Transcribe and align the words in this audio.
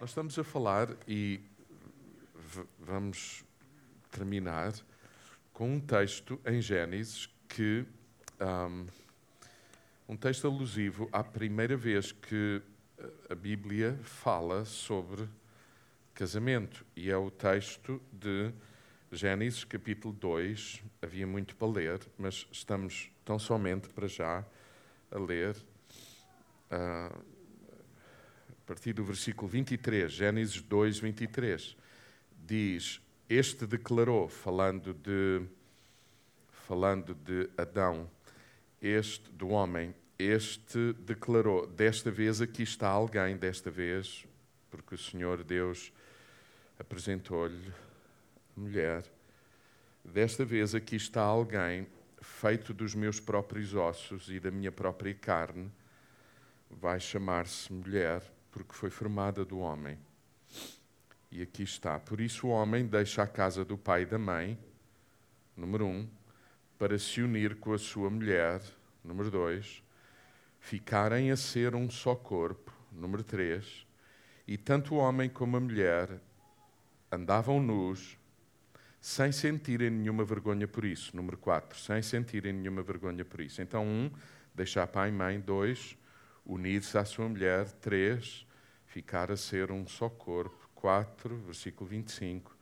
Nós 0.00 0.10
estamos 0.10 0.38
a 0.38 0.44
falar 0.44 0.96
e 1.08 1.40
vamos 2.78 3.44
terminar 4.12 4.72
com 5.52 5.74
um 5.74 5.80
texto 5.80 6.40
em 6.46 6.60
Gênesis 6.60 7.28
que. 7.48 7.84
Um, 8.40 8.86
um 10.08 10.16
texto 10.16 10.46
alusivo 10.46 11.08
à 11.12 11.24
primeira 11.24 11.76
vez 11.76 12.12
que 12.12 12.62
a 13.28 13.34
Bíblia 13.34 13.98
fala 14.04 14.64
sobre 14.64 15.28
casamento. 16.14 16.86
E 16.94 17.10
é 17.10 17.16
o 17.16 17.28
texto 17.28 18.00
de 18.12 18.52
Gênesis, 19.10 19.64
capítulo 19.64 20.14
2. 20.14 20.80
Havia 21.02 21.26
muito 21.26 21.56
para 21.56 21.66
ler, 21.66 22.00
mas 22.16 22.46
estamos 22.52 23.10
tão 23.24 23.36
somente 23.36 23.88
para 23.88 24.06
já 24.06 24.44
a 25.10 25.18
ler. 25.18 25.56
Uh, 26.70 27.37
partir 28.68 28.92
do 28.92 29.02
versículo 29.02 29.48
23, 29.48 30.12
Gênesis 30.12 30.60
2, 30.60 30.98
23, 30.98 31.74
diz: 32.44 33.00
Este 33.26 33.66
declarou, 33.66 34.28
falando 34.28 34.92
de, 34.92 35.40
falando 36.52 37.14
de 37.14 37.48
Adão, 37.56 38.10
este, 38.82 39.30
do 39.32 39.48
homem, 39.48 39.94
este 40.18 40.92
declarou: 40.98 41.66
Desta 41.66 42.10
vez 42.10 42.42
aqui 42.42 42.62
está 42.62 42.88
alguém, 42.88 43.38
desta 43.38 43.70
vez, 43.70 44.26
porque 44.70 44.94
o 44.94 44.98
Senhor 44.98 45.42
Deus 45.42 45.90
apresentou-lhe 46.78 47.72
mulher. 48.54 49.02
Desta 50.04 50.44
vez 50.44 50.74
aqui 50.74 50.96
está 50.96 51.22
alguém 51.22 51.86
feito 52.20 52.74
dos 52.74 52.94
meus 52.94 53.18
próprios 53.18 53.74
ossos 53.74 54.28
e 54.28 54.38
da 54.38 54.50
minha 54.50 54.70
própria 54.70 55.14
carne. 55.14 55.72
Vai 56.70 57.00
chamar-se 57.00 57.72
mulher, 57.72 58.22
porque 58.64 58.78
foi 58.78 58.90
formada 58.90 59.44
do 59.44 59.58
homem. 59.58 59.98
E 61.30 61.42
aqui 61.42 61.62
está. 61.62 61.98
Por 61.98 62.20
isso 62.20 62.46
o 62.46 62.50
homem 62.50 62.86
deixa 62.86 63.22
a 63.22 63.26
casa 63.26 63.64
do 63.64 63.76
pai 63.76 64.02
e 64.02 64.06
da 64.06 64.18
mãe, 64.18 64.58
número 65.56 65.86
um, 65.86 66.08
para 66.78 66.98
se 66.98 67.20
unir 67.22 67.56
com 67.56 67.72
a 67.72 67.78
sua 67.78 68.08
mulher, 68.10 68.60
número 69.04 69.30
dois, 69.30 69.82
ficarem 70.60 71.30
a 71.30 71.36
ser 71.36 71.74
um 71.74 71.90
só 71.90 72.14
corpo, 72.14 72.72
número 72.92 73.22
três, 73.22 73.86
e 74.46 74.56
tanto 74.56 74.94
o 74.94 74.98
homem 74.98 75.28
como 75.28 75.56
a 75.56 75.60
mulher 75.60 76.20
andavam 77.10 77.60
nus, 77.60 78.18
sem 79.00 79.30
sentirem 79.32 79.90
nenhuma 79.90 80.24
vergonha 80.24 80.66
por 80.66 80.84
isso. 80.84 81.14
Número 81.14 81.36
4, 81.36 81.78
sem 81.78 82.02
sentirem 82.02 82.52
nenhuma 82.52 82.82
vergonha 82.82 83.24
por 83.24 83.40
isso. 83.40 83.62
Então, 83.62 83.86
um, 83.86 84.10
deixar 84.54 84.86
pai 84.86 85.08
e 85.08 85.12
mãe. 85.12 85.40
Dois, 85.40 85.96
unir-se 86.44 86.98
à 86.98 87.04
sua 87.04 87.28
mulher. 87.28 87.70
Três, 87.72 88.46
ficar 88.98 89.30
a 89.30 89.36
ser 89.36 89.70
um 89.70 89.86
só 89.86 90.08
corpo. 90.08 90.68
4, 90.74 91.36
versículo 91.38 91.88
25, 91.88 92.56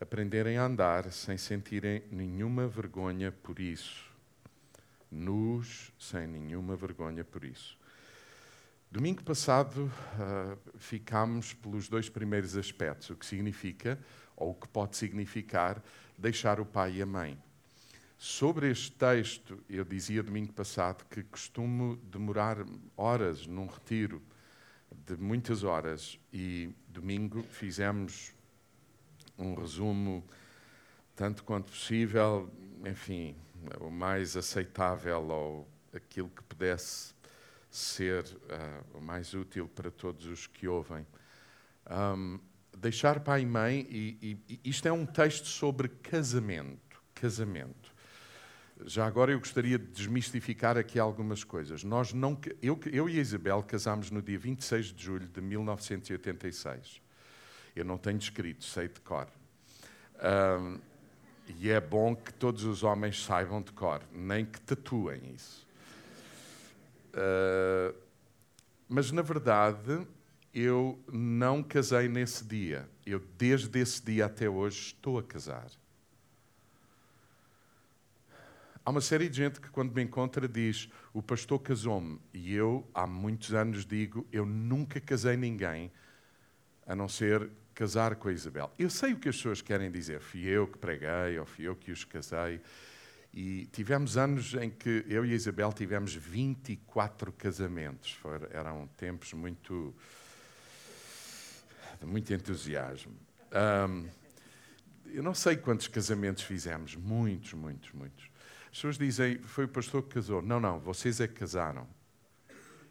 aprenderem 0.00 0.58
a 0.58 0.64
andar 0.64 1.10
sem 1.10 1.38
sentirem 1.38 2.02
nenhuma 2.10 2.66
vergonha 2.66 3.32
por 3.32 3.58
isso. 3.58 4.10
Nus, 5.10 5.90
sem 5.98 6.26
nenhuma 6.26 6.76
vergonha 6.76 7.24
por 7.24 7.44
isso. 7.44 7.78
Domingo 8.90 9.22
passado 9.22 9.90
uh, 10.18 10.78
ficámos 10.78 11.54
pelos 11.54 11.88
dois 11.88 12.08
primeiros 12.08 12.56
aspectos, 12.56 13.10
o 13.10 13.16
que 13.16 13.26
significa, 13.26 13.98
ou 14.36 14.50
o 14.50 14.54
que 14.54 14.68
pode 14.68 14.96
significar, 14.96 15.82
deixar 16.16 16.60
o 16.60 16.66
pai 16.66 16.96
e 16.96 17.02
a 17.02 17.06
mãe. 17.06 17.38
Sobre 18.18 18.70
este 18.70 18.92
texto, 18.92 19.62
eu 19.68 19.84
dizia 19.84 20.22
domingo 20.22 20.52
passado 20.52 21.04
que 21.10 21.22
costumo 21.22 21.96
demorar 21.96 22.58
horas 22.96 23.46
num 23.46 23.66
retiro, 23.66 24.22
de 25.06 25.16
muitas 25.16 25.62
horas, 25.62 26.18
e 26.32 26.70
domingo 26.88 27.42
fizemos 27.42 28.32
um 29.38 29.54
resumo 29.54 30.24
tanto 31.14 31.44
quanto 31.44 31.70
possível, 31.70 32.50
enfim, 32.84 33.36
o 33.80 33.90
mais 33.90 34.36
aceitável 34.36 35.22
ou 35.28 35.68
aquilo 35.92 36.28
que 36.28 36.42
pudesse 36.42 37.14
ser 37.70 38.24
uh, 38.24 38.98
o 38.98 39.00
mais 39.00 39.34
útil 39.34 39.68
para 39.68 39.90
todos 39.90 40.26
os 40.26 40.46
que 40.46 40.66
ouvem. 40.66 41.06
Um, 41.90 42.38
deixar 42.76 43.20
pai 43.20 43.42
e 43.42 43.46
mãe, 43.46 43.86
e, 43.90 44.38
e, 44.48 44.60
isto 44.64 44.86
é 44.86 44.92
um 44.92 45.06
texto 45.06 45.46
sobre 45.46 45.88
casamento. 45.88 47.02
Casamento. 47.14 47.93
Já 48.86 49.06
agora 49.06 49.30
eu 49.30 49.38
gostaria 49.38 49.78
de 49.78 49.86
desmistificar 49.86 50.76
aqui 50.76 50.98
algumas 50.98 51.44
coisas. 51.44 51.84
Nós 51.84 52.12
não, 52.12 52.38
eu, 52.60 52.78
eu 52.90 53.08
e 53.08 53.18
a 53.18 53.20
Isabel 53.20 53.62
casámos 53.62 54.10
no 54.10 54.20
dia 54.20 54.38
26 54.38 54.86
de 54.86 55.04
julho 55.04 55.28
de 55.28 55.40
1986. 55.40 57.00
Eu 57.76 57.84
não 57.84 57.96
tenho 57.96 58.18
escrito, 58.18 58.64
sei 58.64 58.88
de 58.88 59.00
cor. 59.00 59.28
Um, 60.60 60.78
e 61.58 61.70
é 61.70 61.80
bom 61.80 62.16
que 62.16 62.32
todos 62.32 62.64
os 62.64 62.82
homens 62.82 63.24
saibam 63.24 63.62
de 63.62 63.72
cor, 63.72 64.02
nem 64.12 64.44
que 64.44 64.60
tatuem 64.60 65.34
isso. 65.34 65.66
Uh, 67.12 67.94
mas, 68.88 69.12
na 69.12 69.22
verdade, 69.22 70.06
eu 70.52 70.98
não 71.12 71.62
casei 71.62 72.08
nesse 72.08 72.44
dia. 72.44 72.88
Eu, 73.06 73.20
desde 73.36 73.78
esse 73.78 74.02
dia 74.04 74.26
até 74.26 74.48
hoje, 74.48 74.78
estou 74.78 75.18
a 75.18 75.22
casar. 75.22 75.70
Há 78.84 78.90
uma 78.90 79.00
série 79.00 79.30
de 79.30 79.38
gente 79.38 79.60
que, 79.60 79.70
quando 79.70 79.94
me 79.94 80.02
encontra, 80.02 80.46
diz: 80.46 80.90
O 81.12 81.22
pastor 81.22 81.58
casou-me. 81.58 82.20
E 82.34 82.54
eu, 82.54 82.86
há 82.92 83.06
muitos 83.06 83.54
anos, 83.54 83.86
digo: 83.86 84.26
Eu 84.30 84.44
nunca 84.44 85.00
casei 85.00 85.38
ninguém, 85.38 85.90
a 86.86 86.94
não 86.94 87.08
ser 87.08 87.50
casar 87.74 88.14
com 88.16 88.28
a 88.28 88.32
Isabel. 88.32 88.70
Eu 88.78 88.90
sei 88.90 89.14
o 89.14 89.18
que 89.18 89.30
as 89.30 89.36
pessoas 89.36 89.62
querem 89.62 89.90
dizer. 89.90 90.20
Fui 90.20 90.42
eu 90.42 90.66
que 90.66 90.76
preguei, 90.76 91.38
ou 91.38 91.46
fui 91.46 91.66
eu 91.66 91.74
que 91.74 91.90
os 91.90 92.04
casei. 92.04 92.60
E 93.32 93.66
tivemos 93.72 94.18
anos 94.18 94.52
em 94.54 94.70
que 94.70 95.04
eu 95.08 95.24
e 95.24 95.32
a 95.32 95.34
Isabel 95.34 95.72
tivemos 95.72 96.14
24 96.14 97.32
casamentos. 97.32 98.12
Foram, 98.12 98.48
eram 98.50 98.86
tempos 98.98 99.32
muito. 99.32 99.94
de 101.98 102.06
muito 102.06 102.34
entusiasmo. 102.34 103.14
Um, 103.88 104.06
eu 105.06 105.22
não 105.22 105.32
sei 105.32 105.56
quantos 105.56 105.88
casamentos 105.88 106.42
fizemos, 106.42 106.96
muitos, 106.96 107.54
muitos, 107.54 107.90
muitos. 107.92 108.33
As 108.74 108.78
pessoas 108.78 108.98
dizem, 108.98 109.38
foi 109.38 109.66
o 109.66 109.68
pastor 109.68 110.02
que 110.02 110.14
casou. 110.14 110.42
Não, 110.42 110.58
não, 110.58 110.80
vocês 110.80 111.20
é 111.20 111.28
que 111.28 111.34
casaram. 111.34 111.86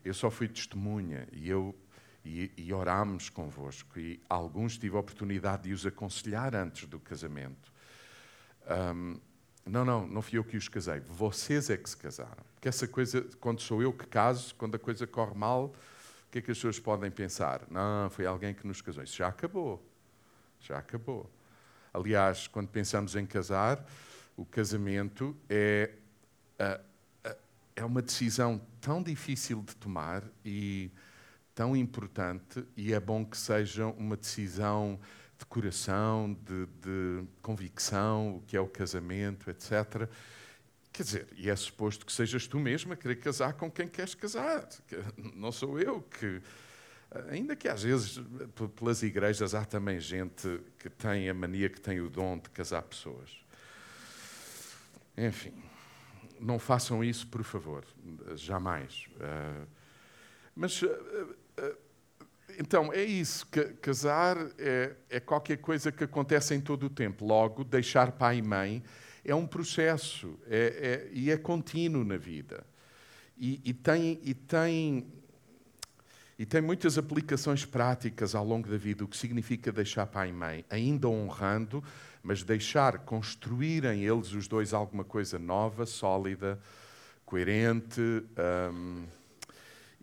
Eu 0.01 0.13
só 0.13 0.31
fui 0.31 0.47
testemunha 0.47 1.27
e 1.33 1.49
eu 1.49 1.75
e, 2.23 2.49
e 2.55 2.71
orámos 2.71 3.29
convosco. 3.29 3.99
E 3.99 4.17
alguns 4.29 4.77
tive 4.77 4.95
a 4.95 5.01
oportunidade 5.01 5.63
de 5.63 5.73
os 5.73 5.85
aconselhar 5.85 6.55
antes 6.55 6.87
do 6.87 7.01
casamento. 7.01 7.69
Um, 8.95 9.19
não, 9.65 9.83
não, 9.83 10.07
não 10.07 10.21
fui 10.21 10.37
eu 10.37 10.43
que 10.45 10.55
os 10.55 10.69
casei. 10.69 11.01
Vocês 11.01 11.69
é 11.69 11.75
que 11.75 11.89
se 11.89 11.97
casaram. 11.97 12.45
Porque 12.55 12.69
essa 12.69 12.87
coisa, 12.87 13.21
quando 13.41 13.59
sou 13.59 13.81
eu 13.81 13.91
que 13.91 14.07
caso, 14.07 14.55
quando 14.55 14.75
a 14.75 14.79
coisa 14.79 15.05
corre 15.05 15.35
mal, 15.35 15.65
o 15.65 16.31
que 16.31 16.37
é 16.37 16.41
que 16.41 16.49
as 16.49 16.57
pessoas 16.59 16.79
podem 16.79 17.11
pensar? 17.11 17.63
Não, 17.69 18.09
foi 18.09 18.25
alguém 18.25 18.53
que 18.53 18.65
nos 18.65 18.81
casou. 18.81 19.03
Isso 19.03 19.17
já 19.17 19.27
acabou. 19.27 19.85
Já 20.61 20.77
acabou. 20.77 21.29
Aliás, 21.93 22.47
quando 22.47 22.69
pensamos 22.69 23.17
em 23.17 23.25
casar, 23.25 23.85
o 24.35 24.45
casamento 24.45 25.35
é, 25.49 25.91
é 27.75 27.85
uma 27.85 28.01
decisão 28.01 28.61
tão 28.79 29.01
difícil 29.01 29.61
de 29.61 29.75
tomar 29.75 30.23
e 30.43 30.91
tão 31.55 31.75
importante, 31.75 32.65
e 32.75 32.93
é 32.93 32.99
bom 32.99 33.23
que 33.23 33.37
seja 33.37 33.85
uma 33.85 34.17
decisão 34.17 34.99
de 35.37 35.45
coração, 35.45 36.33
de, 36.33 36.65
de 36.81 37.27
convicção, 37.41 38.37
o 38.37 38.41
que 38.41 38.57
é 38.57 38.59
o 38.59 38.67
casamento, 38.67 39.49
etc. 39.49 40.09
Quer 40.91 41.03
dizer, 41.03 41.27
e 41.35 41.49
é 41.49 41.55
suposto 41.55 42.05
que 42.05 42.13
sejas 42.13 42.47
tu 42.47 42.59
mesmo 42.59 42.93
a 42.93 42.95
querer 42.95 43.15
casar 43.17 43.53
com 43.53 43.69
quem 43.69 43.87
queres 43.87 44.15
casar. 44.15 44.67
Não 45.35 45.51
sou 45.51 45.79
eu 45.79 46.01
que. 46.01 46.41
Ainda 47.29 47.55
que 47.55 47.67
às 47.67 47.83
vezes 47.83 48.19
pelas 48.75 49.03
igrejas 49.03 49.53
há 49.53 49.63
também 49.65 49.99
gente 49.99 50.59
que 50.79 50.89
tem 50.89 51.29
a 51.29 51.33
mania, 51.33 51.69
que 51.69 51.79
tem 51.79 51.99
o 51.99 52.09
dom 52.09 52.39
de 52.39 52.49
casar 52.49 52.81
pessoas. 52.81 53.42
Enfim, 55.17 55.53
não 56.39 56.57
façam 56.59 57.03
isso, 57.03 57.27
por 57.27 57.43
favor, 57.43 57.85
jamais. 58.35 59.05
Ah, 59.19 59.65
mas 60.55 60.83
ah, 60.83 61.27
ah, 61.57 61.75
então, 62.59 62.91
é 62.93 63.03
isso. 63.03 63.47
Casar 63.81 64.37
é, 64.57 64.95
é, 65.09 65.19
qualquer 65.19 65.57
coisa 65.57 65.91
que 65.91 66.03
acontece 66.03 66.53
em 66.53 66.61
todo 66.61 66.85
o 66.85 66.89
tempo. 66.89 67.25
Logo, 67.25 67.63
deixar 67.63 68.11
pai 68.11 68.37
e 68.37 68.41
mãe 68.41 68.83
é 69.25 69.33
um 69.33 69.47
processo 69.47 70.37
é, 70.47 71.07
é, 71.07 71.09
e 71.11 71.31
é 71.31 71.37
contínuo 71.37 72.03
na 72.03 72.17
vida. 72.17 72.65
E, 73.37 73.61
e, 73.63 73.73
tem, 73.73 74.19
e, 74.23 74.33
tem, 74.33 75.07
e 76.43 76.45
tem 76.45 76.59
muitas 76.59 76.97
aplicações 76.97 77.63
práticas 77.63 78.35
ao 78.35 78.43
longo 78.43 78.67
da 78.67 78.75
vida, 78.75 79.05
o 79.05 79.07
que 79.07 79.15
significa 79.15 79.71
deixar 79.71 80.05
pai 80.05 80.27
e 80.27 80.33
mãe, 80.33 80.65
ainda 80.69 81.07
honrando, 81.07 81.81
mas 82.21 82.43
deixar 82.43 82.97
construírem 82.99 84.03
eles 84.03 84.33
os 84.33 84.45
dois 84.45 84.73
alguma 84.73 85.05
coisa 85.05 85.39
nova, 85.39 85.85
sólida, 85.85 86.59
coerente. 87.25 88.01
Hum, 88.73 89.05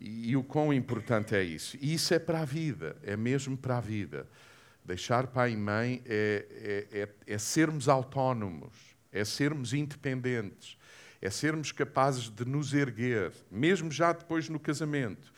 E, 0.01 0.31
e 0.31 0.37
o 0.37 0.43
quão 0.43 0.73
importante 0.73 1.35
é 1.35 1.43
isso. 1.43 1.77
E 1.79 1.93
isso 1.93 2.15
é 2.15 2.19
para 2.19 2.41
a 2.41 2.45
vida, 2.47 2.97
é 3.03 3.19
mesmo 3.19 3.55
para 3.55 3.77
a 3.77 3.81
vida. 3.83 4.27
Deixar 4.83 5.27
pai 5.27 5.53
e 5.53 5.57
mãe 5.59 6.01
é, 6.07 6.87
é, 6.91 7.01
é, 7.01 7.35
é 7.35 7.39
sermos 7.39 7.87
autónomos, 7.87 8.73
é 9.13 9.27
sermos 9.27 9.75
independentes, 9.75 10.79
é 11.21 11.29
sermos 11.29 11.71
capazes 11.71 12.31
de 12.31 12.47
nos 12.47 12.73
erguer, 12.73 13.31
mesmo 13.51 13.91
já 13.93 14.11
depois 14.15 14.49
no 14.49 14.59
casamento. 14.59 15.31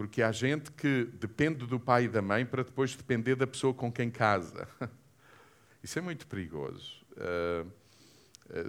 Porque 0.00 0.22
há 0.22 0.32
gente 0.32 0.72
que 0.72 1.10
depende 1.20 1.66
do 1.66 1.78
pai 1.78 2.04
e 2.04 2.08
da 2.08 2.22
mãe 2.22 2.46
para 2.46 2.64
depois 2.64 2.96
depender 2.96 3.34
da 3.34 3.46
pessoa 3.46 3.74
com 3.74 3.92
quem 3.92 4.10
casa. 4.10 4.66
Isso 5.84 5.98
é 5.98 6.00
muito 6.00 6.26
perigoso. 6.26 7.04
Uh, 7.12 7.70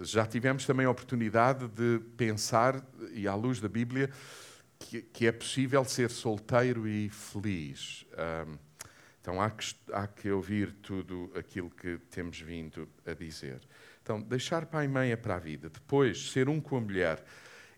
já 0.03 0.25
tivemos 0.25 0.65
também 0.65 0.85
a 0.85 0.89
oportunidade 0.89 1.69
de 1.69 2.01
pensar, 2.17 2.85
e 3.13 3.29
à 3.29 3.33
luz 3.33 3.61
da 3.61 3.69
Bíblia, 3.69 4.09
que, 4.77 5.25
é 5.25 5.31
possível 5.31 5.85
ser 5.85 6.09
solteiro 6.09 6.85
e 6.85 7.07
feliz. 7.07 8.05
Então 9.21 9.41
há 9.41 9.49
que, 9.49 9.73
há 9.93 10.07
que 10.07 10.29
ouvir 10.29 10.73
tudo 10.81 11.31
aquilo 11.33 11.69
que 11.69 11.97
temos 12.09 12.41
vindo 12.41 12.89
a 13.05 13.13
dizer. 13.13 13.61
Então, 14.03 14.21
deixar 14.21 14.65
pai 14.65 14.83
e 14.83 14.89
mãe 14.89 15.11
é 15.11 15.15
para 15.15 15.37
a 15.37 15.39
vida. 15.39 15.69
Depois, 15.69 16.29
ser 16.29 16.49
um 16.49 16.59
com 16.59 16.75
a 16.75 16.81
mulher. 16.81 17.23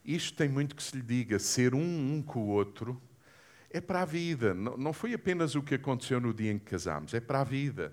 Isto 0.03 0.37
tem 0.37 0.49
muito 0.49 0.75
que 0.75 0.81
se 0.81 0.95
lhe 0.95 1.03
diga. 1.03 1.37
Ser 1.37 1.75
um, 1.75 2.15
um 2.15 2.19
com 2.19 2.39
o 2.39 2.47
outro 2.47 2.99
é 3.73 3.81
para 3.81 4.03
a 4.03 4.05
vida. 4.05 4.53
Não, 4.53 4.93
foi 4.93 5.15
apenas 5.15 5.55
o 5.55 5.63
que 5.63 5.75
aconteceu 5.75 6.21
no 6.21 6.31
dia 6.31 6.51
em 6.51 6.59
que 6.59 6.65
casámos, 6.65 7.13
é 7.13 7.19
para 7.19 7.41
a 7.41 7.43
vida. 7.43 7.91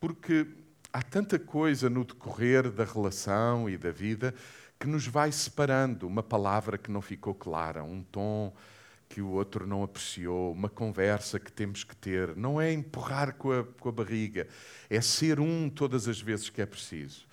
Porque 0.00 0.46
há 0.92 1.00
tanta 1.00 1.38
coisa 1.38 1.88
no 1.88 2.04
decorrer 2.04 2.70
da 2.70 2.84
relação 2.84 3.70
e 3.70 3.78
da 3.78 3.92
vida 3.92 4.34
que 4.78 4.88
nos 4.88 5.06
vai 5.06 5.30
separando. 5.30 6.08
Uma 6.08 6.24
palavra 6.24 6.76
que 6.76 6.90
não 6.90 7.00
ficou 7.00 7.34
clara, 7.34 7.84
um 7.84 8.02
tom 8.02 8.52
que 9.08 9.20
o 9.22 9.28
outro 9.28 9.64
não 9.64 9.84
apreciou, 9.84 10.52
uma 10.52 10.68
conversa 10.68 11.38
que 11.38 11.52
temos 11.52 11.84
que 11.84 11.94
ter. 11.94 12.34
Não 12.34 12.60
é 12.60 12.72
empurrar 12.72 13.36
com 13.36 13.52
a, 13.52 13.62
com 13.64 13.88
a 13.88 13.92
barriga, 13.92 14.48
é 14.90 15.00
ser 15.00 15.38
um 15.38 15.70
todas 15.70 16.08
as 16.08 16.20
vezes 16.20 16.50
que 16.50 16.60
é 16.60 16.66
preciso. 16.66 17.24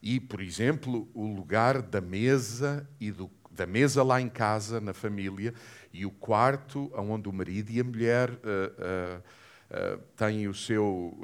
E, 0.00 0.18
por 0.18 0.40
exemplo, 0.40 1.06
o 1.12 1.26
lugar 1.26 1.82
da 1.82 2.00
mesa 2.00 2.88
e 2.98 3.10
do, 3.10 3.30
da 3.50 3.66
mesa 3.66 4.02
lá 4.02 4.20
em 4.20 4.28
casa, 4.28 4.80
na 4.80 4.94
família, 4.94 5.52
e 5.92 6.04
o 6.04 6.10
quarto 6.10 6.90
onde 6.94 7.28
o 7.28 7.32
marido 7.32 7.70
e 7.70 7.80
a 7.80 7.84
mulher 7.84 8.30
uh, 8.30 9.18
uh, 9.18 9.98
têm 10.16 10.48
o 10.48 10.54
seu, 10.54 11.18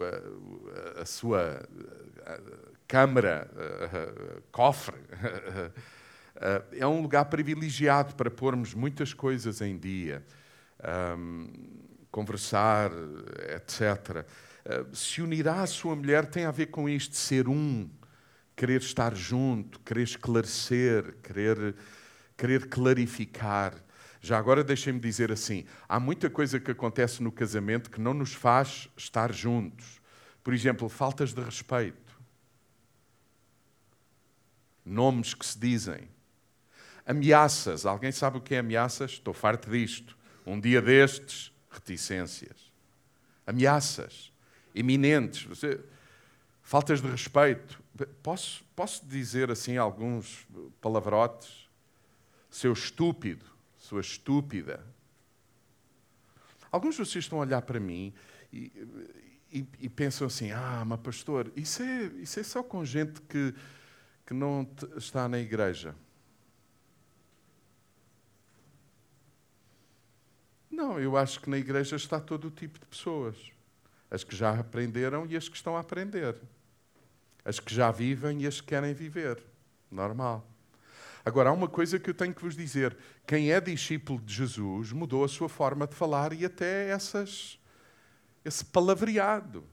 a 1.01 1.05
sua 1.05 1.67
câmara, 2.87 3.51
cofre. 4.53 4.97
é 6.73 6.87
um 6.87 7.01
lugar 7.01 7.25
privilegiado 7.27 8.15
para 8.15 8.31
pormos 8.31 8.75
muitas 8.75 9.15
coisas 9.15 9.61
em 9.61 9.79
dia, 9.79 10.25
um, 11.17 11.51
conversar, 12.11 12.91
etc. 13.55 14.27
se 14.93 15.23
unirá 15.23 15.63
à 15.63 15.67
sua 15.67 15.97
mulher 15.97 16.27
tem 16.27 16.45
a 16.45 16.51
ver 16.51 16.67
com 16.67 16.89
isto, 16.89 17.17
ser 17.17 17.49
um 17.49 17.89
querer 18.57 18.81
estar 18.81 19.15
junto, 19.15 19.81
querer 19.81 20.03
esclarecer, 20.03 21.17
querer, 21.23 21.75
querer 22.37 22.69
clarificar. 22.69 23.75
Já 24.25 24.39
agora 24.39 24.65
deixem-me 24.65 24.99
dizer 24.99 25.31
assim: 25.31 25.67
há 25.87 26.01
muita 26.01 26.31
coisa 26.31 26.59
que 26.59 26.71
acontece 26.71 27.23
no 27.23 27.31
casamento 27.31 27.91
que 27.91 28.01
não 28.01 28.15
nos 28.15 28.33
faz 28.33 28.89
estar 28.97 29.31
juntos. 29.31 30.01
Por 30.43 30.55
exemplo, 30.55 30.89
faltas 30.89 31.35
de 31.35 31.43
respeito, 31.43 32.19
nomes 34.83 35.35
que 35.35 35.45
se 35.45 35.59
dizem, 35.59 36.09
ameaças. 37.05 37.85
Alguém 37.85 38.11
sabe 38.11 38.39
o 38.39 38.41
que 38.41 38.55
é 38.55 38.61
ameaças? 38.61 39.11
Estou 39.11 39.35
farto 39.35 39.69
disto. 39.69 40.17
Um 40.47 40.59
dia 40.59 40.81
destes, 40.81 41.53
reticências. 41.71 42.73
Ameaças 43.47 44.33
iminentes. 44.75 45.45
Você 45.45 45.79
faltas 46.63 47.03
de 47.03 47.09
respeito. 47.09 47.79
Posso, 48.23 48.65
posso 48.75 49.05
dizer 49.05 49.51
assim 49.51 49.77
alguns 49.77 50.47
palavrotes? 50.81 51.69
Seu 52.51 52.73
estúpido, 52.73 53.54
sua 53.85 54.01
estúpida. 54.01 54.85
Alguns 56.71 56.97
de 56.97 57.05
vocês 57.05 57.25
estão 57.25 57.39
a 57.39 57.43
olhar 57.43 57.63
para 57.63 57.79
mim 57.79 58.13
e, 58.53 58.73
e, 59.53 59.67
e 59.81 59.89
pensam 59.89 60.27
assim: 60.27 60.51
ah, 60.51 60.85
mas 60.87 61.01
pastor, 61.01 61.53
isso 61.55 61.83
é, 61.83 62.05
isso 62.17 62.41
é 62.41 62.43
só 62.43 62.63
com 62.63 62.85
gente 62.85 63.21
que, 63.23 63.55
que 64.27 64.35
não 64.35 64.69
está 64.97 65.29
na 65.29 65.39
igreja. 65.39 65.95
Não, 70.71 70.99
eu 70.99 71.17
acho 71.17 71.41
que 71.41 71.49
na 71.49 71.59
igreja 71.59 71.95
está 71.95 72.19
todo 72.19 72.49
o 72.49 72.51
tipo 72.51 72.79
de 72.79 72.87
pessoas. 72.87 73.37
As 74.11 74.25
que 74.25 74.35
já 74.35 74.59
aprenderam 74.59 75.27
e 75.27 75.37
as 75.37 75.49
que 75.49 75.57
estão 75.57 75.77
a 75.77 75.81
aprender 75.81 76.41
as 77.45 77.61
que 77.61 77.75
já 77.75 77.91
vivem 77.91 78.43
e 78.43 78.47
as 78.47 78.61
que 78.61 78.69
querem 78.69 78.95
viver. 78.95 79.43
Normal. 79.91 80.49
Agora, 81.25 81.49
há 81.49 81.53
uma 81.53 81.69
coisa 81.69 81.99
que 81.99 82.11
eu 82.11 82.15
tenho 82.15 82.35
que 82.35 82.43
vos 82.43 82.55
dizer: 82.55 82.97
quem 83.27 83.51
é 83.51 83.61
discípulo 83.61 84.21
de 84.21 84.35
Jesus 84.35 84.93
mudou 84.93 85.25
a 85.25 85.29
sua 85.29 85.49
forma 85.49 85.87
de 85.87 85.95
falar 85.95 86.33
e 86.33 86.45
até 86.45 86.89
essas, 86.91 87.59
esse 88.45 88.65
palavreado. 88.65 89.65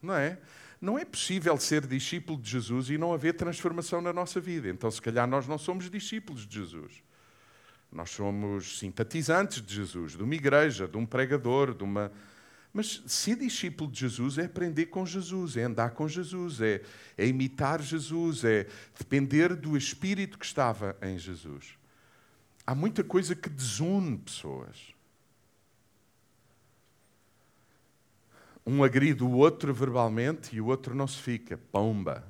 Não 0.00 0.14
é? 0.14 0.38
Não 0.80 0.98
é 0.98 1.04
possível 1.04 1.58
ser 1.58 1.86
discípulo 1.86 2.40
de 2.40 2.50
Jesus 2.50 2.88
e 2.88 2.96
não 2.96 3.12
haver 3.12 3.34
transformação 3.34 4.00
na 4.00 4.14
nossa 4.14 4.40
vida. 4.40 4.68
Então, 4.70 4.90
se 4.90 5.02
calhar, 5.02 5.28
nós 5.28 5.46
não 5.46 5.58
somos 5.58 5.90
discípulos 5.90 6.46
de 6.46 6.58
Jesus. 6.58 7.02
Nós 7.92 8.10
somos 8.10 8.78
simpatizantes 8.78 9.60
de 9.60 9.74
Jesus, 9.74 10.12
de 10.12 10.22
uma 10.22 10.34
igreja, 10.34 10.88
de 10.88 10.96
um 10.96 11.04
pregador, 11.04 11.74
de 11.74 11.84
uma, 11.84 12.10
mas 12.72 13.02
ser 13.06 13.36
discípulo 13.36 13.90
de 13.90 14.00
Jesus 14.00 14.38
é 14.38 14.44
aprender 14.44 14.86
com 14.86 15.04
Jesus, 15.04 15.56
é 15.56 15.64
andar 15.64 15.90
com 15.90 16.06
Jesus, 16.06 16.60
é, 16.60 16.82
é 17.18 17.26
imitar 17.26 17.82
Jesus, 17.82 18.44
é 18.44 18.66
depender 18.96 19.56
do 19.56 19.76
espírito 19.76 20.38
que 20.38 20.44
estava 20.44 20.96
em 21.02 21.18
Jesus. 21.18 21.74
Há 22.64 22.74
muita 22.74 23.02
coisa 23.02 23.34
que 23.34 23.48
desune 23.48 24.18
pessoas. 24.18 24.94
Um 28.64 28.84
agride 28.84 29.24
o 29.24 29.30
outro 29.32 29.74
verbalmente 29.74 30.54
e 30.54 30.60
o 30.60 30.66
outro 30.66 30.94
não 30.94 31.08
se 31.08 31.20
fica. 31.20 31.58
Pomba. 31.72 32.24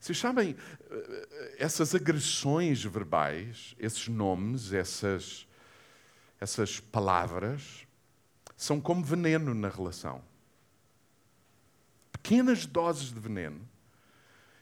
Vocês 0.00 0.16
sabem, 0.16 0.56
eh, 0.90 1.56
essas 1.58 1.94
agressões 1.94 2.82
verbais, 2.84 3.74
esses 3.78 4.08
nomes, 4.08 4.72
essas, 4.72 5.46
essas 6.40 6.80
palavras, 6.80 7.87
são 8.58 8.80
como 8.80 9.04
veneno 9.04 9.54
na 9.54 9.68
relação. 9.68 10.20
Pequenas 12.10 12.66
doses 12.66 13.14
de 13.14 13.20
veneno. 13.20 13.60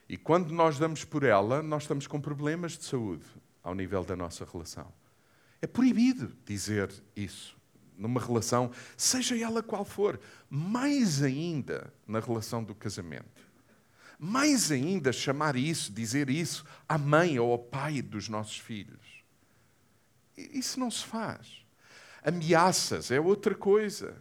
E 0.07 0.19
quando 0.19 0.53
nós 0.53 0.79
damos 0.79 1.03
por 1.03 1.25
ela, 1.25 1.63
nós 1.63 1.85
estamos 1.85 2.07
com 2.07 2.21
problemas 2.21 2.77
de 2.77 2.85
saúde 2.85 3.25
ao 3.63 3.75
nível 3.75 4.05
da 4.05 4.15
nossa 4.15 4.45
relação. 4.45 4.93
É 5.63 5.67
proibido 5.67 6.37
dizer 6.45 6.93
isso 7.17 7.57
numa 7.97 8.21
relação, 8.21 8.71
seja 8.95 9.35
ela 9.39 9.63
qual 9.63 9.83
for, 9.83 10.21
mais 10.51 11.23
ainda 11.23 11.91
na 12.07 12.21
relação 12.21 12.63
do 12.63 12.75
casamento. 12.75 13.47
Mais 14.19 14.71
ainda 14.71 15.11
chamar 15.11 15.57
isso, 15.57 15.91
dizer 15.91 16.29
isso 16.29 16.67
à 16.87 16.99
mãe 16.99 17.39
ou 17.39 17.51
ao 17.51 17.59
pai 17.59 18.03
dos 18.03 18.29
nossos 18.29 18.59
filhos. 18.59 19.25
Isso 20.37 20.79
não 20.79 20.91
se 20.91 21.07
faz. 21.07 21.66
Ameaças 22.27 23.13
é 23.13 23.21
outra 23.21 23.55
coisa. 23.55 24.17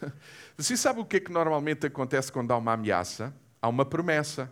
Você 0.56 0.76
sabe 0.76 1.00
o 1.00 1.04
que 1.04 1.16
é 1.16 1.20
que 1.20 1.32
normalmente 1.32 1.84
acontece 1.84 2.30
quando 2.30 2.52
há 2.52 2.56
uma 2.56 2.74
ameaça? 2.74 3.34
Há 3.60 3.68
uma 3.68 3.84
promessa. 3.84 4.48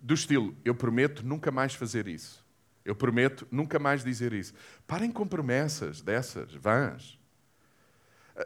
Do 0.00 0.14
estilo, 0.14 0.56
eu 0.64 0.74
prometo 0.74 1.26
nunca 1.26 1.50
mais 1.50 1.74
fazer 1.74 2.08
isso. 2.08 2.42
Eu 2.86 2.96
prometo 2.96 3.46
nunca 3.50 3.78
mais 3.78 4.02
dizer 4.02 4.32
isso. 4.32 4.54
Parem 4.86 5.12
com 5.12 5.28
promessas 5.28 6.00
dessas, 6.00 6.54
vãs. 6.54 7.18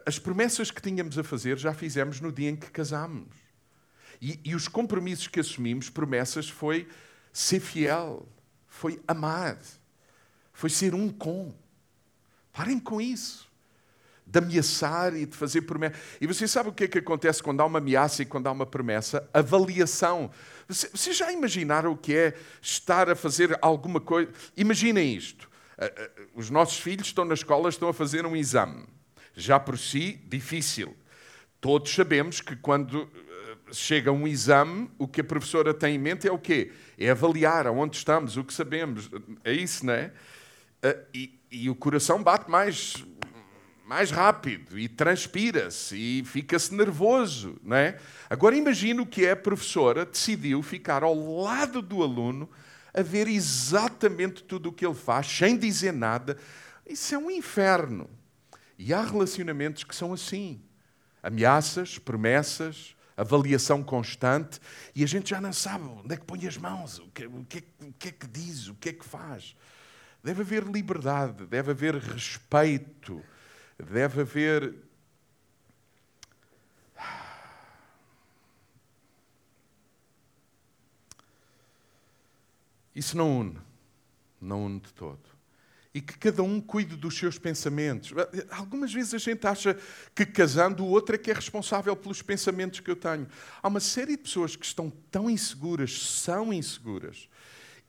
As 0.05 0.19
promessas 0.19 0.69
que 0.73 0.83
tínhamos 0.83 1.17
a 1.17 1.23
fazer 1.23 1.57
já 1.59 1.73
fizemos 1.73 2.21
no 2.21 2.33
dia 2.33 2.51
em 2.51 2.57
que 2.57 2.73
casámos. 2.73 3.37
E, 4.21 4.41
e 4.45 4.57
os 4.57 4.67
compromissos 4.67 5.29
que 5.29 5.39
assumimos, 5.39 5.89
promessas, 5.89 6.49
foi 6.49 6.89
ser 7.33 7.61
fiel, 7.61 8.29
foi 8.67 9.01
amar, 9.07 9.61
foi 10.53 10.71
ser 10.71 10.93
um 10.93 11.09
com. 11.09 11.55
Parem 12.53 12.79
com 12.79 13.01
isso. 13.01 13.51
De 14.27 14.39
ameaçar 14.39 15.17
e 15.17 15.27
de 15.27 15.37
fazer 15.37 15.63
promessa. 15.63 15.95
E 16.21 16.27
você 16.27 16.47
sabe 16.47 16.69
o 16.69 16.73
que 16.73 16.85
é 16.85 16.89
que 16.89 16.99
acontece 16.99 17.43
quando 17.43 17.61
há 17.61 17.65
uma 17.65 17.79
ameaça 17.79 18.23
e 18.23 18.27
quando 18.27 18.47
há 18.47 18.53
uma 18.53 18.67
promessa? 18.67 19.29
Avaliação. 19.33 20.31
Vocês 20.69 20.93
você 20.95 21.13
já 21.13 21.33
imaginaram 21.33 21.93
o 21.93 21.97
que 21.97 22.15
é 22.15 22.35
estar 22.61 23.11
a 23.11 23.17
fazer 23.17 23.59
alguma 23.61 24.01
coisa? 24.01 24.31
Imaginem 24.57 25.15
isto. 25.15 25.51
Os 26.35 26.51
nossos 26.51 26.79
filhos 26.79 27.09
estão 27.09 27.25
na 27.25 27.35
escola, 27.35 27.69
estão 27.69 27.89
a 27.89 27.95
fazer 27.95 28.25
um 28.25 28.37
exame. 28.37 28.87
Já 29.35 29.59
por 29.59 29.79
si, 29.79 30.21
difícil. 30.29 30.97
Todos 31.61 31.95
sabemos 31.95 32.41
que 32.41 32.57
quando 32.57 33.11
chega 33.73 34.13
um 34.13 34.27
exame, 34.27 34.91
o 34.99 35.09
que 35.09 35.21
a 35.21 35.25
professora 35.25 35.73
tem 35.73 35.97
em 35.97 35.99
mente 35.99 36.29
é 36.29 36.33
o 36.33 36.39
quê? 36.39 36.73
É 36.99 37.11
avaliar 37.11 37.67
aonde 37.67 37.97
estamos, 37.97 38.37
o 38.37 38.45
que 38.45 38.53
sabemos. 38.53 39.11
É 39.43 39.53
isso, 39.53 39.85
não 39.87 39.95
é? 39.95 40.13
e, 41.15 41.39
e 41.53 41.69
o 41.69 41.75
coração 41.75 42.23
bate 42.23 42.51
mais, 42.51 43.05
mais 43.85 44.11
rápido 44.11 44.79
e 44.79 44.89
transpira-se 44.89 45.95
e 45.95 46.25
fica-se 46.25 46.75
nervoso, 46.75 47.61
não 47.63 47.77
é? 47.77 47.99
Agora 48.31 48.57
imagino 48.57 49.05
que 49.05 49.29
a 49.29 49.37
professora 49.37 50.07
decidiu 50.07 50.63
ficar 50.63 51.03
ao 51.03 51.43
lado 51.43 51.83
do 51.83 52.03
aluno 52.03 52.49
a 52.95 53.03
ver 53.03 53.29
exatamente 53.29 54.43
tudo 54.43 54.71
o 54.71 54.73
que 54.73 54.85
ele 54.85 54.95
faz, 54.95 55.27
sem 55.27 55.59
dizer 55.59 55.93
nada. 55.93 56.39
Isso 56.87 57.15
é 57.15 57.19
um 57.19 57.31
inferno. 57.31 58.09
E 58.79 58.95
há 58.95 59.03
relacionamentos 59.03 59.85
que 59.85 59.95
são 59.95 60.13
assim: 60.15 60.63
ameaças, 61.23 61.99
promessas, 61.99 62.97
avaliação 63.15 63.83
constante, 63.83 64.59
e 64.95 65.05
a 65.05 65.07
gente 65.07 65.31
já 65.31 65.41
não 65.41 65.53
sabe 65.53 65.85
onde 65.85 66.15
é 66.15 66.17
que 66.17 66.25
põe 66.25 66.47
as 66.47 66.57
mãos, 66.57 66.99
o 66.99 67.09
que, 67.09 67.27
o 67.27 67.45
que, 67.45 67.65
o 67.81 67.93
que 67.93 68.09
é 68.09 68.13
que 68.13 68.27
diz, 68.27 68.69
o 68.69 68.75
que 68.75 68.89
é 68.89 68.93
que 68.93 69.05
faz. 69.05 69.55
Deve 70.23 70.43
haver 70.43 70.65
liberdade, 70.65 71.47
deve 71.47 71.73
haver 71.73 71.97
respeito, 71.97 73.23
deve 73.77 74.21
haver. 74.21 74.75
Isso 82.95 83.17
não 83.17 83.41
une, 83.41 83.59
não 84.41 84.67
une 84.67 84.79
de 84.79 84.93
todo. 84.93 85.19
E 85.95 86.01
que 86.01 86.17
cada 86.17 86.43
um 86.43 86.61
cuide 86.61 86.97
dos 86.97 87.19
seus 87.19 87.37
pensamentos. 87.37 88.13
Algumas 88.51 88.93
vezes 88.93 89.13
a 89.15 89.19
gente 89.19 89.47
acha 89.47 89.77
que 90.15 90.25
casando 90.25 90.85
o 90.85 90.89
outro 90.89 91.17
é 91.17 91.19
que 91.19 91.31
é 91.31 91.35
responsável 91.35 91.97
pelos 91.97 92.23
pensamentos 92.23 92.81
que 92.81 92.91
eu 92.91 92.97
tenho. 92.97 93.27
Há 93.61 93.69
uma 93.69 93.81
série 93.81 94.13
de 94.13 94.23
pessoas 94.23 94.55
que 94.55 94.65
estão 94.65 94.89
tão 95.11 95.29
inseguras, 95.29 96.01
são 96.01 96.53
inseguras, 96.53 97.29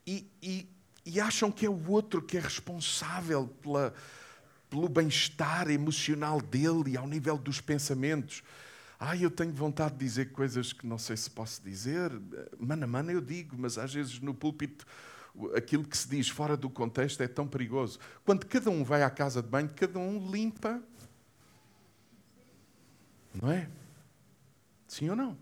e, 0.05 0.27
e, 0.41 0.67
e 1.05 1.19
acham 1.19 1.51
que 1.51 1.65
é 1.65 1.69
o 1.69 1.89
outro 1.89 2.21
que 2.21 2.37
é 2.37 2.39
responsável 2.39 3.47
pela, 3.61 3.93
pelo 4.69 4.87
bem-estar 4.87 5.69
emocional 5.69 6.41
dele 6.41 6.91
e 6.91 6.97
ao 6.97 7.07
nível 7.07 7.37
dos 7.37 7.59
pensamentos. 7.59 8.43
Ai, 8.99 9.25
eu 9.25 9.29
tenho 9.29 9.51
vontade 9.53 9.95
de 9.95 9.99
dizer 9.99 10.31
coisas 10.31 10.71
que 10.71 10.87
não 10.87 10.97
sei 10.97 11.17
se 11.17 11.29
posso 11.29 11.61
dizer. 11.61 12.11
Mano 12.57 12.85
a 12.85 12.87
mano 12.87 13.11
eu 13.11 13.19
digo, 13.19 13.55
mas 13.57 13.77
às 13.77 13.93
vezes 13.93 14.19
no 14.19 14.33
púlpito 14.33 14.85
aquilo 15.55 15.83
que 15.83 15.97
se 15.97 16.07
diz 16.07 16.29
fora 16.29 16.55
do 16.55 16.69
contexto 16.69 17.21
é 17.21 17.27
tão 17.27 17.47
perigoso. 17.47 17.99
Quando 18.23 18.45
cada 18.45 18.69
um 18.69 18.83
vai 18.83 19.03
à 19.03 19.09
casa 19.09 19.41
de 19.41 19.49
banho, 19.49 19.69
cada 19.75 19.99
um 19.99 20.31
limpa. 20.31 20.81
Não 23.41 23.51
é? 23.51 23.67
Sim 24.87 25.09
ou 25.09 25.15
não? 25.15 25.37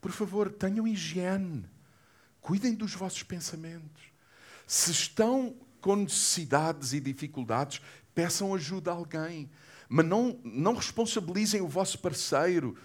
Por 0.00 0.12
favor, 0.12 0.50
tenham 0.50 0.86
higiene. 0.86 1.64
Cuidem 2.46 2.76
dos 2.76 2.94
vossos 2.94 3.24
pensamentos. 3.24 4.04
Se 4.68 4.92
estão 4.92 5.56
com 5.80 5.96
necessidades 5.96 6.92
e 6.92 7.00
dificuldades, 7.00 7.82
peçam 8.14 8.54
ajuda 8.54 8.92
a 8.92 8.94
alguém. 8.94 9.50
Mas 9.88 10.06
não, 10.06 10.40
não 10.44 10.72
responsabilizem 10.76 11.60
o 11.60 11.66
vosso 11.66 11.98
parceiro 11.98 12.78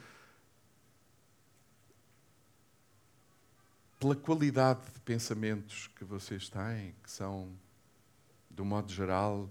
pela 4.00 4.16
qualidade 4.16 4.82
de 4.96 5.00
pensamentos 5.02 5.88
que 5.96 6.04
vocês 6.04 6.50
têm, 6.50 6.96
que 7.04 7.12
são, 7.12 7.56
do 8.50 8.66
modo 8.66 8.92
geral, 8.92 9.48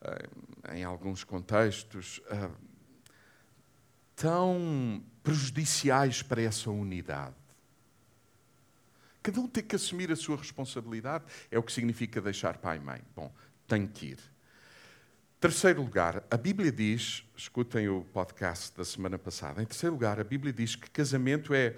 eh, 0.00 0.76
em 0.76 0.84
alguns 0.84 1.24
contextos, 1.24 2.22
eh, 2.30 2.50
tão 4.14 5.02
prejudiciais 5.24 6.22
para 6.22 6.40
essa 6.40 6.70
unidade. 6.70 7.39
Cada 9.22 9.40
um 9.40 9.46
tem 9.46 9.62
que 9.62 9.76
assumir 9.76 10.10
a 10.10 10.16
sua 10.16 10.36
responsabilidade, 10.36 11.24
é 11.50 11.58
o 11.58 11.62
que 11.62 11.72
significa 11.72 12.20
deixar 12.20 12.58
pai 12.58 12.78
e 12.78 12.80
mãe. 12.80 13.02
Bom, 13.14 13.32
tem 13.66 13.86
que 13.86 14.06
ir. 14.06 14.18
Terceiro 15.38 15.82
lugar, 15.82 16.22
a 16.30 16.36
Bíblia 16.36 16.70
diz, 16.70 17.24
escutem 17.36 17.88
o 17.88 18.04
podcast 18.12 18.76
da 18.76 18.84
semana 18.84 19.18
passada, 19.18 19.62
em 19.62 19.66
terceiro 19.66 19.94
lugar, 19.94 20.20
a 20.20 20.24
Bíblia 20.24 20.52
diz 20.52 20.76
que 20.76 20.90
casamento 20.90 21.54
é 21.54 21.76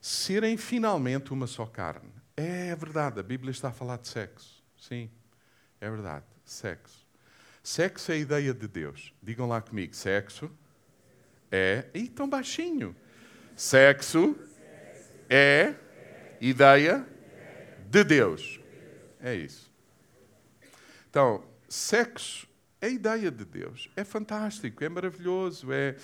serem 0.00 0.56
finalmente 0.56 1.32
uma 1.32 1.46
só 1.46 1.66
carne. 1.66 2.10
É 2.36 2.74
verdade, 2.74 3.20
a 3.20 3.22
Bíblia 3.22 3.50
está 3.50 3.68
a 3.68 3.72
falar 3.72 3.98
de 3.98 4.08
sexo. 4.08 4.62
Sim, 4.76 5.10
é 5.80 5.88
verdade, 5.88 6.24
sexo. 6.44 7.06
Sexo 7.62 8.10
é 8.10 8.14
a 8.14 8.18
ideia 8.18 8.54
de 8.54 8.66
Deus. 8.66 9.14
Digam 9.22 9.46
lá 9.46 9.60
comigo, 9.60 9.94
sexo 9.94 10.50
é. 11.50 11.86
Ih, 11.92 12.08
tão 12.08 12.28
baixinho. 12.28 12.94
Sexo 13.56 14.36
é 15.28 15.74
ideia 16.40 17.06
de 17.88 18.04
Deus. 18.04 18.60
É 19.20 19.34
isso. 19.34 19.70
Então, 21.08 21.44
sexo 21.68 22.48
é 22.80 22.90
ideia 22.90 23.30
de 23.30 23.44
Deus. 23.44 23.90
É 23.94 24.04
fantástico, 24.04 24.82
é 24.82 24.88
maravilhoso, 24.88 25.72
é 25.72 25.96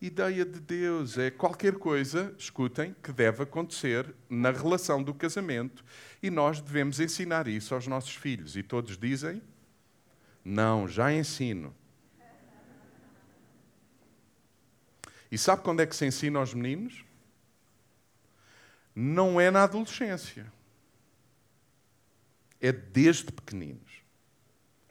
ideia 0.00 0.44
de 0.44 0.60
Deus, 0.60 1.18
é 1.18 1.30
qualquer 1.30 1.74
coisa, 1.74 2.34
escutem, 2.38 2.94
que 3.02 3.12
deve 3.12 3.42
acontecer 3.42 4.14
na 4.28 4.50
relação 4.50 5.02
do 5.02 5.12
casamento 5.12 5.84
e 6.22 6.30
nós 6.30 6.60
devemos 6.60 7.00
ensinar 7.00 7.48
isso 7.48 7.74
aos 7.74 7.86
nossos 7.86 8.14
filhos. 8.14 8.56
E 8.56 8.62
todos 8.62 8.96
dizem: 8.96 9.42
Não, 10.44 10.86
já 10.88 11.12
ensino. 11.12 11.74
E 15.30 15.38
sabe 15.38 15.62
quando 15.62 15.80
é 15.80 15.86
que 15.86 15.94
se 15.94 16.04
ensina 16.04 16.38
aos 16.38 16.54
meninos? 16.54 17.04
Não 18.94 19.40
é 19.40 19.50
na 19.50 19.64
adolescência. 19.64 20.50
É 22.60 22.72
desde 22.72 23.32
pequeninos. 23.32 23.90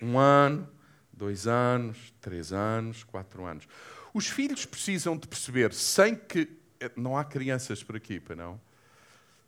Um 0.01 0.17
ano, 0.17 0.69
dois 1.11 1.45
anos, 1.45 2.13
três 2.21 2.51
anos, 2.51 3.03
quatro 3.03 3.45
anos. 3.45 3.67
Os 4.13 4.27
filhos 4.27 4.65
precisam 4.65 5.17
de 5.17 5.27
perceber, 5.27 5.73
sem 5.73 6.15
que. 6.15 6.57
Não 6.95 7.17
há 7.17 7.25
crianças 7.25 7.83
por 7.83 7.97
aqui, 7.97 8.19
para 8.19 8.37
não? 8.37 8.59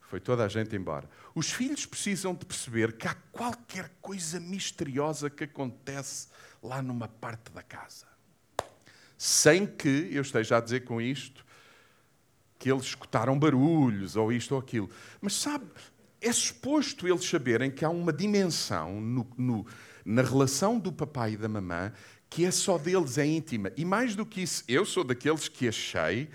Foi 0.01 0.19
toda 0.19 0.43
a 0.43 0.49
gente 0.49 0.75
embora. 0.75 1.09
Os 1.33 1.49
filhos 1.49 1.85
precisam 1.85 2.35
de 2.35 2.45
perceber 2.45 2.97
que 2.97 3.07
há 3.07 3.15
qualquer 3.31 3.89
coisa 4.01 4.41
misteriosa 4.41 5.29
que 5.29 5.45
acontece 5.45 6.27
lá 6.61 6.81
numa 6.81 7.07
parte 7.07 7.49
da 7.53 7.63
casa. 7.63 8.05
Sem 9.17 9.65
que 9.65 10.09
eu 10.11 10.21
esteja 10.21 10.57
a 10.57 10.59
dizer 10.59 10.83
com 10.83 10.99
isto 10.99 11.45
que 12.61 12.71
eles 12.71 12.83
escutaram 12.83 13.39
barulhos 13.39 14.15
ou 14.15 14.31
isto 14.31 14.51
ou 14.51 14.59
aquilo. 14.59 14.87
Mas 15.19 15.33
sabe, 15.33 15.65
é 16.21 16.31
suposto 16.31 17.07
eles 17.07 17.25
saberem 17.25 17.71
que 17.71 17.83
há 17.83 17.89
uma 17.89 18.13
dimensão 18.13 19.01
no, 19.01 19.27
no, 19.35 19.65
na 20.05 20.21
relação 20.21 20.77
do 20.77 20.91
papai 20.91 21.33
e 21.33 21.37
da 21.37 21.49
mamã 21.49 21.91
que 22.29 22.45
é 22.45 22.51
só 22.51 22.77
deles, 22.77 23.17
é 23.17 23.25
íntima. 23.25 23.73
E 23.75 23.83
mais 23.83 24.15
do 24.15 24.25
que 24.25 24.43
isso, 24.43 24.63
eu 24.67 24.85
sou 24.85 25.03
daqueles 25.03 25.49
que 25.49 25.67
achei, 25.67 26.29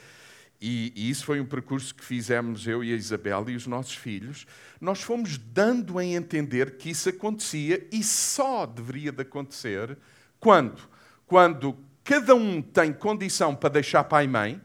e, 0.60 0.92
e, 0.96 1.08
isso 1.08 1.24
foi 1.24 1.40
um 1.40 1.46
percurso 1.46 1.94
que 1.94 2.04
fizemos 2.04 2.66
eu 2.66 2.82
e 2.82 2.92
a 2.92 2.96
Isabel 2.96 3.48
e 3.48 3.54
os 3.54 3.66
nossos 3.66 3.94
filhos, 3.94 4.46
nós 4.80 5.00
fomos 5.00 5.38
dando 5.38 5.98
a 5.98 6.04
entender 6.04 6.76
que 6.76 6.90
isso 6.90 7.08
acontecia 7.08 7.86
e 7.92 8.02
só 8.02 8.66
deveria 8.66 9.12
de 9.12 9.22
acontecer 9.22 9.96
quando? 10.40 10.82
Quando 11.24 11.78
cada 12.02 12.34
um 12.34 12.60
tem 12.60 12.92
condição 12.92 13.54
para 13.54 13.70
deixar 13.70 14.04
pai 14.04 14.24
e 14.24 14.28
mãe, 14.28 14.60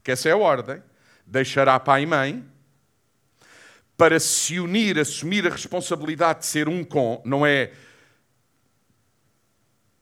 porque 0.00 0.12
essa 0.12 0.30
é 0.30 0.32
a 0.32 0.36
ordem, 0.36 0.82
deixará 1.26 1.78
pai 1.78 2.04
e 2.04 2.06
mãe, 2.06 2.50
para 3.98 4.18
se 4.18 4.58
unir, 4.58 4.98
assumir 4.98 5.46
a 5.46 5.50
responsabilidade 5.50 6.40
de 6.40 6.46
ser 6.46 6.70
um 6.70 6.82
com, 6.82 7.22
não 7.22 7.44
é 7.44 7.72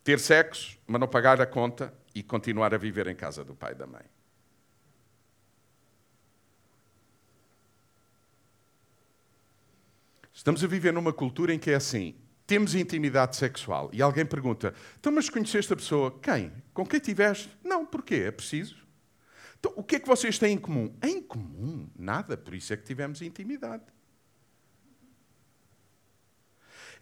ter 0.04 0.20
sexo, 0.20 0.78
mas 0.86 1.00
não 1.00 1.08
pagar 1.08 1.40
a 1.40 1.46
conta 1.46 1.92
e 2.14 2.22
continuar 2.22 2.72
a 2.72 2.78
viver 2.78 3.08
em 3.08 3.16
casa 3.16 3.44
do 3.44 3.56
pai 3.56 3.72
e 3.72 3.74
da 3.74 3.88
mãe. 3.88 4.04
Estamos 10.32 10.62
a 10.62 10.68
viver 10.68 10.92
numa 10.92 11.12
cultura 11.12 11.52
em 11.52 11.58
que 11.58 11.72
é 11.72 11.74
assim: 11.74 12.14
temos 12.46 12.76
intimidade 12.76 13.34
sexual 13.34 13.90
e 13.92 14.00
alguém 14.00 14.24
pergunta: 14.24 14.72
então, 14.96 15.10
mas 15.10 15.28
conheceste 15.28 15.72
a 15.72 15.76
pessoa? 15.76 16.16
Quem? 16.22 16.52
Com 16.72 16.86
quem 16.86 17.00
tiveste? 17.00 17.50
Não, 17.64 17.84
porquê? 17.84 18.26
É 18.28 18.30
preciso. 18.30 18.87
Então, 19.58 19.72
o 19.76 19.82
que 19.82 19.96
é 19.96 20.00
que 20.00 20.06
vocês 20.06 20.38
têm 20.38 20.54
em 20.54 20.58
comum? 20.58 20.94
Em 21.02 21.20
comum? 21.20 21.88
Nada, 21.98 22.36
por 22.36 22.54
isso 22.54 22.72
é 22.72 22.76
que 22.76 22.84
tivemos 22.84 23.20
intimidade. 23.22 23.84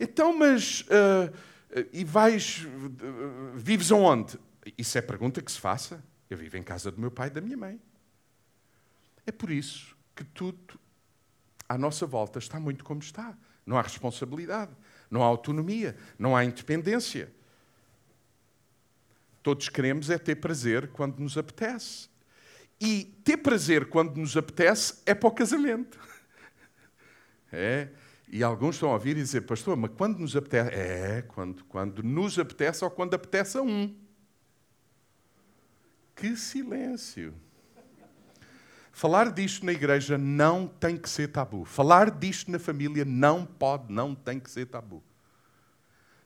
Então, 0.01 0.37
mas. 0.37 0.83
Uh, 0.83 1.35
e 1.93 2.05
vais. 2.05 2.67
Vives 3.55 3.93
aonde? 3.93 4.39
Isso 4.77 4.97
é 4.97 5.03
pergunta 5.03 5.43
que 5.43 5.53
se 5.53 5.61
faça. 5.61 6.03
Eu 6.29 6.37
vivo 6.37 6.57
em 6.57 6.63
casa 6.63 6.91
do 6.91 7.01
meu 7.01 7.11
pai 7.11 7.29
e 7.29 7.31
da 7.31 7.41
minha 7.41 7.57
mãe. 7.57 7.81
É 9.27 9.33
por 9.33 9.51
isso 9.51 9.97
que 10.15 10.25
tudo 10.25 10.79
à 11.69 11.77
nossa 11.77 12.07
volta 12.07 12.39
está 12.39 12.59
muito 12.59 12.85
como 12.85 13.01
está. 13.01 13.37
Não 13.65 13.77
há 13.77 13.83
responsabilidade, 13.83 14.71
não 15.11 15.23
há 15.23 15.27
autonomia, 15.27 15.97
não 16.19 16.37
há 16.37 16.45
independência. 16.45 17.33
Todos 19.43 19.69
queremos 19.69 20.09
é 20.11 20.19
ter 20.19 20.37
prazer 20.37 20.89
quando 20.89 21.19
nos 21.19 21.37
apetece. 21.37 22.09
E 22.81 23.05
ter 23.25 23.39
prazer 23.39 23.89
quando 23.89 24.17
nos 24.17 24.37
apetece 24.37 25.03
é 25.07 25.15
para 25.15 25.29
o 25.29 25.33
casamento. 25.33 25.99
É. 27.53 27.89
E 28.29 28.43
alguns 28.43 28.75
estão 28.75 28.91
a 28.91 28.95
ouvir 28.95 29.17
e 29.17 29.23
dizer, 29.23 29.43
pastor, 29.43 29.77
mas 29.77 29.91
quando 29.97 30.19
nos 30.19 30.37
apetece? 30.37 30.71
É, 30.75 31.23
quando, 31.23 31.65
quando 31.65 32.03
nos 32.03 32.39
apetece 32.39 32.85
ou 32.85 32.91
quando 32.91 33.15
apetece 33.15 33.57
a 33.57 33.63
um. 33.63 33.97
Que 36.15 36.37
silêncio. 36.37 37.35
Falar 38.91 39.31
disto 39.31 39.65
na 39.65 39.73
igreja 39.73 40.17
não 40.17 40.67
tem 40.67 40.97
que 40.97 41.09
ser 41.09 41.29
tabu. 41.29 41.65
Falar 41.65 42.11
disto 42.11 42.51
na 42.51 42.59
família 42.59 43.05
não 43.05 43.45
pode, 43.45 43.93
não 43.93 44.15
tem 44.15 44.41
que 44.41 44.51
ser 44.51 44.67
tabu. 44.67 45.05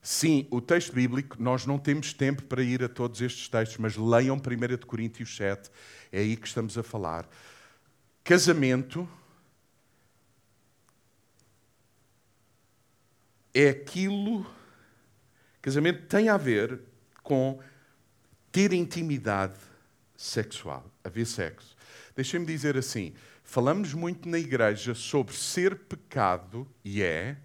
Sim, 0.02 0.46
o 0.50 0.60
texto 0.60 0.94
bíblico, 0.94 1.36
nós 1.38 1.66
não 1.66 1.78
temos 1.78 2.14
tempo 2.14 2.42
para 2.44 2.62
ir 2.62 2.82
a 2.82 2.88
todos 2.88 3.20
estes 3.20 3.48
textos, 3.48 3.76
mas 3.78 3.96
leiam 3.96 4.36
1 4.36 4.86
Coríntios 4.86 5.36
7, 5.36 5.70
é 6.10 6.20
aí 6.20 6.36
que 6.36 6.46
estamos 6.46 6.78
a 6.78 6.82
falar. 6.82 7.28
Casamento 8.24 9.06
é 13.52 13.68
aquilo. 13.68 14.46
Casamento 15.60 16.06
tem 16.06 16.28
a 16.28 16.36
ver 16.36 16.80
com 17.22 17.60
ter 18.50 18.72
intimidade 18.72 19.58
sexual, 20.16 20.90
haver 21.04 21.26
sexo. 21.26 21.76
Deixem-me 22.16 22.46
dizer 22.46 22.76
assim: 22.76 23.12
falamos 23.44 23.92
muito 23.92 24.28
na 24.28 24.38
igreja 24.38 24.94
sobre 24.94 25.34
ser 25.34 25.76
pecado, 25.76 26.66
e 26.84 27.02
é, 27.02 27.36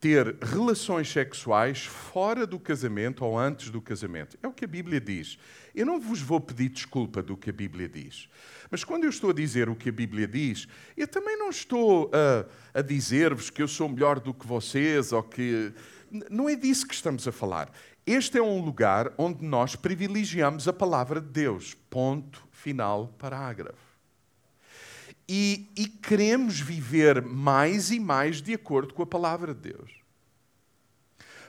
ter 0.00 0.34
relações 0.40 1.12
sexuais 1.12 1.84
fora 1.84 2.46
do 2.46 2.58
casamento 2.58 3.22
ou 3.22 3.38
antes 3.38 3.68
do 3.68 3.82
casamento. 3.82 4.38
É 4.42 4.48
o 4.48 4.52
que 4.52 4.64
a 4.64 4.68
Bíblia 4.68 4.98
diz. 4.98 5.38
Eu 5.74 5.84
não 5.84 6.00
vos 6.00 6.22
vou 6.22 6.40
pedir 6.40 6.70
desculpa 6.70 7.22
do 7.22 7.36
que 7.36 7.50
a 7.50 7.52
Bíblia 7.52 7.86
diz. 7.86 8.26
Mas 8.70 8.82
quando 8.82 9.04
eu 9.04 9.10
estou 9.10 9.28
a 9.28 9.34
dizer 9.34 9.68
o 9.68 9.76
que 9.76 9.90
a 9.90 9.92
Bíblia 9.92 10.26
diz, 10.26 10.66
eu 10.96 11.06
também 11.06 11.36
não 11.36 11.50
estou 11.50 12.10
a, 12.14 12.78
a 12.78 12.82
dizer-vos 12.82 13.50
que 13.50 13.62
eu 13.62 13.68
sou 13.68 13.90
melhor 13.90 14.18
do 14.18 14.32
que 14.32 14.46
vocês 14.46 15.12
ou 15.12 15.22
que. 15.22 15.72
Não 16.30 16.48
é 16.48 16.56
disso 16.56 16.88
que 16.88 16.94
estamos 16.94 17.28
a 17.28 17.32
falar. 17.32 17.70
Este 18.06 18.38
é 18.38 18.42
um 18.42 18.64
lugar 18.64 19.12
onde 19.18 19.44
nós 19.44 19.76
privilegiamos 19.76 20.66
a 20.66 20.72
palavra 20.72 21.20
de 21.20 21.28
Deus. 21.28 21.76
Ponto 21.90 22.42
final, 22.50 23.08
parágrafo. 23.18 23.89
E, 25.32 25.70
e, 25.76 25.86
queremos 25.86 26.58
viver 26.58 27.22
mais 27.22 27.92
e 27.92 28.00
mais 28.00 28.42
de 28.42 28.52
acordo 28.52 28.92
com 28.92 29.04
a 29.04 29.06
palavra 29.06 29.54
de 29.54 29.72
Deus. 29.72 29.92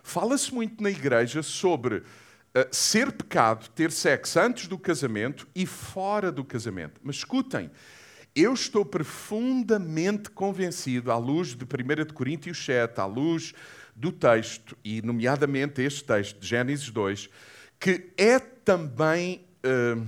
Fala-se 0.04 0.54
muito 0.54 0.84
na 0.84 0.92
igreja 0.92 1.42
sobre 1.42 1.96
uh, 1.96 2.04
ser 2.72 3.12
pecado, 3.12 3.68
ter 3.70 3.92
sexo 3.92 4.40
antes 4.40 4.68
do 4.68 4.78
casamento 4.78 5.48
e 5.56 5.66
fora 5.66 6.32
do 6.32 6.46
casamento. 6.46 7.02
Mas 7.04 7.16
escutem, 7.16 7.72
eu 8.36 8.54
estou 8.54 8.86
profundamente 8.86 10.30
convencido, 10.30 11.12
à 11.12 11.18
luz 11.18 11.56
de 11.56 11.66
1 11.66 12.14
Coríntios 12.14 12.64
7, 12.64 13.02
à 13.02 13.06
luz 13.08 13.52
do 13.96 14.12
texto, 14.12 14.78
e 14.84 15.02
nomeadamente 15.02 15.82
este 15.82 16.04
texto 16.04 16.40
de 16.40 16.48
Gênesis 16.48 16.92
2, 16.92 17.30
que 17.80 18.12
é 18.16 18.38
também, 18.38 19.44
uh, 19.66 20.08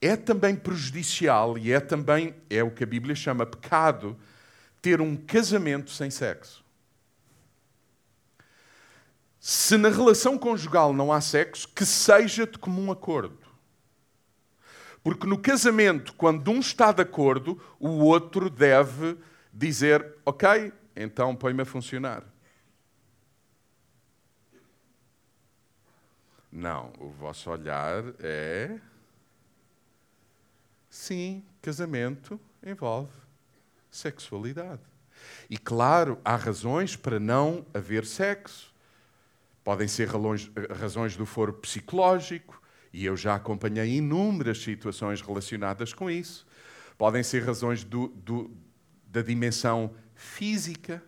é 0.00 0.16
também 0.16 0.56
prejudicial 0.56 1.58
e 1.58 1.72
é 1.72 1.80
também, 1.80 2.34
é 2.48 2.62
o 2.62 2.70
que 2.70 2.84
a 2.84 2.86
Bíblia 2.86 3.14
chama 3.14 3.44
pecado, 3.44 4.18
ter 4.80 5.00
um 5.00 5.14
casamento 5.14 5.90
sem 5.90 6.10
sexo. 6.10 6.64
Se 9.38 9.76
na 9.76 9.88
relação 9.88 10.38
conjugal 10.38 10.92
não 10.92 11.12
há 11.12 11.20
sexo, 11.20 11.68
que 11.68 11.84
seja 11.84 12.46
de 12.46 12.58
comum 12.58 12.90
acordo. 12.90 13.38
Porque 15.02 15.26
no 15.26 15.38
casamento, 15.38 16.14
quando 16.14 16.50
um 16.50 16.60
está 16.60 16.92
de 16.92 17.02
acordo, 17.02 17.60
o 17.78 17.88
outro 18.04 18.50
deve 18.50 19.16
dizer: 19.52 20.14
Ok, 20.26 20.72
então 20.94 21.34
põe-me 21.34 21.62
a 21.62 21.64
funcionar. 21.64 22.22
Não, 26.52 26.92
o 26.98 27.08
vosso 27.08 27.50
olhar 27.50 28.02
é. 28.18 28.78
Sim, 30.90 31.44
casamento 31.62 32.38
envolve 32.66 33.12
sexualidade. 33.90 34.82
E 35.48 35.56
claro, 35.56 36.18
há 36.24 36.34
razões 36.36 36.96
para 36.96 37.20
não 37.20 37.64
haver 37.72 38.04
sexo. 38.04 38.74
Podem 39.62 39.86
ser 39.86 40.08
razões 40.76 41.16
do 41.16 41.24
foro 41.24 41.52
psicológico, 41.52 42.60
e 42.92 43.04
eu 43.04 43.16
já 43.16 43.36
acompanhei 43.36 43.96
inúmeras 43.96 44.62
situações 44.62 45.20
relacionadas 45.20 45.92
com 45.92 46.10
isso. 46.10 46.46
Podem 46.98 47.22
ser 47.22 47.44
razões 47.44 47.84
do, 47.84 48.08
do, 48.08 48.50
da 49.06 49.22
dimensão 49.22 49.94
física, 50.14 51.02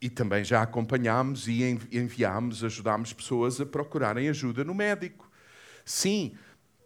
e 0.00 0.10
também 0.10 0.44
já 0.44 0.62
acompanhámos 0.62 1.48
e 1.48 1.62
enviámos, 1.90 2.62
ajudámos 2.62 3.12
pessoas 3.12 3.60
a 3.60 3.66
procurarem 3.66 4.28
ajuda 4.28 4.62
no 4.62 4.74
médico. 4.74 5.30
Sim, 5.84 6.36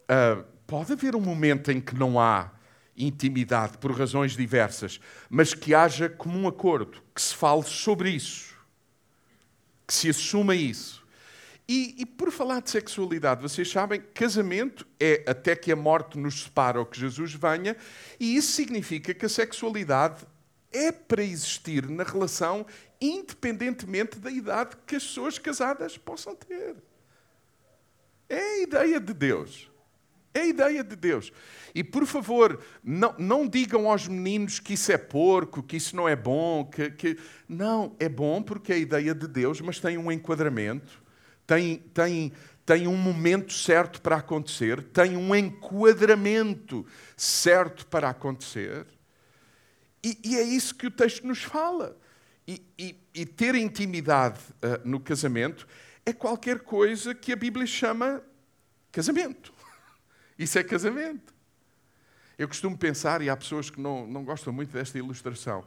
uh, 0.04 0.44
pode 0.70 0.92
haver 0.92 1.16
um 1.16 1.20
momento 1.20 1.70
em 1.72 1.80
que 1.80 1.94
não 1.94 2.20
há 2.20 2.52
intimidade 2.96 3.76
por 3.78 3.90
razões 3.90 4.36
diversas, 4.36 5.00
mas 5.28 5.52
que 5.52 5.74
haja 5.74 6.08
comum 6.08 6.46
acordo, 6.46 7.02
que 7.14 7.20
se 7.20 7.34
fale 7.34 7.64
sobre 7.64 8.10
isso 8.10 8.50
que 9.90 9.94
se 9.94 10.08
assuma 10.08 10.54
isso. 10.54 11.04
E, 11.68 11.96
e, 11.98 12.06
por 12.06 12.30
falar 12.30 12.62
de 12.62 12.70
sexualidade, 12.70 13.42
vocês 13.42 13.68
sabem, 13.68 14.00
casamento 14.14 14.86
é 15.00 15.24
até 15.26 15.56
que 15.56 15.72
a 15.72 15.76
morte 15.76 16.16
nos 16.16 16.44
separa 16.44 16.78
ou 16.78 16.86
que 16.86 16.98
Jesus 16.98 17.34
venha, 17.34 17.76
e 18.18 18.36
isso 18.36 18.52
significa 18.52 19.12
que 19.12 19.26
a 19.26 19.28
sexualidade 19.28 20.24
é 20.72 20.92
para 20.92 21.24
existir 21.24 21.88
na 21.88 22.04
relação 22.04 22.64
independentemente 23.00 24.18
da 24.18 24.30
idade 24.30 24.76
que 24.86 24.94
as 24.94 25.02
pessoas 25.02 25.38
casadas 25.38 25.98
possam 25.98 26.36
ter. 26.36 26.76
É 28.28 28.38
a 28.38 28.62
ideia 28.62 29.00
de 29.00 29.12
Deus. 29.12 29.68
É 30.32 30.40
a 30.40 30.46
ideia 30.46 30.84
de 30.84 30.94
Deus. 30.94 31.32
E 31.74 31.82
por 31.82 32.06
favor, 32.06 32.60
não, 32.82 33.14
não 33.18 33.48
digam 33.48 33.90
aos 33.90 34.06
meninos 34.06 34.60
que 34.60 34.74
isso 34.74 34.92
é 34.92 34.98
porco, 34.98 35.62
que 35.62 35.76
isso 35.76 35.96
não 35.96 36.08
é 36.08 36.14
bom. 36.14 36.64
Que, 36.64 36.90
que... 36.90 37.18
Não, 37.48 37.96
é 37.98 38.08
bom 38.08 38.40
porque 38.42 38.72
é 38.72 38.76
a 38.76 38.78
ideia 38.78 39.14
de 39.14 39.26
Deus, 39.26 39.60
mas 39.60 39.80
tem 39.80 39.98
um 39.98 40.10
enquadramento, 40.10 41.02
tem, 41.46 41.78
tem, 41.92 42.32
tem 42.64 42.86
um 42.86 42.96
momento 42.96 43.52
certo 43.52 44.00
para 44.00 44.16
acontecer, 44.16 44.82
tem 44.84 45.16
um 45.16 45.34
enquadramento 45.34 46.86
certo 47.16 47.86
para 47.86 48.10
acontecer. 48.10 48.86
E, 50.02 50.16
e 50.24 50.36
é 50.36 50.42
isso 50.42 50.76
que 50.76 50.86
o 50.86 50.90
texto 50.90 51.26
nos 51.26 51.42
fala. 51.42 51.96
E, 52.46 52.62
e, 52.78 52.96
e 53.14 53.26
ter 53.26 53.54
intimidade 53.54 54.40
uh, 54.62 54.88
no 54.88 54.98
casamento 54.98 55.66
é 56.06 56.12
qualquer 56.12 56.60
coisa 56.60 57.14
que 57.14 57.32
a 57.32 57.36
Bíblia 57.36 57.66
chama 57.66 58.22
casamento. 58.90 59.52
Isso 60.40 60.58
é 60.58 60.64
casamento. 60.64 61.34
Eu 62.38 62.48
costumo 62.48 62.76
pensar, 62.76 63.20
e 63.20 63.28
há 63.28 63.36
pessoas 63.36 63.68
que 63.68 63.78
não, 63.78 64.06
não 64.06 64.24
gostam 64.24 64.50
muito 64.50 64.72
desta 64.72 64.96
ilustração, 64.96 65.62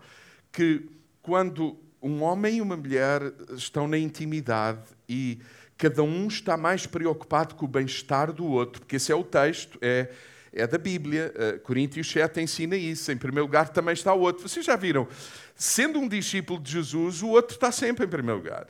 que 0.51 0.89
quando 1.21 1.77
um 2.01 2.23
homem 2.23 2.57
e 2.57 2.61
uma 2.61 2.75
mulher 2.75 3.21
estão 3.51 3.87
na 3.87 3.99
intimidade 3.99 4.81
e 5.07 5.39
cada 5.77 6.01
um 6.01 6.27
está 6.27 6.57
mais 6.57 6.87
preocupado 6.87 7.53
com 7.53 7.65
o 7.65 7.67
bem-estar 7.67 8.33
do 8.33 8.47
outro, 8.47 8.81
porque 8.81 8.95
esse 8.95 9.11
é 9.11 9.15
o 9.15 9.23
texto, 9.23 9.77
é, 9.79 10.11
é 10.51 10.65
da 10.65 10.79
Bíblia, 10.79 11.31
uh, 11.35 11.59
Coríntios 11.59 12.09
7 12.09 12.41
ensina 12.41 12.75
isso. 12.75 13.11
Em 13.11 13.17
primeiro 13.17 13.45
lugar 13.45 13.69
também 13.69 13.93
está 13.93 14.11
o 14.11 14.21
outro. 14.21 14.49
Vocês 14.49 14.65
já 14.65 14.75
viram? 14.75 15.07
Sendo 15.55 15.99
um 15.99 16.07
discípulo 16.07 16.59
de 16.59 16.71
Jesus, 16.71 17.21
o 17.21 17.27
outro 17.27 17.53
está 17.53 17.71
sempre 17.71 18.07
em 18.07 18.09
primeiro 18.09 18.39
lugar. 18.39 18.67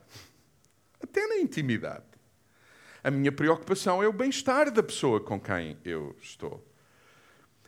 Até 1.01 1.25
na 1.27 1.37
intimidade. 1.37 2.12
A 3.03 3.11
minha 3.11 3.33
preocupação 3.33 4.01
é 4.01 4.07
o 4.07 4.13
bem-estar 4.13 4.71
da 4.71 4.81
pessoa 4.81 5.19
com 5.19 5.37
quem 5.37 5.77
eu 5.83 6.15
estou. 6.21 6.65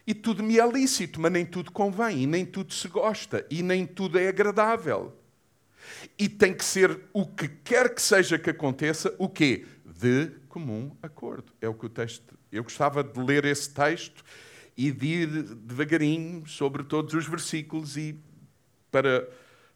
E 0.08 0.14
tudo 0.14 0.42
me 0.42 0.58
é 0.58 0.66
lícito, 0.66 1.20
mas 1.20 1.32
nem 1.32 1.46
tudo 1.46 1.74
convém, 1.74 2.24
e 2.24 2.28
nem 2.28 2.46
tudo 2.46 2.74
se 2.74 2.88
gosta, 2.88 3.46
e 3.50 3.62
nem 3.62 3.86
tudo 3.86 4.18
é 4.18 4.30
agradável. 4.30 5.14
E 6.18 6.30
tem 6.30 6.54
que 6.54 6.64
ser 6.64 7.02
o 7.12 7.26
que 7.26 7.50
quer 7.50 7.94
que 7.94 8.02
seja 8.02 8.40
que 8.40 8.50
aconteça, 8.50 9.14
o 9.18 9.28
quê? 9.28 9.66
De 9.84 10.28
comum 10.48 10.96
acordo. 11.04 11.52
É 11.60 11.68
o 11.68 11.74
que 11.74 11.86
o 11.86 11.90
texto. 11.90 12.38
Eu 12.50 12.64
gostava 12.64 13.04
de 13.04 13.20
ler 13.20 13.44
esse 13.44 13.74
texto 13.74 14.24
e 14.78 14.90
de 14.90 15.06
ir 15.06 15.28
devagarinho 15.28 16.48
sobre 16.48 16.84
todos 16.84 17.14
os 17.14 17.28
versículos 17.28 17.98
e 17.98 18.18
para, 18.90 19.30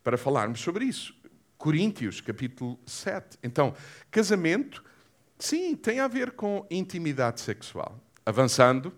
para 0.03 0.17
falarmos 0.17 0.61
sobre 0.61 0.85
isso. 0.85 1.13
Coríntios, 1.57 2.21
capítulo 2.21 2.79
7. 2.85 3.37
Então, 3.43 3.75
casamento 4.09 4.81
Sim, 5.39 5.73
tem 5.73 6.01
a 6.01 6.07
ver 6.07 6.31
com 6.31 6.67
intimidade 6.69 7.39
sexual. 7.39 7.97
Avançando, 8.25 8.93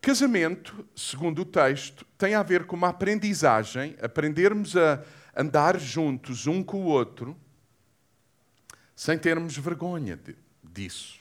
casamento, 0.00 0.86
segundo 0.94 1.42
o 1.42 1.44
texto, 1.44 2.06
tem 2.16 2.36
a 2.36 2.42
ver 2.44 2.66
com 2.66 2.76
uma 2.76 2.90
aprendizagem, 2.90 3.96
aprendermos 4.00 4.76
a 4.76 5.02
andar 5.36 5.80
juntos 5.80 6.46
um 6.46 6.62
com 6.62 6.82
o 6.82 6.86
outro, 6.86 7.36
sem 8.94 9.18
termos 9.18 9.56
vergonha 9.56 10.16
de, 10.16 10.36
disso, 10.62 11.18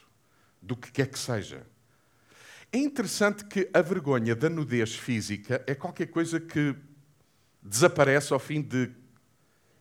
do 0.62 0.78
que 0.78 0.92
quer 0.92 1.08
que 1.08 1.18
seja. 1.18 1.66
É 2.72 2.78
interessante 2.78 3.44
que 3.46 3.68
a 3.74 3.82
vergonha 3.82 4.36
da 4.36 4.48
nudez 4.48 4.96
física 4.96 5.64
é 5.66 5.74
qualquer 5.74 6.06
coisa 6.06 6.40
que 6.40 6.76
desaparece 7.62 8.32
ao 8.32 8.40
fim 8.40 8.62
de. 8.62 8.92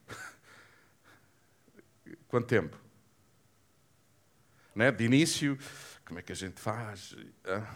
Quanto 2.26 2.46
tempo? 2.46 2.89
Né? 4.74 4.90
De 4.90 5.04
início, 5.04 5.58
como 6.04 6.18
é 6.18 6.22
que 6.22 6.32
a 6.32 6.36
gente 6.36 6.60
faz? 6.60 7.16
Ah. 7.44 7.66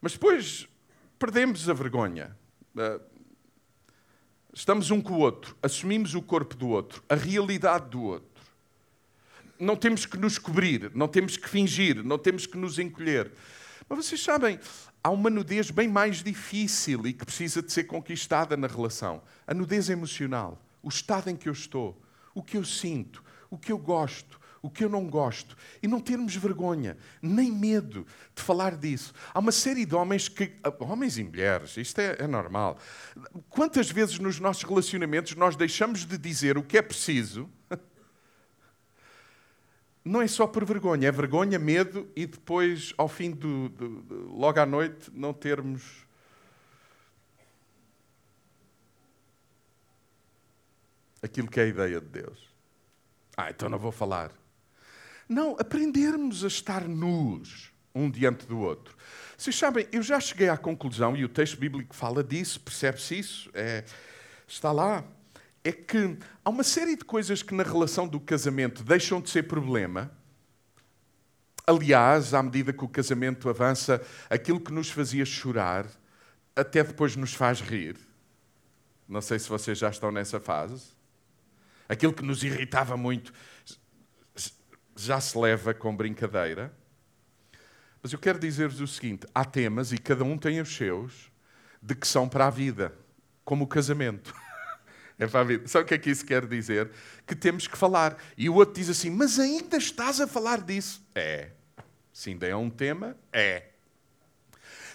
Mas 0.00 0.12
depois 0.12 0.68
perdemos 1.18 1.68
a 1.68 1.72
vergonha. 1.72 2.36
Ah, 2.76 3.00
estamos 4.52 4.90
um 4.90 5.00
com 5.00 5.14
o 5.14 5.18
outro, 5.18 5.56
assumimos 5.62 6.14
o 6.14 6.22
corpo 6.22 6.54
do 6.54 6.68
outro, 6.68 7.02
a 7.08 7.14
realidade 7.14 7.90
do 7.90 8.02
outro. 8.02 8.42
Não 9.58 9.76
temos 9.76 10.06
que 10.06 10.16
nos 10.16 10.38
cobrir, 10.38 10.90
não 10.94 11.08
temos 11.08 11.36
que 11.36 11.48
fingir, 11.48 12.04
não 12.04 12.18
temos 12.18 12.46
que 12.46 12.56
nos 12.56 12.78
encolher. 12.78 13.32
Mas 13.88 14.06
vocês 14.06 14.22
sabem, 14.22 14.58
há 15.02 15.10
uma 15.10 15.30
nudez 15.30 15.70
bem 15.70 15.88
mais 15.88 16.22
difícil 16.22 17.06
e 17.06 17.12
que 17.12 17.24
precisa 17.24 17.62
de 17.62 17.72
ser 17.72 17.84
conquistada 17.84 18.56
na 18.56 18.66
relação. 18.66 19.22
A 19.46 19.54
nudez 19.54 19.90
emocional, 19.90 20.60
o 20.82 20.88
estado 20.88 21.30
em 21.30 21.36
que 21.36 21.48
eu 21.48 21.52
estou, 21.52 22.00
o 22.34 22.42
que 22.42 22.56
eu 22.56 22.64
sinto, 22.64 23.22
o 23.50 23.58
que 23.58 23.70
eu 23.70 23.78
gosto, 23.78 24.40
o 24.64 24.70
que 24.70 24.82
eu 24.82 24.88
não 24.88 25.06
gosto. 25.06 25.54
E 25.82 25.86
não 25.86 26.00
termos 26.00 26.34
vergonha, 26.34 26.96
nem 27.20 27.52
medo 27.52 28.06
de 28.34 28.42
falar 28.42 28.76
disso. 28.76 29.12
Há 29.34 29.38
uma 29.38 29.52
série 29.52 29.84
de 29.84 29.94
homens 29.94 30.26
que. 30.26 30.52
Homens 30.80 31.18
e 31.18 31.24
mulheres, 31.24 31.76
isto 31.76 32.00
é, 32.00 32.16
é 32.18 32.26
normal. 32.26 32.78
Quantas 33.50 33.90
vezes 33.90 34.18
nos 34.18 34.40
nossos 34.40 34.62
relacionamentos 34.62 35.36
nós 35.36 35.54
deixamos 35.54 36.06
de 36.06 36.16
dizer 36.16 36.56
o 36.56 36.62
que 36.62 36.78
é 36.78 36.82
preciso 36.82 37.46
não 40.02 40.22
é 40.22 40.26
só 40.26 40.46
por 40.46 40.64
vergonha, 40.64 41.08
é 41.08 41.12
vergonha, 41.12 41.58
medo 41.58 42.08
e 42.16 42.24
depois, 42.26 42.94
ao 42.96 43.06
fim 43.06 43.32
do, 43.32 43.68
do, 43.68 44.02
do, 44.02 44.32
logo 44.32 44.58
à 44.58 44.64
noite, 44.64 45.10
não 45.12 45.34
termos. 45.34 46.04
aquilo 51.22 51.48
que 51.48 51.58
é 51.58 51.62
a 51.62 51.66
ideia 51.66 52.00
de 52.02 52.06
Deus. 52.06 52.54
Ah, 53.34 53.50
então 53.50 53.70
não 53.70 53.78
vou 53.78 53.90
falar. 53.90 54.30
Não, 55.34 55.56
aprendermos 55.58 56.44
a 56.44 56.46
estar 56.46 56.86
nus 56.86 57.72
um 57.92 58.08
diante 58.08 58.46
do 58.46 58.60
outro. 58.60 58.96
Vocês 59.36 59.56
sabem, 59.58 59.84
eu 59.90 60.00
já 60.00 60.20
cheguei 60.20 60.48
à 60.48 60.56
conclusão, 60.56 61.16
e 61.16 61.24
o 61.24 61.28
texto 61.28 61.58
bíblico 61.58 61.92
fala 61.92 62.22
disso, 62.22 62.60
percebe-se 62.60 63.18
isso, 63.18 63.50
é, 63.52 63.84
está 64.46 64.70
lá 64.70 65.02
é 65.64 65.72
que 65.72 66.16
há 66.44 66.50
uma 66.50 66.62
série 66.62 66.94
de 66.94 67.04
coisas 67.04 67.42
que 67.42 67.52
na 67.52 67.64
relação 67.64 68.06
do 68.06 68.20
casamento 68.20 68.84
deixam 68.84 69.20
de 69.20 69.28
ser 69.28 69.42
problema. 69.44 70.08
Aliás, 71.66 72.32
à 72.32 72.40
medida 72.40 72.72
que 72.72 72.84
o 72.84 72.88
casamento 72.88 73.48
avança, 73.48 74.00
aquilo 74.30 74.60
que 74.60 74.72
nos 74.72 74.88
fazia 74.88 75.24
chorar 75.24 75.88
até 76.54 76.84
depois 76.84 77.16
nos 77.16 77.34
faz 77.34 77.60
rir. 77.60 77.96
Não 79.08 79.20
sei 79.20 79.40
se 79.40 79.48
vocês 79.48 79.78
já 79.78 79.88
estão 79.88 80.12
nessa 80.12 80.38
fase. 80.38 80.92
Aquilo 81.88 82.12
que 82.12 82.22
nos 82.22 82.44
irritava 82.44 82.96
muito 82.96 83.32
já 84.96 85.20
se 85.20 85.36
leva 85.38 85.74
com 85.74 85.94
brincadeira. 85.94 86.72
Mas 88.02 88.12
eu 88.12 88.18
quero 88.18 88.38
dizer-vos 88.38 88.80
o 88.80 88.86
seguinte: 88.86 89.26
há 89.34 89.44
temas, 89.44 89.92
e 89.92 89.98
cada 89.98 90.24
um 90.24 90.36
tem 90.36 90.60
os 90.60 90.74
seus, 90.74 91.32
de 91.82 91.94
que 91.94 92.06
são 92.06 92.28
para 92.28 92.46
a 92.46 92.50
vida, 92.50 92.94
como 93.44 93.64
o 93.64 93.68
casamento. 93.68 94.34
É 95.16 95.28
para 95.28 95.42
a 95.42 95.44
vida. 95.44 95.68
Sabe 95.68 95.84
o 95.84 95.86
que 95.86 95.94
é 95.94 95.98
que 95.98 96.10
isso 96.10 96.26
quer 96.26 96.44
dizer? 96.44 96.90
Que 97.24 97.36
temos 97.36 97.68
que 97.68 97.78
falar. 97.78 98.20
E 98.36 98.50
o 98.50 98.54
outro 98.54 98.74
diz 98.74 98.90
assim: 98.90 99.10
Mas 99.10 99.38
ainda 99.38 99.76
estás 99.76 100.20
a 100.20 100.26
falar 100.26 100.60
disso? 100.60 101.06
É. 101.14 101.52
Se 102.12 102.30
ainda 102.30 102.48
é 102.48 102.56
um 102.56 102.68
tema, 102.68 103.16
é. 103.32 103.68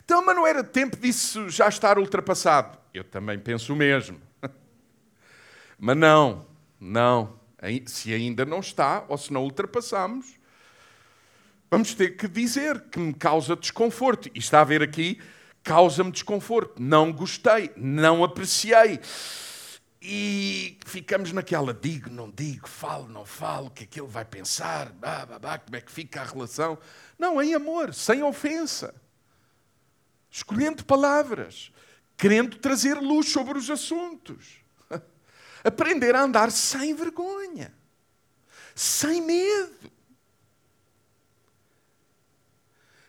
Então, 0.04 0.26
mas 0.26 0.36
não 0.36 0.46
era 0.46 0.62
tempo 0.62 0.98
disso 0.98 1.50
já 1.50 1.70
estar 1.70 1.98
ultrapassado? 1.98 2.78
Eu 2.94 3.04
também 3.04 3.40
penso 3.40 3.74
o 3.74 3.76
mesmo. 3.76 4.20
Mas 5.78 5.96
não, 5.96 6.46
não. 6.80 7.39
Se 7.86 8.14
ainda 8.14 8.46
não 8.46 8.60
está, 8.60 9.06
ou 9.08 9.18
se 9.18 9.32
não 9.34 9.44
ultrapassamos, 9.44 10.40
vamos 11.70 11.94
ter 11.94 12.18
que 12.18 12.28
dizer 12.28 12.82
que 12.90 13.00
me 13.00 13.14
causa 13.14 13.56
desconforto. 13.56 14.30
E 14.34 14.40
está 14.40 14.62
a 14.62 14.64
ver 14.64 14.82
aqui, 14.82 15.22
causa-me 15.64 16.12
desconforto. 16.12 16.82
Não 16.82 17.12
gostei, 17.12 17.72
não 17.76 18.24
apreciei 18.24 19.00
e 20.02 20.78
ficamos 20.86 21.34
naquela, 21.34 21.74
digo, 21.74 22.10
não 22.10 22.32
digo, 22.32 22.70
falo, 22.70 23.10
não 23.10 23.26
falo, 23.26 23.68
o 23.68 23.70
que 23.70 23.84
é 23.84 23.86
que 23.88 24.00
ele 24.00 24.08
vai 24.08 24.24
pensar, 24.24 24.92
bah, 24.94 25.26
bah, 25.26 25.40
bah, 25.40 25.60
como 25.60 25.76
é 25.76 25.82
que 25.82 25.92
fica 25.92 26.22
a 26.22 26.24
relação. 26.24 26.78
Não, 27.18 27.42
em 27.42 27.54
amor, 27.54 27.94
sem 27.94 28.24
ofensa, 28.24 28.96
escolhendo 30.32 30.86
palavras, 30.86 31.72
querendo 32.16 32.58
trazer 32.58 32.94
luz 32.96 33.30
sobre 33.30 33.58
os 33.58 33.70
assuntos. 33.70 34.60
Aprender 35.64 36.16
a 36.16 36.22
andar 36.22 36.52
sem 36.52 36.94
vergonha, 36.94 37.74
sem 38.76 39.22
medo. 39.22 39.92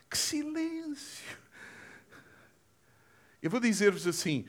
Que 0.09 0.17
silêncio. 0.17 1.37
Eu 3.41 3.49
vou 3.49 3.59
dizer-vos 3.59 4.05
assim: 4.05 4.45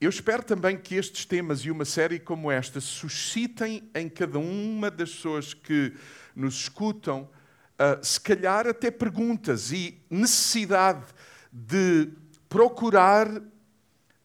eu 0.00 0.10
espero 0.10 0.42
também 0.42 0.76
que 0.76 0.96
estes 0.96 1.24
temas 1.24 1.60
e 1.60 1.70
uma 1.70 1.84
série 1.84 2.18
como 2.18 2.50
esta 2.50 2.80
suscitem 2.80 3.88
em 3.94 4.08
cada 4.08 4.38
uma 4.38 4.90
das 4.90 5.10
pessoas 5.10 5.54
que 5.54 5.94
nos 6.34 6.54
escutam, 6.56 7.22
uh, 7.22 8.04
se 8.04 8.20
calhar 8.20 8.66
até 8.66 8.90
perguntas 8.90 9.72
e 9.72 10.02
necessidade 10.10 11.06
de 11.50 12.10
procurar 12.48 13.28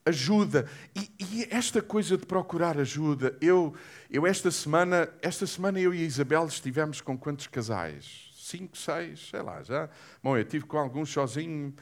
ajuda. 0.09 0.69
E, 0.95 1.09
e, 1.19 1.47
esta 1.49 1.81
coisa 1.81 2.17
de 2.17 2.25
procurar 2.25 2.77
ajuda, 2.77 3.37
eu, 3.41 3.73
eu 4.09 4.27
esta 4.27 4.51
semana, 4.51 5.09
esta 5.21 5.47
semana 5.47 5.79
eu 5.79 5.93
e 5.93 6.03
a 6.03 6.05
Isabel 6.05 6.45
estivemos 6.45 7.01
com 7.01 7.17
quantos 7.17 7.47
casais? 7.47 8.29
Cinco, 8.35 8.77
seis, 8.77 9.29
sei 9.29 9.41
lá, 9.41 9.63
já. 9.63 9.89
Bom, 10.21 10.37
eu 10.37 10.43
tive 10.43 10.65
com 10.65 10.77
alguns 10.77 11.09
sozinho 11.09 11.73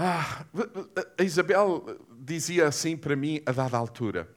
ah, 0.00 0.44
a 1.18 1.22
Isabel 1.24 1.98
dizia 2.20 2.68
assim 2.68 2.96
para 2.96 3.16
mim 3.16 3.42
a 3.44 3.50
dada 3.50 3.76
altura: 3.76 4.28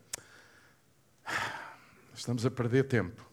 Estamos 2.15 2.45
a 2.45 2.51
perder 2.51 2.85
tempo. 2.85 3.29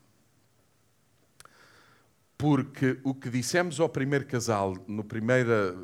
Porque 2.37 3.01
o 3.03 3.14
que 3.14 3.31
dissemos 3.31 3.81
ao 3.81 3.88
primeiro 3.88 4.27
casal, 4.27 4.77
no 4.87 5.03
primeira, 5.03 5.75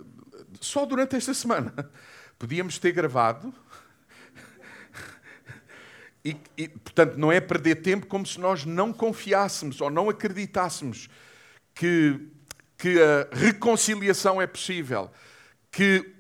só 0.61 0.85
durante 0.85 1.16
esta 1.16 1.33
semana, 1.33 1.72
podíamos 2.38 2.78
ter 2.78 2.92
gravado. 2.92 3.52
E, 6.24 6.37
e, 6.56 6.68
portanto, 6.68 7.16
não 7.16 7.30
é 7.30 7.40
perder 7.40 7.76
tempo 7.76 8.06
como 8.06 8.26
se 8.26 8.40
nós 8.40 8.64
não 8.64 8.92
confiássemos 8.92 9.80
ou 9.80 9.90
não 9.90 10.08
acreditássemos 10.08 11.08
que, 11.74 12.18
que 12.78 12.98
a 13.00 13.28
reconciliação 13.30 14.40
é 14.40 14.46
possível, 14.46 15.10
que 15.70 16.14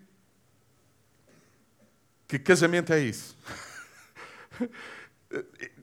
que 2.26 2.38
casamento 2.38 2.92
é 2.92 3.00
isso? 3.00 3.36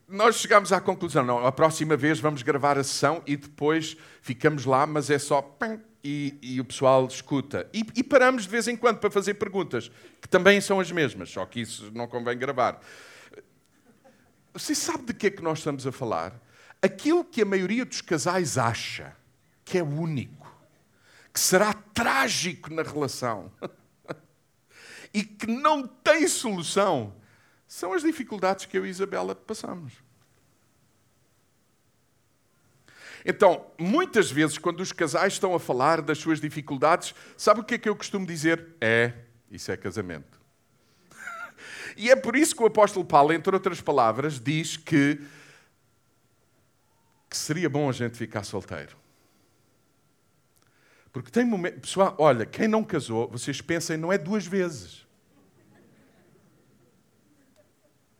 Nós 0.07 0.35
chegamos 0.35 0.73
à 0.73 0.81
conclusão, 0.81 1.23
não, 1.23 1.45
a 1.45 1.51
próxima 1.51 1.95
vez 1.95 2.19
vamos 2.19 2.41
gravar 2.43 2.77
a 2.77 2.83
sessão 2.83 3.23
e 3.25 3.37
depois 3.37 3.95
ficamos 4.21 4.65
lá, 4.65 4.85
mas 4.85 5.09
é 5.09 5.17
só 5.17 5.57
e, 6.03 6.37
e 6.41 6.59
o 6.59 6.65
pessoal 6.65 7.05
escuta. 7.05 7.69
E, 7.73 7.85
e, 7.95 8.03
paramos 8.03 8.43
de 8.43 8.49
vez 8.49 8.67
em 8.67 8.75
quando 8.75 8.97
para 8.97 9.09
fazer 9.09 9.35
perguntas, 9.35 9.89
que 10.19 10.27
também 10.27 10.59
são 10.59 10.81
as 10.81 10.91
mesmas, 10.91 11.29
só 11.29 11.45
que 11.45 11.61
isso 11.61 11.89
não 11.93 12.07
convém 12.07 12.37
gravar. 12.37 12.81
Você 14.53 14.75
sabe 14.75 15.05
de 15.05 15.13
que 15.13 15.27
é 15.27 15.31
que 15.31 15.41
nós 15.41 15.59
estamos 15.59 15.87
a 15.87 15.91
falar? 15.91 16.39
Aquilo 16.81 17.23
que 17.23 17.41
a 17.41 17.45
maioria 17.45 17.85
dos 17.85 18.01
casais 18.01 18.57
acha 18.57 19.15
que 19.63 19.77
é 19.77 19.83
único, 19.83 20.51
que 21.33 21.39
será 21.39 21.73
trágico 21.73 22.73
na 22.73 22.83
relação. 22.83 23.51
e 25.13 25.23
que 25.23 25.47
não 25.47 25.87
tem 25.87 26.27
solução 26.27 27.15
são 27.67 27.93
as 27.93 28.01
dificuldades 28.01 28.65
que 28.65 28.77
eu 28.77 28.85
e 28.85 28.89
Isabela 28.89 29.33
passamos. 29.33 29.93
Então, 33.23 33.67
muitas 33.79 34.31
vezes, 34.31 34.57
quando 34.57 34.81
os 34.81 34.91
casais 34.91 35.33
estão 35.33 35.53
a 35.53 35.59
falar 35.59 36.01
das 36.01 36.17
suas 36.17 36.41
dificuldades, 36.41 37.13
sabe 37.37 37.61
o 37.61 37.63
que 37.63 37.75
é 37.75 37.77
que 37.77 37.87
eu 37.87 37.95
costumo 37.95 38.25
dizer? 38.25 38.75
É, 38.81 39.13
isso 39.49 39.71
é 39.71 39.77
casamento. 39.77 40.40
E 41.97 42.09
é 42.09 42.15
por 42.15 42.35
isso 42.35 42.55
que 42.55 42.63
o 42.63 42.67
apóstolo 42.67 43.05
Paulo, 43.05 43.33
entre 43.33 43.53
outras 43.53 43.81
palavras, 43.81 44.39
diz 44.39 44.77
que, 44.77 45.19
que 47.29 47.37
seria 47.37 47.69
bom 47.69 47.89
a 47.89 47.93
gente 47.93 48.17
ficar 48.17 48.43
solteiro. 48.43 48.95
Porque 51.11 51.29
tem 51.29 51.45
momentos. 51.45 51.81
Pessoal, 51.81 52.15
olha, 52.17 52.45
quem 52.45 52.67
não 52.67 52.83
casou, 52.83 53.27
vocês 53.27 53.61
pensem, 53.61 53.97
não 53.97 54.11
é 54.11 54.17
duas 54.17 54.45
vezes. 54.45 55.05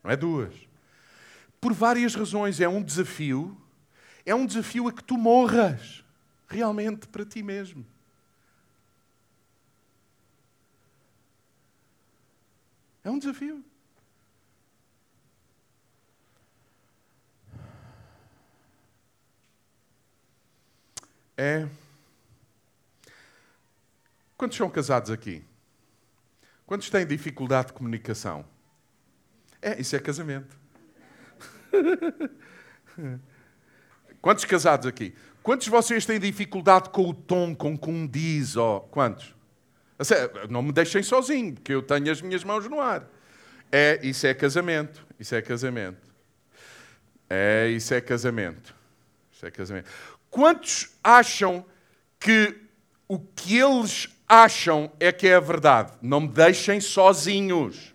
Não 0.03 0.11
é 0.11 0.15
duas. 0.15 0.53
Por 1.59 1.73
várias 1.73 2.15
razões. 2.15 2.59
É 2.59 2.67
um 2.67 2.81
desafio. 2.81 3.57
É 4.25 4.35
um 4.35 4.45
desafio 4.45 4.87
a 4.87 4.91
que 4.91 5.03
tu 5.03 5.17
morras 5.17 6.03
realmente 6.47 7.07
para 7.07 7.25
ti 7.25 7.41
mesmo. 7.41 7.85
É 13.03 13.09
um 13.09 13.17
desafio. 13.17 13.63
é. 21.41 21.67
Quantos 24.37 24.57
são 24.57 24.69
casados 24.69 25.09
aqui? 25.09 25.43
Quantos 26.67 26.89
têm 26.89 27.05
dificuldade 27.05 27.67
de 27.67 27.73
comunicação? 27.73 28.45
É, 29.61 29.79
isso 29.79 29.95
é 29.95 29.99
casamento. 29.99 30.55
Quantos 34.21 34.45
casados 34.45 34.85
aqui? 34.85 35.15
Quantos 35.41 35.65
de 35.65 35.71
vocês 35.71 36.05
têm 36.05 36.19
dificuldade 36.19 36.89
com 36.91 37.09
o 37.09 37.13
tom 37.13 37.55
com 37.55 37.75
que 37.77 37.89
um 37.89 38.05
diz? 38.07 38.55
Oh, 38.55 38.81
quantos? 38.81 39.35
Não 40.49 40.61
me 40.61 40.71
deixem 40.71 41.03
sozinho, 41.03 41.53
porque 41.53 41.73
eu 41.73 41.81
tenho 41.81 42.11
as 42.11 42.21
minhas 42.21 42.43
mãos 42.43 42.67
no 42.67 42.79
ar. 42.79 43.07
É, 43.71 43.99
isso 44.03 44.27
é 44.27 44.33
casamento. 44.33 45.05
Isso 45.19 45.33
é 45.35 45.41
casamento. 45.41 46.09
É, 47.29 47.69
isso 47.69 47.93
é 47.93 48.01
casamento. 48.01 48.75
Isso 49.31 49.45
é 49.45 49.51
casamento. 49.51 49.89
Quantos 50.29 50.89
acham 51.03 51.65
que 52.19 52.55
o 53.07 53.19
que 53.19 53.57
eles 53.57 54.09
acham 54.27 54.91
é 54.99 55.11
que 55.11 55.27
é 55.27 55.35
a 55.35 55.39
verdade? 55.39 55.93
Não 56.01 56.21
me 56.21 56.27
deixem 56.27 56.79
sozinhos. 56.79 57.93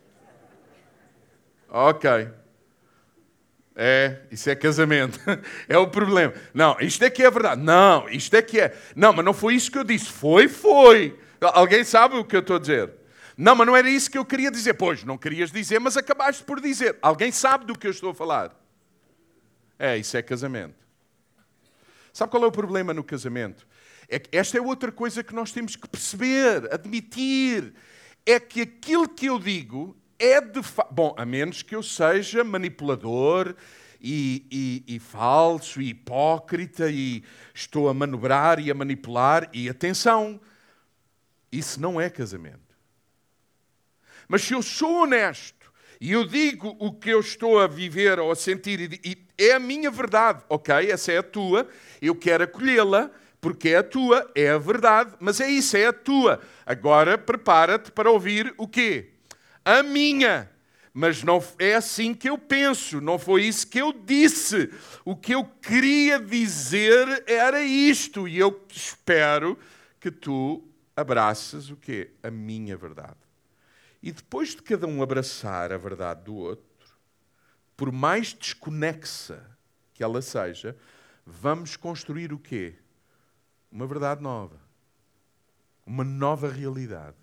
Ok. 1.68 2.28
É, 3.74 4.20
isso 4.30 4.48
é 4.48 4.54
casamento. 4.54 5.20
É 5.68 5.76
o 5.76 5.88
problema. 5.88 6.32
Não, 6.54 6.76
isto 6.80 7.04
é 7.04 7.10
que 7.10 7.22
é 7.22 7.30
verdade. 7.30 7.60
Não, 7.60 8.08
isto 8.08 8.34
é 8.34 8.40
que 8.40 8.58
é. 8.58 8.74
Não, 8.94 9.12
mas 9.12 9.24
não 9.24 9.34
foi 9.34 9.54
isso 9.54 9.70
que 9.70 9.76
eu 9.78 9.84
disse. 9.84 10.06
Foi, 10.06 10.48
foi. 10.48 11.18
Alguém 11.40 11.84
sabe 11.84 12.16
o 12.16 12.24
que 12.24 12.36
eu 12.36 12.40
estou 12.40 12.56
a 12.56 12.58
dizer? 12.58 12.92
Não, 13.36 13.54
mas 13.54 13.66
não 13.66 13.76
era 13.76 13.88
isso 13.88 14.10
que 14.10 14.16
eu 14.16 14.24
queria 14.24 14.50
dizer. 14.50 14.74
Pois, 14.74 15.04
não 15.04 15.18
querias 15.18 15.50
dizer, 15.50 15.78
mas 15.78 15.96
acabaste 15.96 16.42
por 16.42 16.60
dizer. 16.60 16.98
Alguém 17.02 17.30
sabe 17.30 17.66
do 17.66 17.78
que 17.78 17.86
eu 17.86 17.90
estou 17.90 18.10
a 18.10 18.14
falar? 18.14 18.54
É, 19.78 19.96
isso 19.96 20.16
é 20.16 20.22
casamento. 20.22 20.86
Sabe 22.12 22.30
qual 22.30 22.44
é 22.44 22.46
o 22.46 22.52
problema 22.52 22.94
no 22.94 23.04
casamento? 23.04 23.66
É 24.08 24.18
que 24.18 24.34
esta 24.36 24.56
é 24.56 24.60
outra 24.60 24.90
coisa 24.90 25.22
que 25.22 25.34
nós 25.34 25.52
temos 25.52 25.76
que 25.76 25.86
perceber, 25.86 26.72
admitir. 26.72 27.74
É 28.24 28.40
que 28.40 28.62
aquilo 28.62 29.06
que 29.08 29.26
eu 29.26 29.38
digo 29.38 29.94
é 30.18 30.40
de 30.40 30.62
facto. 30.62 30.94
Bom, 30.94 31.14
a 31.18 31.26
menos 31.26 31.62
que 31.62 31.74
eu 31.74 31.82
seja 31.82 32.42
manipulador 32.42 33.54
e, 34.00 34.46
e, 34.50 34.96
e, 34.96 34.98
falso 34.98 35.80
e 35.80 35.90
hipócrita 35.90 36.90
e 36.90 37.22
estou 37.54 37.88
a 37.88 37.94
manobrar 37.94 38.58
e 38.58 38.70
a 38.70 38.74
manipular. 38.74 39.50
E 39.52 39.68
atenção, 39.68 40.40
isso 41.50 41.80
não 41.80 42.00
é 42.00 42.08
casamento. 42.10 42.76
Mas 44.28 44.42
se 44.42 44.54
eu 44.54 44.62
sou 44.62 45.02
honesto 45.02 45.72
e 46.00 46.12
eu 46.12 46.24
digo 46.24 46.76
o 46.78 46.92
que 46.92 47.10
eu 47.10 47.20
estou 47.20 47.58
a 47.60 47.66
viver 47.66 48.18
ou 48.18 48.30
a 48.30 48.36
sentir 48.36 49.00
e, 49.04 49.26
é 49.38 49.52
a 49.52 49.58
minha 49.58 49.90
verdade, 49.90 50.42
ok? 50.48 50.90
Essa 50.90 51.12
é 51.12 51.18
a 51.18 51.22
tua, 51.22 51.68
eu 52.00 52.14
quero 52.14 52.44
acolhê-la 52.44 53.10
porque 53.40 53.68
é 53.68 53.76
a 53.76 53.82
tua, 53.82 54.30
é 54.34 54.50
a 54.50 54.58
verdade, 54.58 55.14
mas 55.20 55.40
é 55.40 55.48
isso, 55.48 55.76
é 55.76 55.86
a 55.86 55.92
tua. 55.92 56.40
Agora 56.64 57.18
prepara-te 57.18 57.92
para 57.92 58.10
ouvir 58.10 58.52
o 58.56 58.66
quê? 58.66 59.10
a 59.66 59.82
minha. 59.82 60.48
Mas 60.94 61.22
não 61.22 61.44
é 61.58 61.74
assim 61.74 62.14
que 62.14 62.30
eu 62.30 62.38
penso, 62.38 63.02
não 63.02 63.18
foi 63.18 63.42
isso 63.44 63.66
que 63.66 63.78
eu 63.78 63.92
disse. 63.92 64.70
O 65.04 65.14
que 65.14 65.34
eu 65.34 65.44
queria 65.44 66.18
dizer 66.18 67.24
era 67.26 67.60
isto, 67.62 68.26
e 68.26 68.38
eu 68.38 68.64
espero 68.70 69.58
que 70.00 70.10
tu 70.10 70.64
abraças 70.96 71.70
o 71.70 71.76
quê? 71.76 72.10
A 72.22 72.30
minha 72.30 72.76
verdade. 72.76 73.16
E 74.02 74.10
depois 74.10 74.50
de 74.50 74.62
cada 74.62 74.86
um 74.86 75.02
abraçar 75.02 75.72
a 75.72 75.76
verdade 75.76 76.24
do 76.24 76.34
outro, 76.34 76.64
por 77.76 77.92
mais 77.92 78.32
desconexa 78.32 79.44
que 79.92 80.02
ela 80.02 80.22
seja, 80.22 80.76
vamos 81.24 81.76
construir 81.76 82.32
o 82.32 82.38
quê? 82.38 82.74
Uma 83.70 83.86
verdade 83.86 84.22
nova. 84.22 84.60
Uma 85.84 86.04
nova 86.04 86.50
realidade 86.50 87.16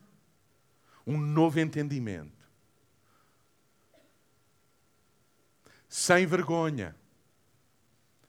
um 1.06 1.18
novo 1.18 1.60
entendimento. 1.60 2.32
Sem 5.88 6.26
vergonha. 6.26 6.96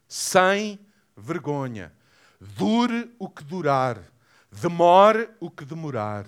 Sem 0.06 0.78
vergonha. 1.16 1.92
Dure 2.40 3.14
o 3.18 3.28
que 3.28 3.42
durar. 3.42 4.02
Demore 4.60 5.28
o 5.40 5.50
que 5.50 5.64
demorar. 5.64 6.26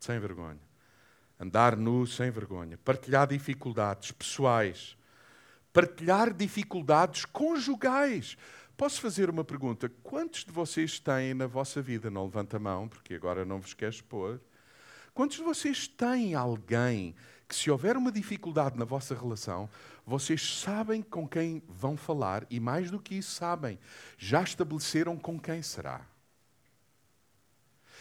Sem 0.00 0.18
vergonha. 0.18 0.60
Andar 1.38 1.76
nu 1.76 2.06
sem 2.06 2.30
vergonha. 2.30 2.78
Partilhar 2.78 3.26
dificuldades 3.26 4.10
pessoais. 4.10 4.96
Partilhar 5.72 6.32
dificuldades 6.32 7.24
conjugais. 7.24 8.36
Posso 8.76 9.00
fazer 9.00 9.28
uma 9.28 9.44
pergunta? 9.44 9.88
Quantos 10.02 10.44
de 10.44 10.52
vocês 10.52 10.98
têm 10.98 11.34
na 11.34 11.46
vossa 11.46 11.82
vida, 11.82 12.10
não 12.10 12.24
levanta 12.24 12.56
a 12.56 12.60
mão, 12.60 12.88
porque 12.88 13.14
agora 13.14 13.44
não 13.44 13.60
vos 13.60 13.74
quer 13.74 13.90
expor, 13.90 14.40
quantos 15.12 15.36
de 15.36 15.42
vocês 15.42 15.88
têm 15.88 16.34
alguém 16.34 17.14
que, 17.48 17.56
se 17.56 17.70
houver 17.70 17.96
uma 17.96 18.12
dificuldade 18.12 18.78
na 18.78 18.84
vossa 18.84 19.14
relação, 19.14 19.68
vocês 20.08 20.60
sabem 20.60 21.02
com 21.02 21.28
quem 21.28 21.62
vão 21.68 21.94
falar 21.94 22.46
e, 22.48 22.58
mais 22.58 22.90
do 22.90 22.98
que 22.98 23.16
isso, 23.16 23.32
sabem, 23.32 23.78
já 24.16 24.42
estabeleceram 24.42 25.18
com 25.18 25.38
quem 25.38 25.62
será? 25.62 26.06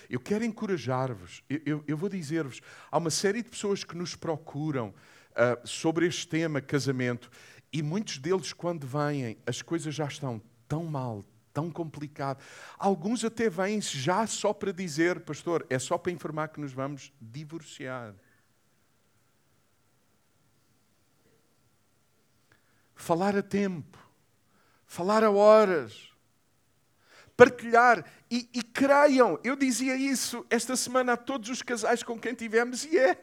Eu 0.09 0.21
quero 0.21 0.45
encorajar-vos, 0.45 1.43
eu, 1.49 1.61
eu, 1.65 1.83
eu, 1.85 1.97
vou 1.97 2.07
dizer-vos, 2.07 2.61
há 2.89 2.97
uma 2.97 3.09
série 3.09 3.43
de 3.43 3.49
pessoas 3.49 3.83
que 3.83 3.97
nos 3.97 4.15
procuram 4.15 4.93
uh, 5.31 5.67
sobre 5.67 6.07
este 6.07 6.25
tema, 6.29 6.61
casamento, 6.61 7.29
e 7.73 7.83
muitos 7.83 8.19
deles, 8.19 8.53
quando 8.53 8.87
vêm, 8.87 9.37
as 9.45 9.61
coisas 9.61 9.93
já 9.93 10.05
estão 10.05 10.41
tão 10.65 10.85
mal, 10.85 11.25
tão 11.53 11.69
complicado. 11.69 12.41
Alguns 12.77 13.25
até 13.25 13.49
vêm 13.49 13.81
já 13.81 14.25
só 14.25 14.53
para 14.53 14.71
dizer, 14.71 15.19
pastor, 15.19 15.67
é 15.69 15.77
só 15.77 15.97
para 15.97 16.13
informar 16.13 16.47
que 16.47 16.61
nos 16.61 16.71
vamos 16.71 17.11
divorciar. 17.19 18.15
Falar 22.97 23.37
a 23.37 23.43
tempo, 23.43 23.97
falar 24.85 25.23
a 25.23 25.31
horas, 25.31 26.11
partilhar 27.37 28.03
e, 28.29 28.49
e 28.53 28.61
creiam. 28.63 29.39
Eu 29.43 29.55
dizia 29.55 29.95
isso 29.95 30.45
esta 30.49 30.75
semana 30.75 31.13
a 31.13 31.17
todos 31.17 31.49
os 31.49 31.61
casais 31.61 32.01
com 32.03 32.19
quem 32.19 32.33
tivemos 32.33 32.83
e 32.83 32.97
é, 32.97 33.17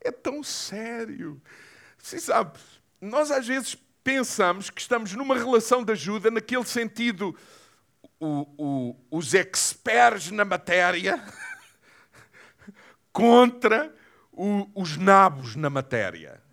é 0.00 0.10
tão 0.12 0.42
sério. 0.42 1.42
Você 1.98 2.20
sabe, 2.20 2.58
nós 3.00 3.30
às 3.30 3.46
vezes 3.46 3.76
pensamos 4.02 4.70
que 4.70 4.80
estamos 4.80 5.12
numa 5.14 5.36
relação 5.36 5.82
de 5.82 5.92
ajuda, 5.92 6.30
naquele 6.30 6.64
sentido, 6.64 7.36
o, 8.20 8.46
o, 8.56 8.96
os 9.10 9.34
experts 9.34 10.30
na 10.30 10.44
matéria 10.44 11.20
contra 13.12 13.92
o, 14.32 14.70
os 14.74 14.96
nabos 14.96 15.56
na 15.56 15.68
matéria. 15.68 16.45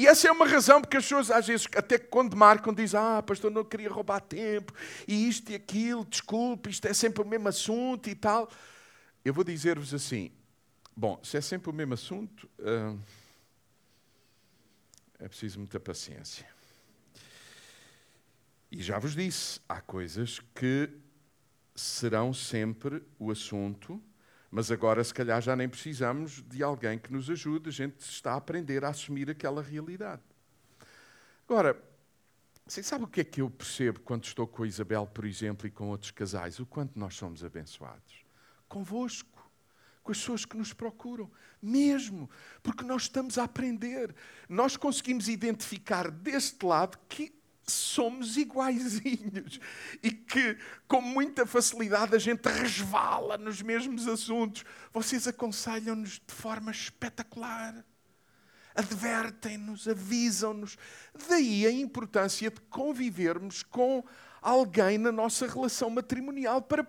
E 0.00 0.06
essa 0.06 0.28
é 0.28 0.32
uma 0.32 0.46
razão 0.46 0.80
porque 0.80 0.96
as 0.96 1.04
pessoas, 1.04 1.30
às 1.30 1.46
vezes, 1.46 1.68
até 1.76 1.98
quando 1.98 2.34
marcam, 2.34 2.72
dizem: 2.72 2.98
Ah, 2.98 3.22
pastor, 3.22 3.50
não 3.50 3.62
queria 3.62 3.90
roubar 3.90 4.18
tempo, 4.22 4.72
e 5.06 5.28
isto 5.28 5.52
e 5.52 5.54
aquilo, 5.54 6.06
desculpe, 6.06 6.70
isto 6.70 6.88
é 6.88 6.94
sempre 6.94 7.22
o 7.22 7.26
mesmo 7.26 7.48
assunto 7.48 8.08
e 8.08 8.14
tal. 8.14 8.50
Eu 9.22 9.34
vou 9.34 9.44
dizer-vos 9.44 9.92
assim: 9.92 10.32
Bom, 10.96 11.20
se 11.22 11.36
é 11.36 11.42
sempre 11.42 11.68
o 11.68 11.72
mesmo 11.74 11.92
assunto, 11.92 12.48
uh, 12.60 12.98
é 15.18 15.28
preciso 15.28 15.58
muita 15.58 15.78
paciência. 15.78 16.48
E 18.72 18.82
já 18.82 18.98
vos 18.98 19.14
disse, 19.14 19.60
há 19.68 19.82
coisas 19.82 20.40
que 20.54 20.88
serão 21.74 22.32
sempre 22.32 23.02
o 23.18 23.30
assunto, 23.30 24.02
mas 24.50 24.70
agora 24.70 25.02
se 25.04 25.14
calhar 25.14 25.40
já 25.40 25.54
nem 25.54 25.68
precisamos 25.68 26.42
de 26.42 26.62
alguém 26.62 26.98
que 26.98 27.12
nos 27.12 27.30
ajude, 27.30 27.68
a 27.68 27.72
gente 27.72 28.00
está 28.00 28.32
a 28.32 28.36
aprender 28.36 28.84
a 28.84 28.88
assumir 28.88 29.30
aquela 29.30 29.62
realidade. 29.62 30.22
Agora, 31.48 31.80
você 32.66 32.82
sabe 32.82 33.04
o 33.04 33.08
que 33.08 33.20
é 33.20 33.24
que 33.24 33.40
eu 33.40 33.50
percebo 33.50 34.00
quando 34.00 34.24
estou 34.24 34.46
com 34.46 34.62
a 34.62 34.66
Isabel, 34.66 35.06
por 35.06 35.24
exemplo, 35.24 35.66
e 35.66 35.70
com 35.70 35.88
outros 35.88 36.10
casais? 36.10 36.58
O 36.58 36.66
quanto 36.66 36.98
nós 36.98 37.14
somos 37.14 37.44
abençoados. 37.44 38.24
Convosco, 38.68 39.50
com 40.02 40.12
as 40.12 40.18
pessoas 40.18 40.44
que 40.44 40.56
nos 40.56 40.72
procuram, 40.72 41.30
mesmo, 41.60 42.30
porque 42.62 42.84
nós 42.84 43.02
estamos 43.02 43.38
a 43.38 43.44
aprender. 43.44 44.14
Nós 44.48 44.76
conseguimos 44.76 45.28
identificar 45.28 46.10
deste 46.10 46.64
lado 46.64 46.98
que 47.08 47.39
somos 47.70 48.36
iguaizinhos 48.36 49.60
e 50.02 50.10
que 50.10 50.56
com 50.86 51.00
muita 51.00 51.46
facilidade 51.46 52.14
a 52.14 52.18
gente 52.18 52.46
resvala 52.48 53.38
nos 53.38 53.62
mesmos 53.62 54.06
assuntos. 54.06 54.64
Vocês 54.92 55.26
aconselham-nos 55.26 56.20
de 56.26 56.34
forma 56.34 56.70
espetacular. 56.70 57.84
Advertem-nos, 58.74 59.88
avisam-nos. 59.88 60.76
Daí 61.28 61.66
a 61.66 61.72
importância 61.72 62.50
de 62.50 62.60
convivermos 62.62 63.62
com 63.62 64.04
alguém 64.40 64.96
na 64.98 65.12
nossa 65.12 65.46
relação 65.46 65.90
matrimonial. 65.90 66.62
Para, 66.62 66.86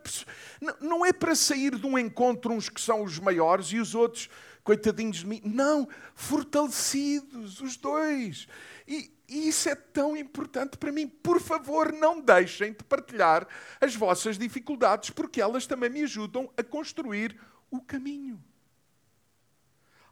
não 0.80 1.06
é 1.06 1.12
para 1.12 1.36
sair 1.36 1.76
de 1.76 1.86
um 1.86 1.98
encontro 1.98 2.54
uns 2.54 2.70
que 2.70 2.80
são 2.80 3.04
os 3.04 3.20
maiores 3.20 3.68
e 3.68 3.80
os 3.80 3.96
outros, 3.96 4.30
coitadinhos 4.64 5.18
de 5.18 5.28
mim. 5.28 5.42
Não, 5.44 5.88
fortalecidos, 6.16 7.60
os 7.62 7.78
dois. 7.78 8.48
E, 8.88 9.12
E 9.32 9.48
isso 9.48 9.70
é 9.70 9.76
tão 9.76 10.18
importante 10.18 10.78
para 10.78 10.92
mim. 10.92 11.08
Por 11.08 11.40
favor, 11.40 11.94
não 11.94 12.20
deixem 12.20 12.74
de 12.74 12.84
partilhar 12.84 13.48
as 13.80 13.96
vossas 13.96 14.38
dificuldades, 14.38 15.10
porque 15.10 15.40
elas 15.40 15.66
também 15.66 15.90
me 15.90 16.04
ajudam 16.04 16.52
a 16.58 16.62
construir 16.62 17.40
o 17.70 17.80
caminho. 17.80 18.44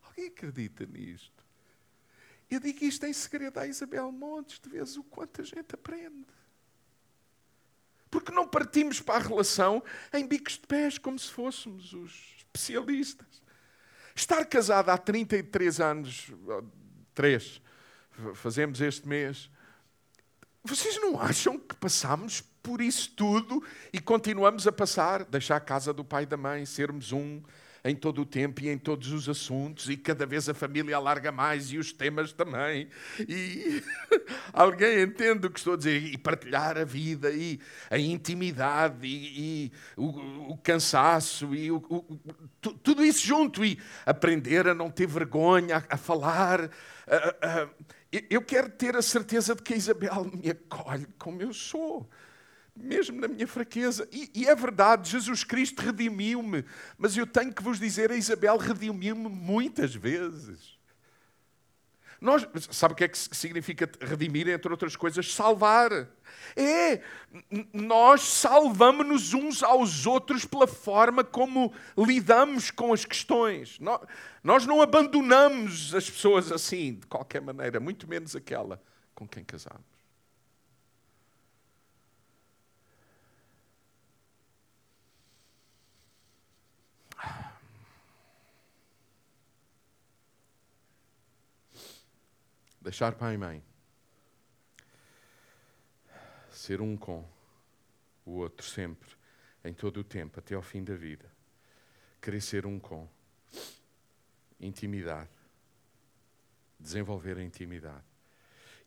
Alguém 0.06 0.28
acredita 0.28 0.86
nisto? 0.86 1.46
Eu 2.50 2.62
digo 2.62 2.82
isto 2.86 3.06
em 3.06 3.12
segredo 3.12 3.58
à 3.60 3.68
Isabel 3.68 4.10
Montes, 4.10 4.58
de 4.58 4.70
vez 4.70 4.96
o 4.96 5.04
quanto 5.04 5.42
a 5.42 5.44
gente 5.44 5.76
aprende. 5.76 6.26
Porque 8.10 8.32
não 8.32 8.48
partimos 8.48 9.02
para 9.02 9.16
a 9.16 9.28
relação 9.28 9.84
em 10.14 10.26
bicos 10.26 10.54
de 10.54 10.66
pés, 10.66 10.98
como 10.98 11.20
se 11.20 11.30
fôssemos 11.30 11.92
os 11.92 12.36
especialistas. 12.38 13.44
Estar 14.16 14.46
casado 14.46 14.88
há 14.88 14.98
33 14.98 15.82
anos, 15.82 16.32
3, 17.14 17.62
fazemos 18.36 18.82
este 18.82 19.08
mês. 19.08 19.50
Vocês 20.64 21.00
não 21.02 21.20
acham 21.20 21.58
que 21.58 21.76
passamos 21.76 22.42
por 22.62 22.82
isso 22.82 23.12
tudo 23.16 23.64
e 23.94 24.00
continuamos 24.00 24.68
a 24.68 24.72
passar? 24.72 25.24
Deixar 25.26 25.56
a 25.56 25.62
casa 25.62 25.94
do 25.94 26.04
pai 26.04 26.24
e 26.24 26.26
da 26.26 26.38
mãe, 26.38 26.66
sermos 26.66 27.12
um, 27.12 27.42
em 27.84 27.96
todo 27.96 28.22
o 28.22 28.26
tempo 28.26 28.62
e 28.62 28.70
em 28.70 28.78
todos 28.78 29.12
os 29.12 29.30
assuntos, 29.30 29.90
e 29.90 29.96
cada 29.96 30.26
vez 30.26 30.50
a 30.50 30.54
família 30.54 30.96
alarga 30.96 31.32
mais 31.32 31.72
e 31.72 31.78
os 31.78 31.94
temas 31.94 32.34
também. 32.34 32.90
E 33.20 33.82
alguém 34.52 35.02
entende 35.02 35.48
o 35.48 35.50
que 35.50 35.60
estou 35.60 35.74
a 35.74 35.78
dizer? 35.78 36.04
E 36.04 36.18
partilhar 36.18 36.78
a 36.78 36.84
vida, 36.84 37.32
e 37.32 37.60
a 37.90 37.98
intimidade, 37.98 39.08
e, 39.08 39.66
e 39.66 39.72
o, 39.96 40.52
o, 40.52 40.58
cansaço, 40.58 41.56
e 41.56 41.72
o, 41.72 41.78
o, 41.78 42.20
tudo 42.84 43.04
isso 43.04 43.26
junto, 43.26 43.64
e 43.64 43.80
aprender 44.06 44.68
a 44.68 44.74
não 44.74 44.90
ter 44.90 45.08
vergonha, 45.08 45.78
a, 45.78 45.96
a 45.96 45.98
falar. 45.98 46.70
A, 47.08 47.62
a, 47.64 47.70
eu 48.30 48.42
quero 48.42 48.70
ter 48.70 48.96
a 48.96 49.02
certeza 49.02 49.56
de 49.56 49.62
que 49.62 49.74
a 49.74 49.78
Isabel 49.78 50.26
me 50.26 50.50
acolhe 50.50 51.08
como 51.18 51.42
eu 51.42 51.54
sou 51.54 52.10
mesmo 52.82 53.20
na 53.20 53.28
minha 53.28 53.48
fraqueza. 53.48 54.08
E, 54.12 54.32
e 54.34 54.48
é 54.48 54.56
verdade, 54.56 55.10
Jesus 55.10 55.44
Cristo 55.44 55.82
redimiu-me, 55.82 56.64
mas 56.98 57.16
eu 57.18 57.28
tenho 57.28 57.54
que 57.54 57.62
vos 57.62 57.80
dizer, 57.80 58.12
a 58.12 58.16
Isabel 58.16 58.58
redimiu-me 58.58 59.28
muitas 59.30 59.94
vezes. 59.94 60.79
Nós, 62.22 62.46
sabe 62.72 62.94
o 62.94 62.98
que 62.98 63.06
é 63.06 63.08
que 63.08 63.18
significa 63.18 63.90
redimir, 64.02 64.48
entre 64.50 64.72
outras 64.72 64.96
coisas? 64.96 65.34
Salvar. 65.34 65.92
É, 66.56 67.02
nós 67.74 68.22
salvamos-nos 68.22 69.34
uns 69.34 69.64
aos 69.64 70.06
outros 70.06 70.44
pela 70.46 70.68
forma 70.68 71.24
como 71.24 71.74
lidamos 71.98 72.72
com 72.72 72.92
as 72.94 73.06
questões. 73.06 73.80
Nós, 74.44 74.66
não 74.66 74.82
abandonamos 74.82 75.96
as 75.96 76.10
pessoas 76.10 76.52
assim, 76.52 76.96
de 76.96 77.08
qualquer 77.08 77.42
maneira, 77.42 77.80
muito 77.80 78.08
menos 78.08 78.36
aquela 78.36 78.82
com 79.16 79.28
quem 79.28 79.44
casamos. 79.44 79.99
Deixar 92.90 93.14
pai 93.14 93.36
e 93.36 93.38
mãe. 93.38 93.64
Ser 96.50 96.82
um 96.82 96.98
com 96.98 97.24
o 98.26 98.32
outro 98.32 98.66
sempre, 98.66 99.12
em 99.64 99.76
todo 99.76 100.00
o 100.00 100.04
tempo, 100.04 100.40
até 100.40 100.56
ao 100.56 100.64
fim 100.64 100.84
da 100.84 100.96
vida. 100.96 101.32
Querer 102.20 102.42
ser 102.42 102.66
um 102.66 102.80
com. 102.80 103.08
Intimidade. 104.60 105.30
Desenvolver 106.80 107.38
a 107.38 107.44
intimidade. 107.44 108.04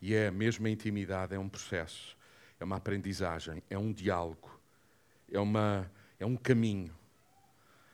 E 0.00 0.16
é, 0.16 0.26
a 0.26 0.68
intimidade, 0.68 1.36
é 1.36 1.38
um 1.38 1.48
processo, 1.48 2.18
é 2.58 2.64
uma 2.64 2.78
aprendizagem, 2.78 3.62
é 3.70 3.78
um 3.78 3.92
diálogo, 3.92 4.60
é, 5.30 5.38
uma, 5.38 5.88
é 6.18 6.26
um 6.26 6.36
caminho. 6.36 6.92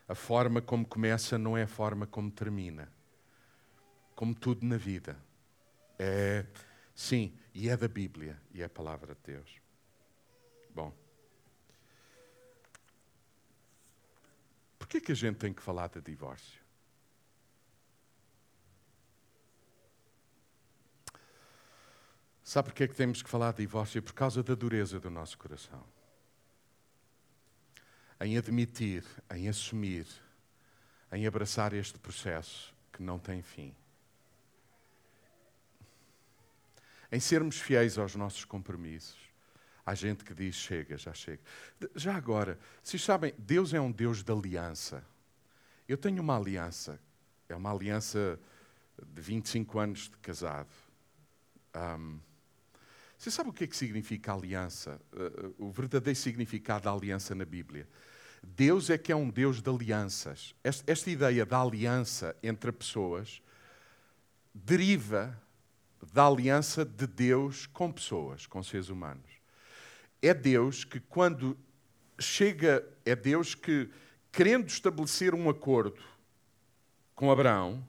A 0.08 0.14
forma 0.14 0.62
como 0.62 0.86
começa 0.86 1.36
não 1.36 1.54
é 1.54 1.64
a 1.64 1.68
forma 1.68 2.06
como 2.06 2.30
termina. 2.30 2.90
Como 4.14 4.34
tudo 4.34 4.64
na 4.64 4.78
vida. 4.78 5.27
É, 5.98 6.46
sim, 6.94 7.36
e 7.52 7.68
é 7.68 7.76
da 7.76 7.88
Bíblia, 7.88 8.40
e 8.52 8.62
é 8.62 8.66
a 8.66 8.70
palavra 8.70 9.14
de 9.14 9.32
Deus. 9.32 9.60
Bom. 10.72 10.94
Por 14.78 14.86
que, 14.86 15.00
que 15.00 15.12
a 15.12 15.14
gente 15.14 15.36
tem 15.36 15.52
que 15.52 15.60
falar 15.60 15.88
de 15.88 16.00
divórcio? 16.00 16.60
Sabe 22.44 22.68
por 22.68 22.74
que 22.74 22.84
é 22.84 22.88
que 22.88 22.94
temos 22.94 23.20
que 23.20 23.28
falar 23.28 23.50
de 23.50 23.58
divórcio? 23.58 24.02
Por 24.02 24.14
causa 24.14 24.42
da 24.42 24.54
dureza 24.54 25.00
do 25.00 25.10
nosso 25.10 25.36
coração. 25.36 25.84
Em 28.20 28.38
admitir, 28.38 29.04
em 29.34 29.48
assumir, 29.48 30.06
em 31.12 31.26
abraçar 31.26 31.74
este 31.74 31.98
processo 31.98 32.74
que 32.92 33.02
não 33.02 33.18
tem 33.18 33.42
fim 33.42 33.74
em 37.10 37.20
sermos 37.20 37.58
fiéis 37.58 37.98
aos 37.98 38.14
nossos 38.14 38.44
compromissos. 38.44 39.18
Há 39.84 39.94
gente 39.94 40.24
que 40.24 40.34
diz: 40.34 40.54
chega, 40.54 40.98
já 40.98 41.14
chega. 41.14 41.40
Já 41.94 42.14
agora, 42.14 42.58
vocês 42.82 43.02
sabem, 43.02 43.34
Deus 43.38 43.72
é 43.72 43.80
um 43.80 43.90
Deus 43.90 44.22
de 44.22 44.30
aliança. 44.30 45.04
Eu 45.88 45.96
tenho 45.96 46.22
uma 46.22 46.36
aliança, 46.36 47.00
é 47.48 47.56
uma 47.56 47.72
aliança 47.72 48.38
de 49.02 49.22
25 49.22 49.78
anos 49.78 50.00
de 50.10 50.16
casado. 50.18 50.68
Um, 51.74 52.20
você 53.16 53.30
sabe 53.30 53.50
o 53.50 53.52
que 53.52 53.64
é 53.64 53.66
que 53.66 53.76
significa 53.76 54.34
aliança? 54.34 55.00
Uh, 55.12 55.66
o 55.66 55.70
verdadeiro 55.72 56.18
significado 56.18 56.84
da 56.84 56.92
aliança 56.92 57.34
na 57.34 57.44
Bíblia. 57.44 57.88
Deus 58.42 58.90
é 58.90 58.98
que 58.98 59.10
é 59.10 59.16
um 59.16 59.28
Deus 59.28 59.60
de 59.60 59.68
alianças. 59.70 60.54
Esta, 60.62 60.92
esta 60.92 61.10
ideia 61.10 61.44
da 61.44 61.60
aliança 61.60 62.36
entre 62.42 62.70
pessoas 62.70 63.42
deriva 64.54 65.36
da 66.12 66.26
aliança 66.26 66.84
de 66.84 67.06
Deus 67.06 67.66
com 67.66 67.90
pessoas, 67.90 68.46
com 68.46 68.62
seres 68.62 68.88
humanos. 68.88 69.30
É 70.20 70.32
Deus 70.32 70.84
que, 70.84 71.00
quando 71.00 71.56
chega, 72.18 72.84
é 73.04 73.14
Deus 73.14 73.54
que, 73.54 73.88
querendo 74.32 74.68
estabelecer 74.68 75.34
um 75.34 75.48
acordo 75.48 76.02
com 77.14 77.30
Abraão, 77.30 77.86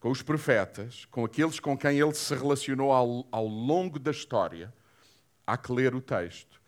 com 0.00 0.10
os 0.10 0.20
profetas, 0.20 1.06
com 1.06 1.24
aqueles 1.24 1.58
com 1.58 1.78
quem 1.78 1.98
ele 1.98 2.14
se 2.14 2.34
relacionou 2.34 2.92
ao, 2.92 3.26
ao 3.30 3.46
longo 3.46 3.98
da 3.98 4.10
história, 4.10 4.72
há 5.46 5.56
que 5.56 5.72
ler 5.72 5.94
o 5.94 6.00
texto. 6.00 6.60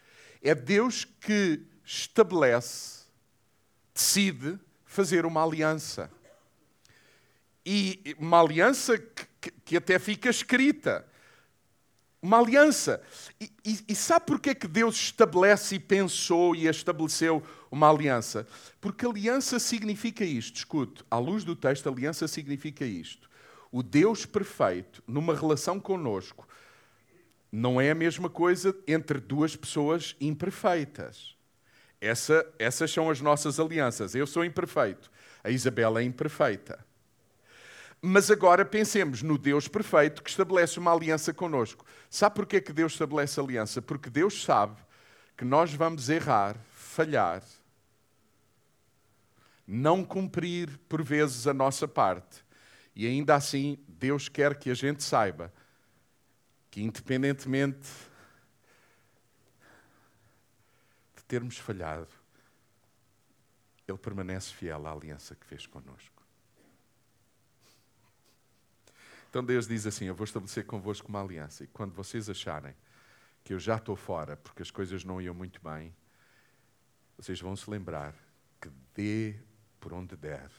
É 0.42 0.54
Deus 0.54 1.04
que 1.04 1.62
estabelece, 1.84 3.04
decide 3.92 4.58
fazer 4.84 5.26
uma 5.26 5.44
aliança. 5.44 6.10
E 7.68 8.14
uma 8.20 8.40
aliança 8.40 8.96
que, 8.96 9.50
que, 9.64 9.76
até 9.76 9.98
fica 9.98 10.30
escrita. 10.30 11.04
Uma 12.22 12.38
aliança. 12.38 13.02
E, 13.40 13.50
e, 13.64 13.78
e 13.88 13.94
sabe 13.96 14.24
porquê 14.26 14.54
que 14.54 14.68
Deus 14.68 14.94
estabelece 14.94 15.74
e 15.74 15.80
pensou 15.80 16.54
e 16.54 16.68
estabeleceu 16.68 17.42
uma 17.68 17.90
aliança? 17.90 18.46
Porque 18.80 19.04
aliança 19.04 19.58
significa 19.58 20.24
isto. 20.24 20.58
Escute, 20.58 21.04
à 21.10 21.18
luz 21.18 21.42
do 21.42 21.56
texto, 21.56 21.88
aliança 21.88 22.28
significa 22.28 22.84
isto. 22.84 23.28
O 23.72 23.82
Deus 23.82 24.24
perfeito, 24.24 25.02
numa 25.04 25.34
relação 25.34 25.80
conosco, 25.80 26.46
não 27.50 27.80
é 27.80 27.90
a 27.90 27.96
mesma 27.96 28.30
coisa 28.30 28.76
entre 28.86 29.18
duas 29.18 29.56
pessoas 29.56 30.14
imperfeitas. 30.20 31.34
Essa, 32.00 32.46
essas 32.60 32.92
são 32.92 33.10
as 33.10 33.20
nossas 33.20 33.58
alianças. 33.58 34.14
Eu 34.14 34.26
sou 34.26 34.44
imperfeito, 34.44 35.10
a 35.42 35.50
Isabela 35.50 36.00
é 36.00 36.04
imperfeita. 36.04 36.85
Mas 38.00 38.30
agora 38.30 38.64
pensemos 38.64 39.22
no 39.22 39.38
Deus 39.38 39.68
perfeito 39.68 40.22
que 40.22 40.30
estabelece 40.30 40.78
uma 40.78 40.92
aliança 40.92 41.32
conosco. 41.32 41.84
Sabe 42.10 42.36
porquê 42.36 42.60
que 42.60 42.72
Deus 42.72 42.92
estabelece 42.92 43.40
aliança? 43.40 43.80
Porque 43.82 44.10
Deus 44.10 44.44
sabe 44.44 44.76
que 45.36 45.44
nós 45.44 45.72
vamos 45.74 46.08
errar, 46.08 46.56
falhar, 46.72 47.42
não 49.66 50.04
cumprir 50.04 50.78
por 50.88 51.02
vezes 51.02 51.46
a 51.46 51.54
nossa 51.54 51.88
parte. 51.88 52.44
E 52.94 53.06
ainda 53.06 53.34
assim, 53.34 53.78
Deus 53.88 54.28
quer 54.28 54.56
que 54.58 54.70
a 54.70 54.74
gente 54.74 55.02
saiba 55.02 55.52
que, 56.70 56.82
independentemente 56.82 57.88
de 61.16 61.24
termos 61.24 61.58
falhado, 61.58 62.08
Ele 63.88 63.98
permanece 63.98 64.52
fiel 64.54 64.86
à 64.86 64.92
aliança 64.92 65.34
que 65.34 65.44
fez 65.44 65.66
connosco. 65.66 66.15
Então 69.30 69.44
Deus 69.44 69.66
diz 69.66 69.86
assim: 69.86 70.06
Eu 70.06 70.14
vou 70.14 70.24
estabelecer 70.24 70.64
convosco 70.64 71.08
uma 71.08 71.22
aliança. 71.22 71.64
E 71.64 71.66
quando 71.66 71.92
vocês 71.92 72.28
acharem 72.28 72.74
que 73.44 73.52
eu 73.54 73.58
já 73.58 73.76
estou 73.76 73.94
fora, 73.94 74.36
porque 74.36 74.62
as 74.62 74.70
coisas 74.70 75.04
não 75.04 75.20
iam 75.20 75.34
muito 75.34 75.60
bem, 75.62 75.94
vocês 77.16 77.40
vão 77.40 77.54
se 77.54 77.70
lembrar 77.70 78.14
que 78.60 78.68
dê 78.94 79.36
por 79.78 79.92
onde 79.92 80.16
der, 80.16 80.50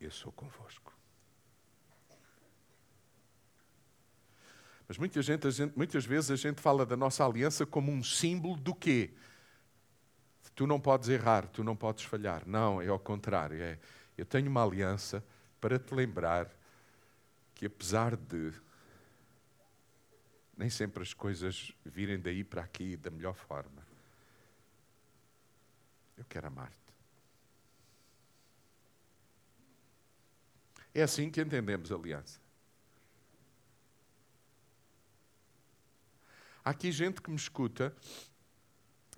eu 0.00 0.10
sou 0.10 0.32
convosco. 0.32 0.96
Mas 4.88 4.96
muita 4.96 5.20
gente, 5.20 5.50
gente, 5.50 5.76
muitas 5.76 6.06
vezes 6.06 6.30
a 6.30 6.36
gente 6.36 6.62
fala 6.62 6.86
da 6.86 6.96
nossa 6.96 7.24
aliança 7.24 7.66
como 7.66 7.92
um 7.92 8.02
símbolo 8.02 8.56
do 8.56 8.74
quê? 8.74 9.10
Tu 10.54 10.66
não 10.66 10.80
podes 10.80 11.10
errar, 11.10 11.46
tu 11.46 11.62
não 11.62 11.76
podes 11.76 12.04
falhar. 12.04 12.42
Não, 12.46 12.80
é 12.80 12.88
ao 12.88 12.98
contrário. 12.98 13.60
É, 13.60 13.78
eu 14.16 14.24
tenho 14.24 14.48
uma 14.48 14.64
aliança 14.64 15.22
para 15.60 15.78
te 15.78 15.94
lembrar 15.94 16.50
que 17.58 17.66
apesar 17.66 18.16
de 18.16 18.52
nem 20.56 20.70
sempre 20.70 21.02
as 21.02 21.12
coisas 21.12 21.72
virem 21.84 22.20
daí 22.20 22.44
para 22.44 22.62
aqui 22.62 22.96
da 22.96 23.10
melhor 23.10 23.34
forma, 23.34 23.84
eu 26.16 26.24
quero 26.24 26.46
amar-te. 26.46 26.76
É 30.94 31.02
assim 31.02 31.28
que 31.30 31.40
entendemos 31.40 31.90
aliança. 31.90 32.40
Há 36.64 36.70
aqui 36.70 36.92
gente 36.92 37.20
que 37.20 37.28
me 37.28 37.36
escuta 37.36 37.92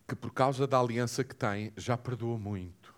que, 0.09 0.17
por 0.17 0.33
causa 0.33 0.67
da 0.67 0.81
aliança 0.81 1.23
que 1.23 1.35
tem, 1.35 1.75
já 1.77 1.97
perdoou 1.97 2.39
muito. 2.39 2.95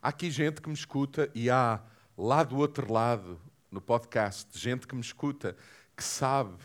Há 0.00 0.10
aqui 0.10 0.30
gente 0.30 0.62
que 0.62 0.68
me 0.68 0.74
escuta 0.74 1.28
e 1.34 1.50
há 1.50 1.82
lá 2.16 2.44
do 2.44 2.56
outro 2.56 2.92
lado, 2.92 3.40
no 3.70 3.80
podcast, 3.80 4.58
gente 4.58 4.86
que 4.86 4.94
me 4.94 5.00
escuta 5.00 5.56
que 5.96 6.02
sabe 6.02 6.56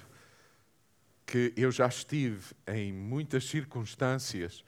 que 1.25 1.53
eu 1.57 1.71
já 1.71 1.87
estive 1.87 2.53
em 2.67 2.93
muitas 2.93 3.45
circunstâncias 3.45 4.63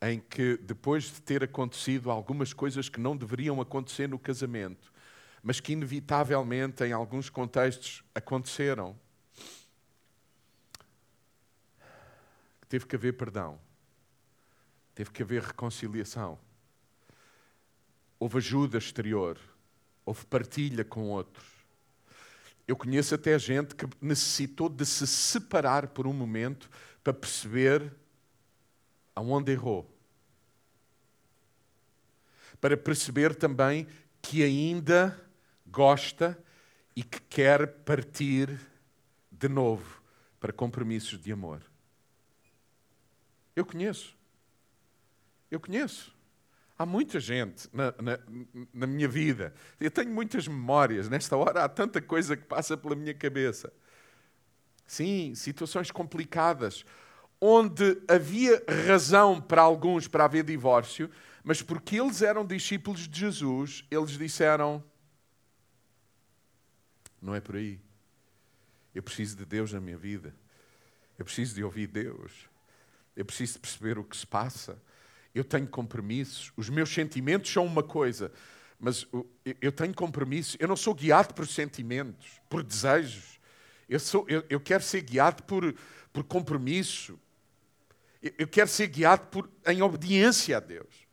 em 0.00 0.20
que, 0.20 0.56
depois 0.58 1.04
de 1.04 1.20
ter 1.20 1.42
acontecido 1.42 2.10
algumas 2.10 2.52
coisas 2.52 2.88
que 2.88 3.00
não 3.00 3.16
deveriam 3.16 3.60
acontecer 3.60 4.08
no 4.08 4.18
casamento, 4.18 4.92
mas 5.42 5.60
que 5.60 5.72
inevitavelmente 5.72 6.84
em 6.84 6.92
alguns 6.92 7.28
contextos 7.28 8.04
aconteceram, 8.14 8.98
teve 12.68 12.86
que 12.86 12.96
haver 12.96 13.14
perdão, 13.14 13.58
teve 14.94 15.10
que 15.10 15.22
haver 15.22 15.42
reconciliação, 15.42 16.38
houve 18.18 18.38
ajuda 18.38 18.78
exterior, 18.78 19.38
houve 20.04 20.24
partilha 20.26 20.84
com 20.84 21.10
outros. 21.10 21.57
Eu 22.68 22.76
conheço 22.76 23.14
até 23.14 23.38
gente 23.38 23.74
que 23.74 23.86
necessitou 23.98 24.68
de 24.68 24.84
se 24.84 25.06
separar 25.06 25.88
por 25.88 26.06
um 26.06 26.12
momento 26.12 26.68
para 27.02 27.14
perceber 27.14 27.90
aonde 29.16 29.52
errou. 29.52 29.90
Para 32.60 32.76
perceber 32.76 33.34
também 33.34 33.86
que 34.20 34.42
ainda 34.42 35.18
gosta 35.66 36.38
e 36.94 37.02
que 37.02 37.18
quer 37.22 37.66
partir 37.84 38.60
de 39.32 39.48
novo 39.48 40.02
para 40.38 40.52
compromissos 40.52 41.18
de 41.18 41.32
amor. 41.32 41.62
Eu 43.56 43.64
conheço. 43.64 44.14
Eu 45.50 45.58
conheço. 45.58 46.17
Há 46.78 46.86
muita 46.86 47.18
gente 47.18 47.68
na, 47.72 47.92
na, 48.00 48.18
na, 48.72 48.86
minha 48.86 49.08
vida. 49.08 49.52
Eu 49.80 49.90
tenho 49.90 50.10
muitas 50.10 50.46
memórias. 50.46 51.08
Nesta 51.08 51.36
hora 51.36 51.64
há 51.64 51.68
tanta 51.68 52.00
coisa 52.00 52.36
que 52.36 52.44
passa 52.44 52.76
pela 52.76 52.94
minha 52.94 53.12
cabeça. 53.12 53.72
Sim, 54.86 55.34
situações 55.34 55.90
complicadas, 55.90 56.84
onde 57.40 58.00
havia 58.06 58.62
razão 58.86 59.40
para 59.40 59.60
alguns 59.60 60.06
para 60.06 60.24
haver 60.24 60.44
divórcio, 60.44 61.10
mas 61.42 61.60
porque 61.60 62.00
eles 62.00 62.22
eram 62.22 62.46
discípulos 62.46 63.08
de 63.08 63.20
Jesus, 63.20 63.84
eles 63.90 64.12
disseram: 64.12 64.82
não 67.20 67.34
é 67.34 67.40
por 67.40 67.56
aí. 67.56 67.80
Eu 68.94 69.02
preciso 69.02 69.36
de 69.36 69.44
Deus 69.44 69.72
na 69.72 69.80
minha 69.80 69.98
vida. 69.98 70.34
Eu 71.18 71.24
preciso 71.24 71.54
de 71.54 71.64
ouvir 71.64 71.86
Deus. 71.88 72.48
Eu 73.16 73.24
preciso 73.24 73.54
de 73.54 73.58
perceber 73.58 73.98
o 73.98 74.04
que 74.04 74.16
se 74.16 74.26
passa. 74.26 74.80
Eu 75.38 75.44
tenho 75.44 75.68
compromissos. 75.68 76.52
Os 76.56 76.68
meus 76.68 76.92
sentimentos 76.92 77.52
são 77.52 77.64
uma 77.64 77.80
coisa, 77.80 78.32
mas 78.76 79.06
eu 79.62 79.70
tenho 79.70 79.94
compromissos. 79.94 80.56
Eu 80.58 80.66
não 80.66 80.74
sou 80.74 80.92
guiado 80.92 81.32
por 81.32 81.46
sentimentos, 81.46 82.40
por 82.50 82.60
desejos. 82.60 83.38
Eu, 83.88 84.00
sou, 84.00 84.26
eu, 84.28 84.44
eu 84.50 84.58
quero 84.58 84.82
ser 84.82 85.00
guiado 85.00 85.44
por, 85.44 85.76
por 86.12 86.24
compromisso. 86.24 87.16
Eu, 88.20 88.32
eu 88.38 88.48
quero 88.48 88.68
ser 88.68 88.88
guiado 88.88 89.28
por, 89.28 89.48
em 89.64 89.80
obediência 89.80 90.56
a 90.56 90.60
Deus. 90.60 91.06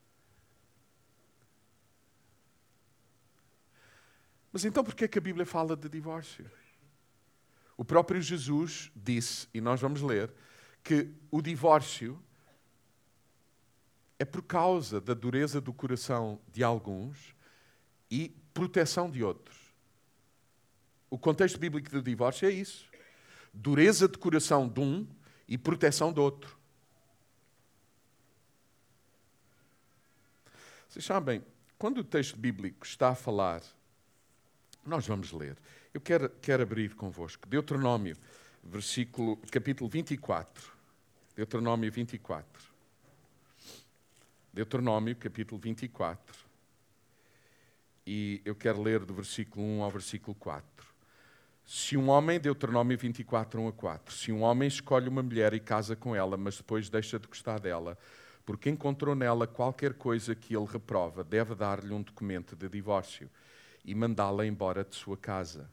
Mas 4.52 4.66
então 4.66 4.84
por 4.84 4.96
que, 4.96 5.06
é 5.06 5.08
que 5.08 5.20
a 5.20 5.22
Bíblia 5.22 5.46
fala 5.46 5.76
de 5.76 5.88
divórcio? 5.88 6.50
O 7.78 7.86
próprio 7.86 8.20
Jesus 8.20 8.92
disse, 8.96 9.48
e 9.54 9.62
nós 9.62 9.80
vamos 9.80 10.02
ler, 10.02 10.34
que 10.84 11.12
o 11.30 11.44
divórcio 11.44 12.20
é 14.18 14.26
por 14.26 14.42
causa 14.42 15.02
da 15.02 15.14
dureza 15.14 15.60
do 15.60 15.74
coração 15.74 16.40
de 16.52 16.64
alguns 16.64 17.36
e 18.10 18.30
proteção 18.54 19.10
de 19.10 19.24
outros. 19.24 19.58
O 21.10 21.18
contexto 21.18 21.60
bíblico 21.60 21.90
do 21.90 22.02
divórcio 22.02 22.48
é 22.48 22.52
isso: 22.52 22.86
dureza 23.54 24.08
de 24.08 24.18
coração 24.18 24.68
de 24.68 24.80
um 24.80 25.08
e 25.48 25.58
proteção 25.58 26.12
do 26.12 26.22
outro. 26.22 26.58
Vocês 30.90 31.04
sabem, 31.04 31.44
quando 31.78 31.98
o 31.98 32.04
texto 32.04 32.38
bíblico 32.38 32.86
está 32.86 33.10
a 33.10 33.16
falar 33.16 33.62
nós 34.86 35.08
vamos 35.08 35.32
ler. 35.32 35.58
Eu 35.94 36.00
quero, 36.00 36.30
quero 36.30 36.62
abrir 36.62 36.94
convosco. 36.94 37.48
Deuteronômio, 37.48 38.16
versículo, 38.64 39.38
capítulo 39.52 39.90
24. 39.90 40.72
Deuteronômio 41.36 41.92
24. 41.92 42.75
Deuteronômio, 44.56 45.14
capítulo 45.18 45.60
24. 45.60 46.34
E 48.08 48.42
eu 48.46 48.56
quero 48.56 48.82
ler 48.82 49.04
do 49.04 49.14
versículo 49.14 49.66
1 49.66 49.84
ao 49.84 49.92
versículo 49.92 50.34
4. 50.34 50.88
Se 51.66 51.98
um 51.98 52.08
homem, 52.08 52.40
Deuteronômio 52.40 52.98
24, 52.98 53.60
1 53.62 53.68
a 53.68 53.74
4. 53.74 54.16
Se 54.16 54.32
um 54.32 54.44
homem 54.44 54.70
escolhe 54.70 55.10
uma 55.10 55.22
mulher 55.22 55.54
e 55.54 55.60
casa 55.60 55.94
com 55.94 56.16
ela, 56.16 56.38
mas 56.38 56.56
depois 56.56 56.90
deixa 56.90 57.20
de 57.20 57.28
gostar 57.28 57.60
dela, 57.60 57.98
porque 58.46 58.70
encontrou 58.70 59.14
nela 59.14 59.46
qualquer 59.46 59.94
coisa 59.96 60.34
que 60.34 60.56
ele 60.56 60.68
reprova, 60.68 61.22
deve 61.22 61.54
dar-lhe 61.54 61.94
um 61.94 62.02
documento 62.02 62.56
de 62.56 62.70
divórcio 62.70 63.30
e 63.84 63.94
mandá-la 63.94 64.46
embora 64.46 64.86
de 64.86 64.96
sua 64.96 65.18
casa. 65.18 65.70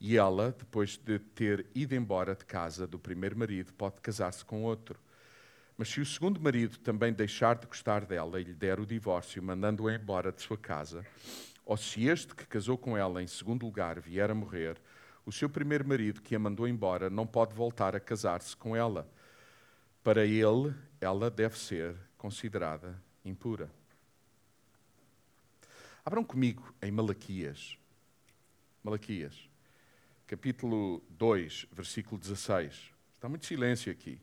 E 0.00 0.16
ela, 0.16 0.54
depois 0.56 0.96
de 0.96 1.18
ter 1.18 1.66
ido 1.74 1.92
embora 1.96 2.36
de 2.36 2.44
casa 2.44 2.86
do 2.86 3.00
primeiro 3.00 3.36
marido, 3.36 3.72
pode 3.72 4.00
casar-se 4.00 4.44
com 4.44 4.62
outro. 4.62 4.96
Mas 5.76 5.88
se 5.88 6.00
o 6.00 6.06
segundo 6.06 6.40
marido 6.40 6.78
também 6.78 7.12
deixar 7.12 7.56
de 7.56 7.66
gostar 7.66 8.06
dela 8.06 8.40
e 8.40 8.44
lhe 8.44 8.54
der 8.54 8.80
o 8.80 8.86
divórcio, 8.86 9.42
mandando-a 9.42 9.94
embora 9.94 10.32
de 10.32 10.40
sua 10.40 10.56
casa, 10.56 11.04
ou 11.66 11.76
se 11.76 12.06
este 12.06 12.34
que 12.34 12.46
casou 12.46 12.78
com 12.78 12.96
ela 12.96 13.22
em 13.22 13.26
segundo 13.26 13.66
lugar 13.66 14.00
vier 14.00 14.30
a 14.30 14.34
morrer, 14.34 14.80
o 15.26 15.32
seu 15.32 15.50
primeiro 15.50 15.86
marido 15.86 16.22
que 16.22 16.34
a 16.34 16.38
mandou 16.38 16.66
embora 16.66 17.10
não 17.10 17.26
pode 17.26 17.52
voltar 17.54 17.94
a 17.94 18.00
casar-se 18.00 18.56
com 18.56 18.74
ela. 18.74 19.10
Para 20.02 20.24
ele, 20.24 20.72
ela 21.00 21.28
deve 21.28 21.58
ser 21.58 21.96
considerada 22.16 23.02
impura. 23.24 23.68
Abram 26.04 26.22
comigo 26.22 26.72
em 26.80 26.92
Malaquias. 26.92 27.76
Malaquias, 28.82 29.50
capítulo 30.28 31.02
2, 31.10 31.66
versículo 31.72 32.20
16. 32.20 32.92
Está 33.14 33.28
muito 33.28 33.44
silêncio 33.44 33.90
aqui. 33.90 34.20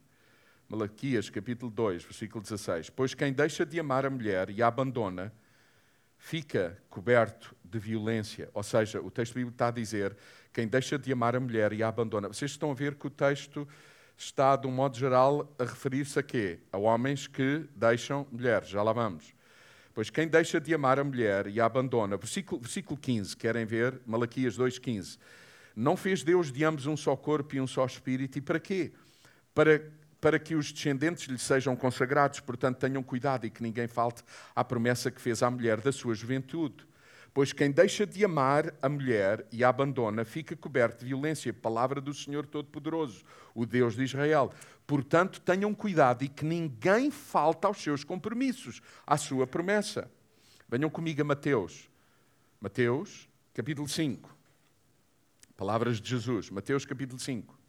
Malaquias, 0.70 1.30
capítulo 1.30 1.72
2, 1.72 2.04
versículo 2.04 2.42
16. 2.42 2.90
Pois 2.90 3.14
quem 3.14 3.32
deixa 3.32 3.66
de 3.66 3.80
amar 3.80 4.06
a 4.06 4.10
mulher 4.10 4.50
e 4.50 4.62
a 4.62 4.68
abandona, 4.68 5.34
fica 6.18 6.82
coberto 6.90 7.56
de 7.64 7.78
violência. 7.78 8.50
Ou 8.54 8.64
seja, 8.64 9.02
o 9.02 9.12
texto 9.12 9.34
bíblico 9.34 9.56
está 9.56 9.68
a 9.68 9.72
dizer: 9.72 10.16
quem 10.52 10.68
deixa 10.68 10.98
de 10.98 11.12
amar 11.12 11.36
a 11.36 11.40
mulher 11.40 11.74
e 11.74 11.84
a 11.84 11.88
abandona. 11.88 12.28
Vocês 12.28 12.52
estão 12.52 12.72
a 12.72 12.74
ver 12.74 12.96
que 12.96 13.08
o 13.08 13.10
texto 13.10 13.68
está, 14.18 14.56
de 14.56 14.68
um 14.68 14.72
modo 14.72 14.98
geral, 14.98 15.54
a 15.60 15.64
referir-se 15.64 16.18
a 16.18 16.24
quê? 16.24 16.60
A 16.72 16.78
homens 16.78 17.28
que 17.28 17.66
deixam 17.76 18.26
mulheres. 18.32 18.70
Já 18.70 18.82
lá 18.82 18.94
vamos. 18.94 19.34
Pois 19.94 20.10
quem 20.10 20.28
deixa 20.28 20.60
de 20.60 20.74
amar 20.74 20.98
a 20.98 21.04
mulher 21.04 21.46
e 21.48 21.60
a 21.60 21.66
abandona, 21.66 22.18
versículo, 22.18 22.60
versículo 22.60 23.00
15, 23.00 23.38
querem 23.38 23.66
ver? 23.66 24.02
Malaquias 24.08 24.58
2,15. 24.58 25.20
Não 25.76 25.96
fez 25.96 26.24
Deus 26.24 26.52
de 26.52 26.64
ambos 26.64 26.86
um 26.88 26.98
só 26.98 27.16
corpo 27.16 27.56
e 27.56 27.62
um 27.62 27.68
só 27.68 27.86
espírito, 27.86 28.38
e 28.38 28.42
para 28.42 28.60
quê? 28.60 28.92
Para, 29.54 29.92
para 30.24 30.40
que 30.40 30.56
os 30.56 30.72
descendentes 30.72 31.28
lhe 31.28 31.38
sejam 31.38 31.76
consagrados, 31.76 32.40
portanto 32.40 32.78
tenham 32.78 33.04
cuidado 33.04 33.46
e 33.46 33.50
que 33.50 33.62
ninguém 33.62 33.90
falte 33.90 34.24
à 34.56 34.64
promessa 34.64 35.12
que 35.12 35.20
fez 35.20 35.44
à 35.44 35.52
mulher 35.52 35.82
da 35.82 35.92
sua 35.92 36.16
juventude. 36.16 36.88
Pois 37.34 37.52
quem 37.52 37.70
deixa 37.70 38.08
de 38.08 38.24
amar 38.24 38.74
a 38.82 38.88
mulher 38.88 39.46
e 39.52 39.66
a 39.66 39.68
abandona 39.68 40.24
fica 40.24 40.56
coberto 40.56 41.00
de 41.00 41.08
violência. 41.08 41.52
Palavra 41.52 42.00
do 42.00 42.14
Senhor 42.14 42.46
Todo-Poderoso, 42.46 43.26
o 43.54 43.66
Deus 43.66 43.96
de 43.96 44.04
Israel. 44.04 44.50
Portanto, 44.88 45.42
tenham 45.42 45.74
cuidado 45.74 46.24
e 46.24 46.30
que 46.30 46.46
ninguém 46.46 47.12
falte 47.12 47.66
aos 47.66 47.84
seus 47.84 48.06
compromissos, 48.06 48.82
à 49.06 49.18
sua 49.18 49.46
promessa. 49.46 50.10
Venham 50.70 50.90
comigo 50.90 51.22
a 51.22 51.26
Mateus. 51.26 51.90
Mateus, 52.62 53.28
capítulo 53.54 53.90
5. 53.90 54.34
A 55.50 55.54
Palavras 55.58 56.00
de 56.00 56.10
Jesus, 56.10 56.50
Mateus 56.50 56.86
capítulo 56.86 57.20
5. 57.20 57.63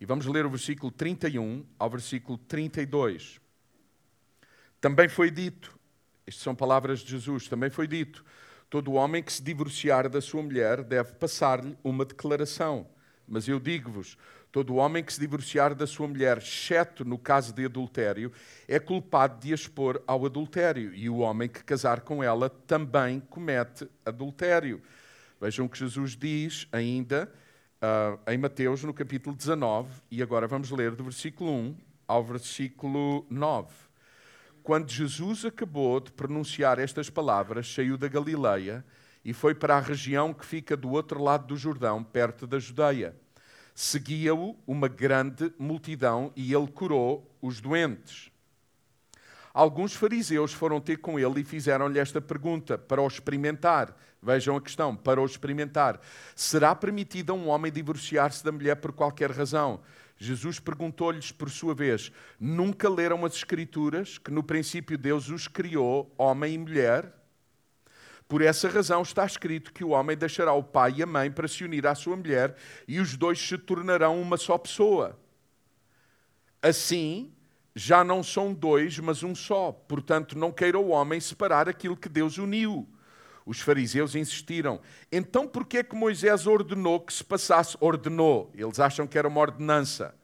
E 0.00 0.04
vamos 0.04 0.26
ler 0.26 0.44
o 0.44 0.50
versículo 0.50 0.92
31 0.92 1.64
ao 1.78 1.88
versículo 1.88 2.36
32. 2.36 3.40
Também 4.80 5.08
foi 5.08 5.30
dito, 5.30 5.78
estas 6.26 6.42
são 6.42 6.54
palavras 6.54 7.00
de 7.00 7.10
Jesus, 7.10 7.48
também 7.48 7.70
foi 7.70 7.86
dito: 7.86 8.24
todo 8.68 8.92
homem 8.92 9.22
que 9.22 9.32
se 9.32 9.42
divorciar 9.42 10.08
da 10.08 10.20
sua 10.20 10.42
mulher 10.42 10.82
deve 10.82 11.12
passar-lhe 11.14 11.76
uma 11.82 12.04
declaração. 12.04 12.86
Mas 13.26 13.48
eu 13.48 13.58
digo-vos: 13.58 14.18
todo 14.52 14.76
homem 14.76 15.02
que 15.02 15.12
se 15.12 15.20
divorciar 15.20 15.74
da 15.74 15.86
sua 15.86 16.06
mulher, 16.06 16.38
exceto 16.38 17.04
no 17.04 17.18
caso 17.18 17.54
de 17.54 17.64
adultério, 17.64 18.30
é 18.68 18.78
culpado 18.78 19.40
de 19.40 19.52
a 19.52 19.54
expor 19.54 20.02
ao 20.06 20.26
adultério, 20.26 20.94
e 20.94 21.08
o 21.08 21.18
homem 21.18 21.48
que 21.48 21.64
casar 21.64 22.02
com 22.02 22.22
ela 22.22 22.50
também 22.50 23.20
comete 23.20 23.88
adultério. 24.04 24.82
Vejam 25.40 25.66
que 25.68 25.78
Jesus 25.78 26.16
diz 26.16 26.68
ainda 26.70 27.32
uh, 27.82 28.30
em 28.30 28.38
Mateus, 28.38 28.82
no 28.84 28.94
capítulo 28.94 29.34
19, 29.34 29.88
e 30.10 30.22
agora 30.22 30.46
vamos 30.46 30.70
ler 30.70 30.94
do 30.94 31.04
versículo 31.04 31.52
1 31.52 31.76
ao 32.06 32.24
versículo 32.24 33.26
9. 33.28 33.68
Quando 34.62 34.90
Jesus 34.90 35.44
acabou 35.44 36.00
de 36.00 36.10
pronunciar 36.10 36.78
estas 36.78 37.08
palavras, 37.08 37.72
saiu 37.72 37.96
da 37.96 38.08
Galileia 38.08 38.84
e 39.24 39.32
foi 39.32 39.54
para 39.54 39.76
a 39.76 39.80
região 39.80 40.32
que 40.32 40.44
fica 40.44 40.76
do 40.76 40.90
outro 40.90 41.22
lado 41.22 41.46
do 41.46 41.56
Jordão, 41.56 42.02
perto 42.02 42.46
da 42.46 42.58
Judeia. 42.58 43.16
Seguia-o 43.74 44.56
uma 44.66 44.88
grande 44.88 45.52
multidão 45.58 46.32
e 46.34 46.52
ele 46.52 46.68
curou 46.68 47.30
os 47.40 47.60
doentes. 47.60 48.30
Alguns 49.56 49.94
fariseus 49.94 50.52
foram 50.52 50.78
ter 50.78 50.98
com 50.98 51.18
ele 51.18 51.40
e 51.40 51.42
fizeram-lhe 51.42 51.98
esta 51.98 52.20
pergunta 52.20 52.76
para 52.76 53.00
o 53.00 53.06
experimentar. 53.06 53.96
Vejam 54.22 54.54
a 54.54 54.60
questão, 54.60 54.94
para 54.94 55.18
o 55.18 55.24
experimentar. 55.24 55.98
Será 56.34 56.74
permitido 56.74 57.32
a 57.32 57.34
um 57.34 57.48
homem 57.48 57.72
divorciar-se 57.72 58.44
da 58.44 58.52
mulher 58.52 58.76
por 58.76 58.92
qualquer 58.92 59.30
razão? 59.30 59.80
Jesus 60.18 60.60
perguntou-lhes 60.60 61.32
por 61.32 61.48
sua 61.48 61.74
vez: 61.74 62.12
Nunca 62.38 62.86
leram 62.86 63.24
as 63.24 63.32
Escrituras 63.32 64.18
que 64.18 64.30
no 64.30 64.42
princípio 64.42 64.98
Deus 64.98 65.30
os 65.30 65.48
criou, 65.48 66.14
homem 66.18 66.52
e 66.52 66.58
mulher? 66.58 67.10
Por 68.28 68.42
essa 68.42 68.68
razão 68.68 69.00
está 69.00 69.24
escrito 69.24 69.72
que 69.72 69.82
o 69.82 69.88
homem 69.88 70.18
deixará 70.18 70.52
o 70.52 70.62
pai 70.62 70.96
e 70.98 71.02
a 71.02 71.06
mãe 71.06 71.30
para 71.30 71.48
se 71.48 71.64
unir 71.64 71.86
à 71.86 71.94
sua 71.94 72.14
mulher 72.14 72.54
e 72.86 73.00
os 73.00 73.16
dois 73.16 73.40
se 73.40 73.56
tornarão 73.56 74.20
uma 74.20 74.36
só 74.36 74.58
pessoa. 74.58 75.18
Assim, 76.60 77.32
já 77.78 78.02
não 78.02 78.22
são 78.22 78.54
dois, 78.54 78.98
mas 78.98 79.22
um 79.22 79.34
só. 79.34 79.70
Portanto, 79.70 80.36
não 80.36 80.50
queira 80.50 80.78
o 80.78 80.88
homem 80.88 81.20
separar 81.20 81.68
aquilo 81.68 81.94
que 81.94 82.08
Deus 82.08 82.38
uniu. 82.38 82.88
Os 83.44 83.60
fariseus 83.60 84.14
insistiram. 84.14 84.80
Então, 85.12 85.46
por 85.46 85.66
que 85.66 85.76
é 85.76 85.82
que 85.82 85.94
Moisés 85.94 86.46
ordenou 86.46 86.98
que 87.00 87.12
se 87.12 87.22
passasse? 87.22 87.76
Ordenou. 87.78 88.50
Eles 88.54 88.80
acham 88.80 89.06
que 89.06 89.18
era 89.18 89.28
uma 89.28 89.42
ordenança. 89.42 90.14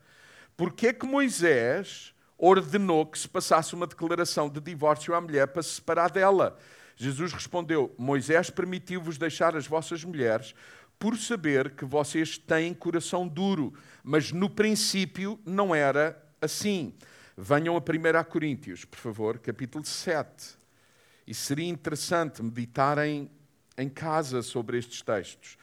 Por 0.57 0.73
que 0.73 0.87
é 0.87 0.93
que 0.93 1.05
Moisés 1.05 2.15
ordenou 2.39 3.05
que 3.05 3.19
se 3.19 3.29
passasse 3.29 3.75
uma 3.75 3.85
declaração 3.85 4.49
de 4.49 4.59
divórcio 4.59 5.13
à 5.13 5.21
mulher 5.21 5.49
para 5.49 5.61
se 5.61 5.75
separar 5.75 6.09
dela? 6.09 6.57
Jesus 6.95 7.33
respondeu: 7.33 7.93
Moisés 7.99 8.49
permitiu-vos 8.49 9.19
deixar 9.19 9.55
as 9.55 9.67
vossas 9.67 10.03
mulheres 10.03 10.55
por 10.97 11.15
saber 11.17 11.75
que 11.75 11.85
vocês 11.85 12.35
têm 12.35 12.73
coração 12.73 13.27
duro, 13.27 13.75
mas 14.03 14.31
no 14.31 14.49
princípio 14.49 15.39
não 15.45 15.73
era 15.73 16.19
assim. 16.41 16.95
Venham 17.35 17.75
a 17.75 17.79
1 17.79 18.23
Coríntios, 18.29 18.85
por 18.85 18.99
favor, 18.99 19.39
capítulo 19.39 19.83
7. 19.83 20.55
E 21.25 21.33
seria 21.33 21.67
interessante 21.67 22.43
meditarem 22.43 23.29
em 23.75 23.89
casa 23.89 24.43
sobre 24.43 24.77
estes 24.77 25.01
textos. 25.01 25.57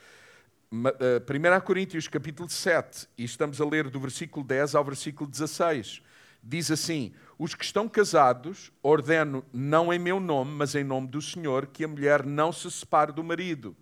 1 0.73 0.89
eh, 0.99 1.61
Coríntios, 1.61 2.09
capítulo 2.09 2.49
7, 2.49 3.09
e 3.17 3.23
estamos 3.23 3.61
a 3.61 3.65
ler 3.65 3.89
do 3.89 4.01
versículo 4.01 4.45
10 4.45 4.75
ao 4.75 4.85
versículo 4.85 5.31
16. 5.31 6.03
Diz 6.43 6.73
assim: 6.73 7.13
Os 7.39 7.55
que 7.55 7.65
estão 7.65 7.89
casados, 7.89 8.73
ordeno, 8.83 9.45
não 9.53 9.93
em 9.93 9.99
meu 9.99 10.19
nome, 10.19 10.51
mas 10.51 10.75
em 10.75 10.83
nome 10.83 11.07
do 11.07 11.23
Senhor, 11.23 11.69
que 11.69 11.85
a 11.85 11.89
mulher 11.89 12.27
não 12.27 12.53
se 12.53 12.69
separe 12.69 13.13
do 13.13 13.23
marido, 13.23 13.77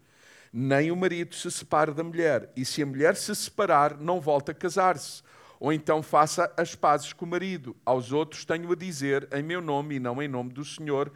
nem 0.53 0.91
o 0.91 0.97
marido 0.97 1.34
se 1.34 1.51
separe 1.51 1.95
da 1.95 2.05
mulher. 2.05 2.53
E 2.55 2.66
se 2.66 2.82
a 2.82 2.86
mulher 2.86 3.16
se 3.16 3.34
separar, 3.34 3.97
não 3.97 4.20
volta 4.20 4.53
a 4.53 4.55
casar-se 4.55 5.22
ou 5.61 5.72
então 5.72 6.02
faça 6.02 6.52
as 6.56 6.74
pazes 6.74 7.12
com 7.12 7.24
o 7.24 7.28
marido. 7.28 7.76
Aos 7.84 8.12
outros 8.12 8.44
tenho 8.44 8.70
a 8.70 8.76
dizer, 8.76 9.28
em 9.32 9.42
meu 9.42 9.61
nome 9.61 9.96
e 9.96 10.00
não 10.00 10.22
em 10.22 10.28
nome 10.28 10.52
do 10.52 10.64
Senhor, 10.64 11.12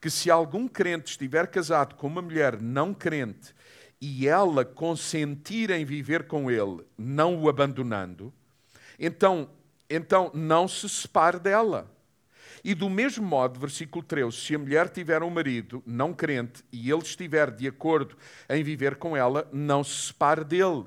que 0.00 0.10
se 0.10 0.30
algum 0.30 0.68
crente 0.68 1.10
estiver 1.10 1.46
casado 1.46 1.94
com 1.94 2.06
uma 2.06 2.22
mulher 2.22 2.60
não 2.60 2.92
crente 2.92 3.54
e 4.00 4.28
ela 4.28 4.64
consentir 4.64 5.70
em 5.70 5.84
viver 5.84 6.26
com 6.26 6.50
ele, 6.50 6.84
não 6.98 7.40
o 7.42 7.48
abandonando, 7.48 8.32
então, 8.98 9.48
então 9.88 10.30
não 10.34 10.68
se 10.68 10.88
separe 10.88 11.38
dela. 11.38 11.90
E 12.62 12.74
do 12.74 12.90
mesmo 12.90 13.24
modo, 13.24 13.60
versículo 13.60 14.02
13, 14.02 14.36
se 14.36 14.54
a 14.54 14.58
mulher 14.58 14.88
tiver 14.88 15.22
um 15.22 15.30
marido 15.30 15.82
não 15.86 16.12
crente 16.12 16.64
e 16.72 16.90
ele 16.90 17.02
estiver 17.02 17.50
de 17.50 17.68
acordo 17.68 18.16
em 18.48 18.62
viver 18.62 18.96
com 18.96 19.16
ela, 19.16 19.48
não 19.52 19.84
se 19.84 20.08
separe 20.08 20.44
dele. 20.44 20.86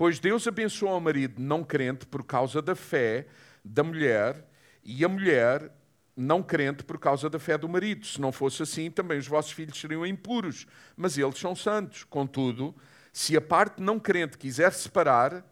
Pois 0.00 0.18
Deus 0.18 0.48
abençoa 0.48 0.96
o 0.96 1.00
marido 1.00 1.42
não 1.42 1.62
crente 1.62 2.06
por 2.06 2.24
causa 2.24 2.62
da 2.62 2.74
fé 2.74 3.26
da 3.62 3.84
mulher 3.84 4.48
e 4.82 5.04
a 5.04 5.08
mulher 5.10 5.70
não 6.16 6.42
crente 6.42 6.82
por 6.82 6.98
causa 6.98 7.28
da 7.28 7.38
fé 7.38 7.58
do 7.58 7.68
marido. 7.68 8.06
Se 8.06 8.18
não 8.18 8.32
fosse 8.32 8.62
assim, 8.62 8.90
também 8.90 9.18
os 9.18 9.28
vossos 9.28 9.52
filhos 9.52 9.78
seriam 9.78 10.06
impuros, 10.06 10.66
mas 10.96 11.18
eles 11.18 11.38
são 11.38 11.54
santos. 11.54 12.02
Contudo, 12.02 12.74
se 13.12 13.36
a 13.36 13.42
parte 13.42 13.82
não 13.82 14.00
crente 14.00 14.38
quiser 14.38 14.72
separar, 14.72 15.44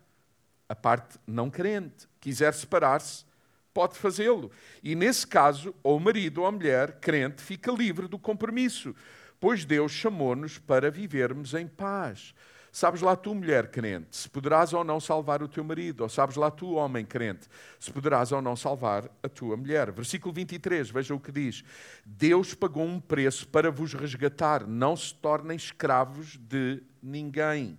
a 0.66 0.74
parte 0.74 1.18
não 1.26 1.50
crente 1.50 2.08
quiser 2.18 2.54
separar-se, 2.54 3.26
pode 3.74 3.98
fazê-lo. 3.98 4.50
E 4.82 4.94
nesse 4.94 5.26
caso, 5.26 5.74
ou 5.82 5.98
o 5.98 6.00
marido 6.00 6.40
ou 6.40 6.46
a 6.46 6.52
mulher 6.52 7.00
crente 7.00 7.42
fica 7.42 7.70
livre 7.70 8.08
do 8.08 8.18
compromisso, 8.18 8.96
pois 9.38 9.66
Deus 9.66 9.92
chamou-nos 9.92 10.56
para 10.56 10.90
vivermos 10.90 11.52
em 11.52 11.66
paz. 11.66 12.32
Sabes 12.78 13.00
lá 13.00 13.16
tu, 13.16 13.34
mulher 13.34 13.72
crente, 13.72 14.16
se 14.16 14.28
poderás 14.28 14.72
ou 14.72 14.84
não 14.84 15.00
salvar 15.00 15.42
o 15.42 15.48
teu 15.48 15.64
marido, 15.64 16.02
ou 16.02 16.08
sabes 16.08 16.36
lá 16.36 16.48
tu, 16.48 16.74
homem 16.74 17.04
crente, 17.04 17.48
se 17.76 17.90
poderás 17.90 18.30
ou 18.30 18.40
não 18.40 18.54
salvar 18.54 19.10
a 19.20 19.28
tua 19.28 19.56
mulher. 19.56 19.90
Versículo 19.90 20.32
23, 20.32 20.88
veja 20.88 21.12
o 21.12 21.18
que 21.18 21.32
diz: 21.32 21.64
Deus 22.06 22.54
pagou 22.54 22.84
um 22.84 23.00
preço 23.00 23.48
para 23.48 23.68
vos 23.68 23.94
resgatar, 23.94 24.64
não 24.64 24.94
se 24.96 25.12
tornem 25.12 25.56
escravos 25.56 26.36
de 26.36 26.80
ninguém. 27.02 27.76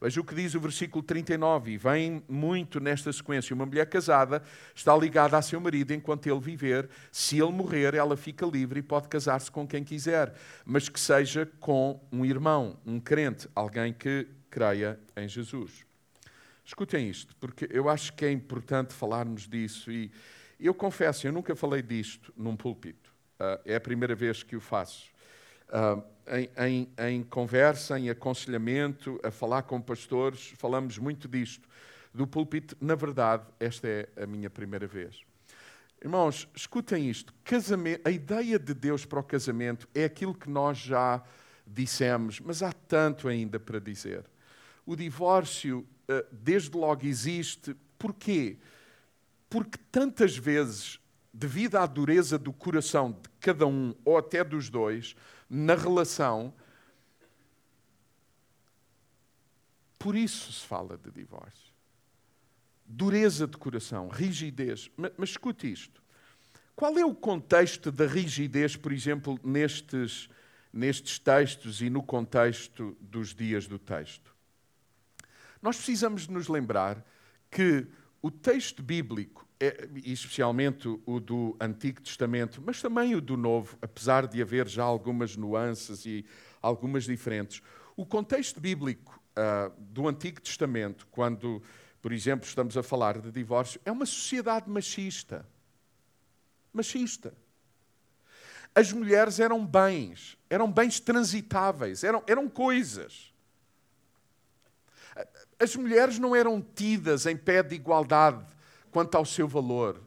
Veja 0.00 0.20
o 0.20 0.24
que 0.24 0.34
diz 0.34 0.54
o 0.54 0.60
versículo 0.60 1.02
39, 1.02 1.72
e 1.72 1.78
vem 1.78 2.22
muito 2.28 2.80
nesta 2.80 3.12
sequência. 3.12 3.54
Uma 3.54 3.66
mulher 3.66 3.86
casada 3.86 4.42
está 4.74 4.96
ligada 4.96 5.38
a 5.38 5.42
seu 5.42 5.60
marido 5.60 5.92
enquanto 5.92 6.26
ele 6.26 6.40
viver. 6.40 6.88
Se 7.10 7.38
ele 7.38 7.52
morrer, 7.52 7.94
ela 7.94 8.16
fica 8.16 8.44
livre 8.46 8.80
e 8.80 8.82
pode 8.82 9.08
casar-se 9.08 9.50
com 9.50 9.66
quem 9.66 9.82
quiser, 9.82 10.34
mas 10.64 10.88
que 10.88 11.00
seja 11.00 11.46
com 11.60 12.00
um 12.12 12.24
irmão, 12.24 12.78
um 12.84 13.00
crente, 13.00 13.48
alguém 13.54 13.92
que 13.92 14.26
creia 14.50 14.98
em 15.16 15.28
Jesus. 15.28 15.86
Escutem 16.64 17.08
isto, 17.08 17.34
porque 17.36 17.68
eu 17.70 17.88
acho 17.88 18.12
que 18.12 18.24
é 18.24 18.30
importante 18.30 18.92
falarmos 18.92 19.46
disso 19.46 19.90
e 19.90 20.10
eu 20.58 20.74
confesso, 20.74 21.26
eu 21.26 21.32
nunca 21.32 21.54
falei 21.54 21.82
disto 21.82 22.32
num 22.36 22.56
púlpito. 22.56 23.14
Uh, 23.38 23.60
é 23.64 23.76
a 23.76 23.80
primeira 23.80 24.14
vez 24.14 24.42
que 24.42 24.56
o 24.56 24.60
faço. 24.60 25.10
Uh, 25.68 26.02
em, 26.28 26.48
em, 26.58 26.88
em, 26.98 27.22
conversa, 27.22 27.98
em 27.98 28.10
aconselhamento, 28.10 29.20
a 29.22 29.30
falar 29.30 29.62
com 29.62 29.80
pastores, 29.80 30.52
falamos 30.56 30.98
muito 30.98 31.28
disto. 31.28 31.68
Do 32.12 32.26
púlpito, 32.26 32.76
na 32.80 32.94
verdade, 32.94 33.44
esta 33.60 33.86
é 33.86 34.08
a 34.16 34.26
minha 34.26 34.50
primeira 34.50 34.86
vez. 34.86 35.20
Irmãos, 36.02 36.48
escutem 36.54 37.08
isto. 37.08 37.32
Casamento, 37.44 38.06
a 38.06 38.10
ideia 38.10 38.58
de 38.58 38.74
Deus 38.74 39.04
para 39.04 39.20
o 39.20 39.22
casamento 39.22 39.88
é 39.94 40.04
aquilo 40.04 40.34
que 40.34 40.48
nós 40.48 40.78
já 40.78 41.22
dissemos, 41.66 42.40
mas 42.40 42.62
há 42.62 42.72
tanto 42.72 43.28
ainda 43.28 43.58
para 43.58 43.80
dizer. 43.80 44.24
O 44.84 44.94
divórcio, 44.94 45.86
ah, 46.08 46.24
desde 46.30 46.76
logo, 46.76 47.06
existe. 47.06 47.74
Porquê? 47.98 48.58
Porque 49.48 49.78
tantas 49.90 50.36
vezes, 50.36 51.00
devido 51.32 51.76
à 51.76 51.86
dureza 51.86 52.38
do 52.38 52.52
coração 52.52 53.12
de 53.12 53.28
cada 53.40 53.66
um, 53.66 53.94
ou 54.04 54.16
até 54.16 54.44
dos 54.44 54.68
dois, 54.68 55.16
na 55.48 55.74
relação. 55.74 56.52
Por 59.98 60.14
isso 60.16 60.52
se 60.52 60.66
fala 60.66 60.96
de 60.96 61.10
divórcio. 61.10 61.74
Dureza 62.84 63.46
de 63.46 63.56
coração, 63.56 64.08
rigidez. 64.08 64.90
Mas, 64.96 65.12
mas 65.16 65.30
escute 65.30 65.70
isto. 65.70 66.02
Qual 66.74 66.98
é 66.98 67.04
o 67.04 67.14
contexto 67.14 67.90
da 67.90 68.06
rigidez, 68.06 68.76
por 68.76 68.92
exemplo, 68.92 69.40
nestes, 69.42 70.28
nestes 70.72 71.18
textos 71.18 71.80
e 71.80 71.88
no 71.88 72.02
contexto 72.02 72.96
dos 73.00 73.34
dias 73.34 73.66
do 73.66 73.78
texto? 73.78 74.34
Nós 75.62 75.76
precisamos 75.76 76.28
nos 76.28 76.48
lembrar 76.48 77.04
que 77.50 77.86
o 78.20 78.30
texto 78.30 78.82
bíblico 78.82 79.45
é, 79.58 79.88
especialmente 80.04 80.86
o 81.06 81.18
do 81.18 81.56
Antigo 81.58 82.00
Testamento, 82.02 82.62
mas 82.64 82.82
também 82.82 83.14
o 83.14 83.20
do 83.20 83.36
Novo, 83.36 83.78
apesar 83.80 84.26
de 84.26 84.40
haver 84.42 84.68
já 84.68 84.84
algumas 84.84 85.36
nuances 85.36 86.04
e 86.04 86.26
algumas 86.60 87.04
diferentes. 87.04 87.62
O 87.96 88.04
contexto 88.04 88.60
bíblico 88.60 89.18
uh, 89.32 89.72
do 89.78 90.06
Antigo 90.06 90.40
Testamento, 90.42 91.06
quando, 91.10 91.62
por 92.02 92.12
exemplo, 92.12 92.46
estamos 92.46 92.76
a 92.76 92.82
falar 92.82 93.18
de 93.18 93.30
divórcio, 93.30 93.80
é 93.84 93.90
uma 93.90 94.04
sociedade 94.04 94.68
machista. 94.68 95.46
Machista. 96.72 97.32
As 98.74 98.92
mulheres 98.92 99.40
eram 99.40 99.64
bens, 99.64 100.36
eram 100.50 100.70
bens 100.70 101.00
transitáveis, 101.00 102.04
eram, 102.04 102.22
eram 102.26 102.46
coisas. 102.46 103.32
As 105.58 105.74
mulheres 105.74 106.18
não 106.18 106.36
eram 106.36 106.60
tidas 106.60 107.24
em 107.24 107.34
pé 107.38 107.62
de 107.62 107.74
igualdade 107.74 108.44
quanto 108.96 109.14
ao 109.14 109.26
seu 109.26 109.46
valor 109.46 110.00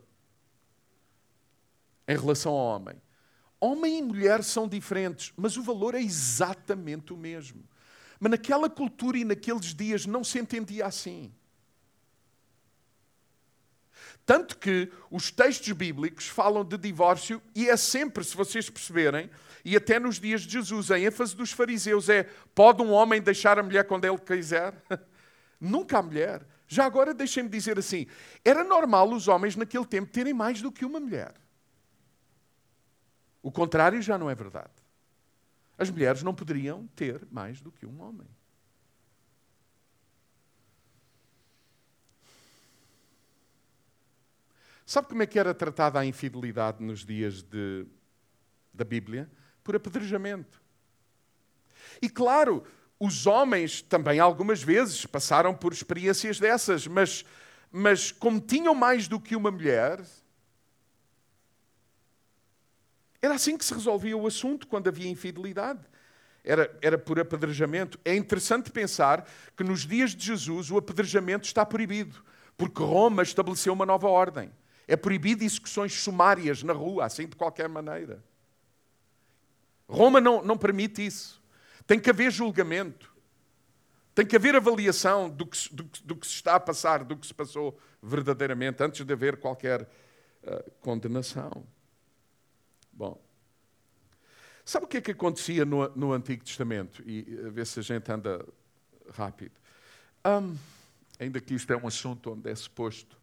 em 2.08 2.18
relação 2.18 2.54
ao 2.54 2.58
homem. 2.58 3.00
Homem 3.62 4.00
e 4.00 4.02
mulher 4.02 4.44
são 4.44 4.68
diferentes, 4.68 5.32
mas 5.38 5.58
o 5.58 5.62
valor 5.62 5.94
é 5.94 6.02
exatamente 6.02 7.14
o 7.14 7.16
mesmo. 7.16 7.64
Mas 8.20 8.32
naquela 8.32 8.68
cultura 8.68 9.20
e 9.20 9.24
naqueles 9.24 9.76
dias 9.76 10.08
não 10.08 10.24
se 10.24 10.40
entendia 10.40 10.88
assim. 10.88 11.32
Tanto 14.26 14.58
que 14.58 14.92
os 15.12 15.30
textos 15.30 15.72
bíblicos 15.72 16.26
falam 16.26 16.66
de 16.66 16.76
divórcio 16.76 17.40
e 17.54 17.70
é 17.70 17.78
sempre, 17.78 18.24
se 18.24 18.36
vocês 18.36 18.72
perceberem, 18.72 19.30
e 19.64 19.76
até 19.78 20.00
nos 20.00 20.20
dias 20.20 20.42
de 20.42 20.54
Jesus, 20.54 20.90
a 20.90 21.00
ênfase 21.00 21.36
dos 21.36 21.52
fariseus 21.52 22.10
é: 22.10 22.24
pode 22.56 22.82
um 22.82 22.90
homem 22.90 23.22
deixar 23.22 23.60
a 23.60 23.62
mulher 23.62 23.86
quando 23.86 24.06
ele 24.06 24.18
quiser? 24.18 24.74
Nunca 25.62 26.00
a 26.00 26.02
mulher. 26.02 26.44
Já 26.72 26.86
agora 26.86 27.16
deixem-me 27.16 27.50
dizer 27.50 27.80
assim: 27.80 28.06
era 28.46 28.64
normal 28.64 29.12
os 29.12 29.28
homens 29.28 29.56
naquele 29.56 29.86
tempo 29.86 30.12
terem 30.12 30.36
mais 30.36 30.62
do 30.62 30.72
que 30.72 30.86
uma 30.86 31.00
mulher. 31.00 31.34
O 33.42 33.52
contrário 33.52 34.00
já 34.04 34.20
não 34.20 34.30
é 34.30 34.36
verdade. 34.36 34.72
As 35.80 35.90
mulheres 35.90 36.22
não 36.22 36.36
poderiam 36.36 36.86
ter 36.96 37.28
mais 37.32 37.60
do 37.60 37.72
que 37.72 37.88
um 37.88 38.00
homem. 38.02 38.28
Sabe 44.86 45.08
como 45.08 45.24
é 45.24 45.26
que 45.26 45.40
era 45.40 45.54
tratada 45.54 46.00
a 46.00 46.06
infidelidade 46.06 46.84
nos 46.84 47.04
dias 47.04 47.42
de, 47.42 47.88
da 48.72 48.84
Bíblia? 48.84 49.30
Por 49.64 49.76
apedrejamento. 49.76 50.62
E 52.02 52.10
claro, 52.10 52.64
os 53.00 53.26
homens 53.26 53.82
também 53.82 54.20
algumas 54.20 54.62
vezes 54.62 55.06
passaram 55.06 55.54
por 55.54 55.72
experiências 55.72 56.39
dessas, 56.39 56.86
mas, 56.86 57.24
mas 57.72 58.12
como 58.12 58.41
tinham 58.41 58.76
mais 58.76 59.08
do 59.08 59.20
que 59.20 59.36
uma 59.36 59.50
mulher, 59.50 60.02
era 63.22 63.36
assim 63.36 63.58
que 63.58 63.64
se 63.64 63.74
resolvia 63.74 64.18
o 64.18 64.28
assunto 64.28 64.68
quando 64.68 64.89
havia 64.89 65.10
infidelidade. 65.10 65.80
Era, 66.43 66.78
era 66.82 66.97
por 66.97 67.20
apedrejamento. 67.20 68.00
É 68.04 68.16
interessante 68.16 68.72
pensar 68.72 69.28
que 69.56 69.64
nos 69.64 69.86
dias 69.86 70.16
de 70.16 70.26
Jesus 70.26 70.72
o 70.72 70.78
apedrejamento 70.78 71.45
está 71.45 71.66
proibido, 71.66 72.24
porque 72.58 72.82
Roma 72.82 73.24
estabeleceu 73.24 73.74
uma 73.74 73.86
nova 73.86 74.08
ordem. 74.08 74.52
É 74.88 74.95
proibido 74.95 75.43
execuções 75.43 75.93
sumárias 75.93 76.64
na 76.64 76.74
rua, 76.74 77.06
assim 77.06 77.28
de 77.28 77.36
qualquer 77.36 77.70
maneira. 77.70 78.24
Roma 79.88 80.20
não, 80.20 80.43
não 80.43 80.58
permite 80.58 81.06
isso. 81.06 81.39
Tem 81.90 82.00
que 82.00 82.12
haver 82.12 82.32
julgamento. 82.32 83.12
Tem 84.14 84.24
que 84.24 84.36
haver 84.36 84.56
avaliação 84.56 85.28
do 85.28 85.44
que, 85.44 85.74
do, 85.74 85.84
do 86.06 86.16
que 86.16 86.28
se 86.28 86.36
está 86.36 86.54
a 86.54 86.60
passar, 86.60 87.04
do 87.04 87.18
que 87.18 87.26
se 87.26 87.34
passou 87.34 87.80
verdadeiramente, 88.00 88.84
antes 88.84 89.04
de 89.04 89.12
haver 89.12 89.38
qualquer 89.38 89.82
uh, 89.82 90.72
condenação. 90.82 91.66
Bom, 92.94 93.20
sabe 94.64 94.86
o 94.86 94.88
que 94.88 94.98
é 94.98 95.02
que 95.02 95.10
acontecia 95.10 95.66
no, 95.66 95.90
no 95.96 96.14
Antigo 96.14 96.44
Testamento? 96.44 97.02
E 97.08 97.26
a 97.48 97.50
ver 97.50 97.66
se 97.66 97.80
a 97.80 97.82
gente 97.82 98.12
anda 98.12 98.46
rápido. 99.12 99.56
Um, 100.24 100.56
ainda 101.20 101.42
que 101.42 101.56
isto 101.56 101.74
é 101.74 101.76
um 101.76 101.88
assunto 101.88 102.34
onde 102.34 102.52
é 102.52 102.56
suposto 102.56 103.18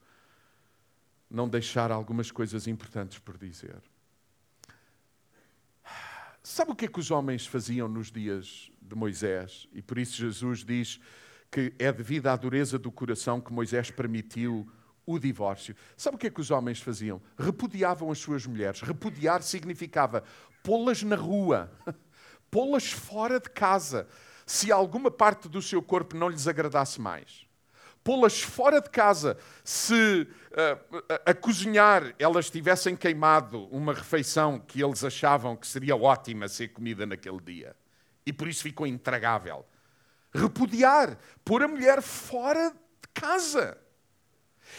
não 1.31 1.49
deixar 1.49 1.93
algumas 1.93 2.33
coisas 2.33 2.67
importantes 2.67 3.21
por 3.21 3.39
dizer. 3.39 3.81
Sabe 6.49 6.71
o 6.71 6.77
que 6.77 6.85
é 6.85 6.89
que 6.89 7.01
os 7.01 7.11
homens 7.11 7.45
faziam 7.45 7.89
nos 7.89 8.09
dias 8.09 8.71
de 8.81 8.95
Moisés? 8.95 9.67
E 9.73 9.83
por 9.83 9.99
isso 9.99 10.17
Jesus 10.17 10.65
diz 10.65 11.01
que 11.51 11.75
é 11.77 11.93
devido 11.93 12.29
à 12.29 12.37
dureza 12.37 12.79
do 12.79 12.93
coração 12.93 13.41
que 13.41 13.53
Moisés 13.53 13.91
permitiu 13.91 14.65
o 15.05 15.19
divórcio. 15.19 15.75
Sabe 15.97 16.15
o 16.15 16.19
que 16.21 16.29
é 16.29 16.31
que 16.31 16.41
os 16.41 16.53
homens 16.53 16.81
faziam? 16.81 17.21
Repudiavam 17.37 18.13
as 18.13 18.19
suas 18.19 18.47
mulheres. 18.47 18.81
Repudiar 18.81 19.43
significava 19.43 20.23
pô-las 20.63 21.03
na 21.03 21.17
rua, 21.17 21.69
pô-las 22.49 22.93
fora 22.93 23.41
de 23.41 23.51
casa, 23.51 24.07
se 24.47 24.71
alguma 24.71 25.11
parte 25.11 25.49
do 25.49 25.61
seu 25.61 25.83
corpo 25.83 26.17
não 26.17 26.29
lhes 26.29 26.47
agradasse 26.47 27.01
mais. 27.01 27.45
Pô-las 28.07 28.41
fora 28.41 28.81
de 28.81 28.89
casa 28.89 29.37
se 29.65 30.29
uh, 30.53 30.97
a, 31.27 31.31
a 31.33 31.35
cozinhar 31.35 32.15
elas 32.21 32.49
tivessem 32.49 32.95
queimado 32.95 33.67
uma 33.67 33.93
refeição 33.93 34.61
que 34.61 34.81
eles 34.81 35.03
achavam 35.03 35.57
que 35.57 35.67
seria 35.67 35.97
ótima 35.97 36.47
ser 36.47 36.69
comida 36.69 37.05
naquele 37.05 37.41
dia. 37.41 37.75
E 38.25 38.33
por 38.33 38.47
isso 38.47 38.63
ficou 38.63 38.87
intragável. 38.87 39.67
Repudiar, 40.33 41.19
pôr 41.45 41.65
a 41.65 41.67
mulher 41.67 42.01
fora 42.01 42.71
de 42.71 43.09
casa 43.13 43.77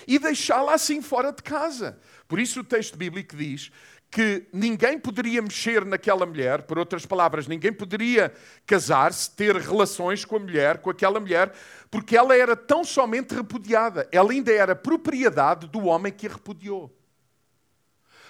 e 0.08 0.18
deixá-la 0.18 0.76
assim 0.76 1.02
fora 1.02 1.34
de 1.34 1.44
casa. 1.44 2.00
Por 2.30 2.40
isso 2.40 2.62
o 2.62 2.64
texto 2.64 2.98
bíblico 2.98 3.36
diz 3.36 3.70
que 4.10 4.48
ninguém 4.54 4.98
poderia 4.98 5.42
mexer 5.42 5.86
naquela 5.86 6.26
mulher, 6.26 6.64
por 6.64 6.78
outras 6.78 7.06
palavras, 7.06 7.48
ninguém 7.48 7.74
poderia 7.74 8.34
casar-se, 8.66 9.30
ter 9.32 9.56
relações 9.56 10.24
com 10.24 10.38
a 10.38 10.40
mulher, 10.40 10.80
com 10.80 10.90
aquela 10.90 11.20
mulher, 11.20 11.54
porque 11.92 12.16
ela 12.16 12.36
era 12.36 12.56
tão 12.56 12.84
somente 12.84 13.36
repudiada. 13.36 14.08
Ela 14.12 14.32
ainda 14.32 14.52
era 14.52 14.76
propriedade 14.76 15.68
do 15.68 15.86
homem 15.86 16.12
que 16.12 16.28
a 16.28 16.32
repudiou. 16.32 16.96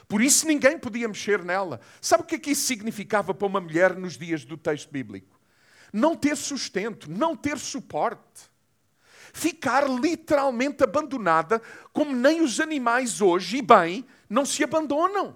Por 0.07 0.21
isso 0.21 0.47
ninguém 0.47 0.79
podia 0.79 1.07
mexer 1.07 1.43
nela. 1.43 1.79
Sabe 2.01 2.23
o 2.23 2.25
que 2.25 2.35
é 2.35 2.39
que 2.39 2.51
isso 2.51 2.65
significava 2.65 3.33
para 3.33 3.47
uma 3.47 3.61
mulher 3.61 3.95
nos 3.95 4.17
dias 4.17 4.45
do 4.45 4.57
texto 4.57 4.89
bíblico? 4.89 5.39
Não 5.93 6.15
ter 6.15 6.35
sustento, 6.35 7.09
não 7.09 7.35
ter 7.35 7.57
suporte 7.57 8.49
ficar 9.33 9.87
literalmente 9.87 10.83
abandonada, 10.83 11.61
como 11.93 12.15
nem 12.15 12.41
os 12.41 12.59
animais 12.59 13.21
hoje, 13.21 13.57
e 13.57 13.61
bem, 13.61 14.03
não 14.27 14.45
se 14.45 14.63
abandonam. 14.63 15.35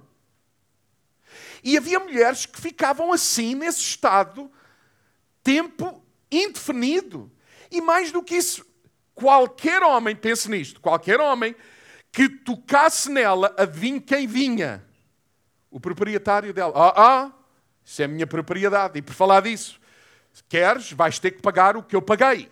E 1.64 1.78
havia 1.78 1.99
mulheres 1.99 2.45
que 2.45 2.59
ficavam 2.59 3.14
assim, 3.14 3.55
nesse 3.55 3.80
estado, 3.80 4.51
tempo 5.43 6.03
indefinido. 6.32 7.32
E 7.70 7.82
mais 7.82 8.12
do 8.12 8.24
que 8.24 8.36
isso, 8.36 8.66
qualquer 9.14 9.84
homem, 9.84 10.16
pense 10.16 10.49
nisto, 10.49 10.82
qualquer 10.82 11.20
homem 11.20 11.55
que 12.12 12.28
tocasse 12.28 13.09
nela, 13.09 13.53
adivinhe 13.57 14.01
quem 14.01 14.28
vinha? 14.28 14.84
O 15.70 15.80
proprietário 15.80 16.53
dela. 16.53 16.74
Ah, 16.76 16.93
ah, 16.97 17.32
isso 17.86 18.01
é 18.01 18.05
a 18.05 18.07
minha 18.07 18.28
propriedade. 18.28 18.99
E 18.99 19.01
por 19.01 19.14
falar 19.14 19.41
disso, 19.41 19.80
queres, 20.49 20.91
vais 20.91 21.20
ter 21.20 21.32
que 21.32 21.41
pagar 21.41 21.78
o 21.78 21.84
que 21.84 21.95
eu 21.95 22.01
paguei. 22.01 22.51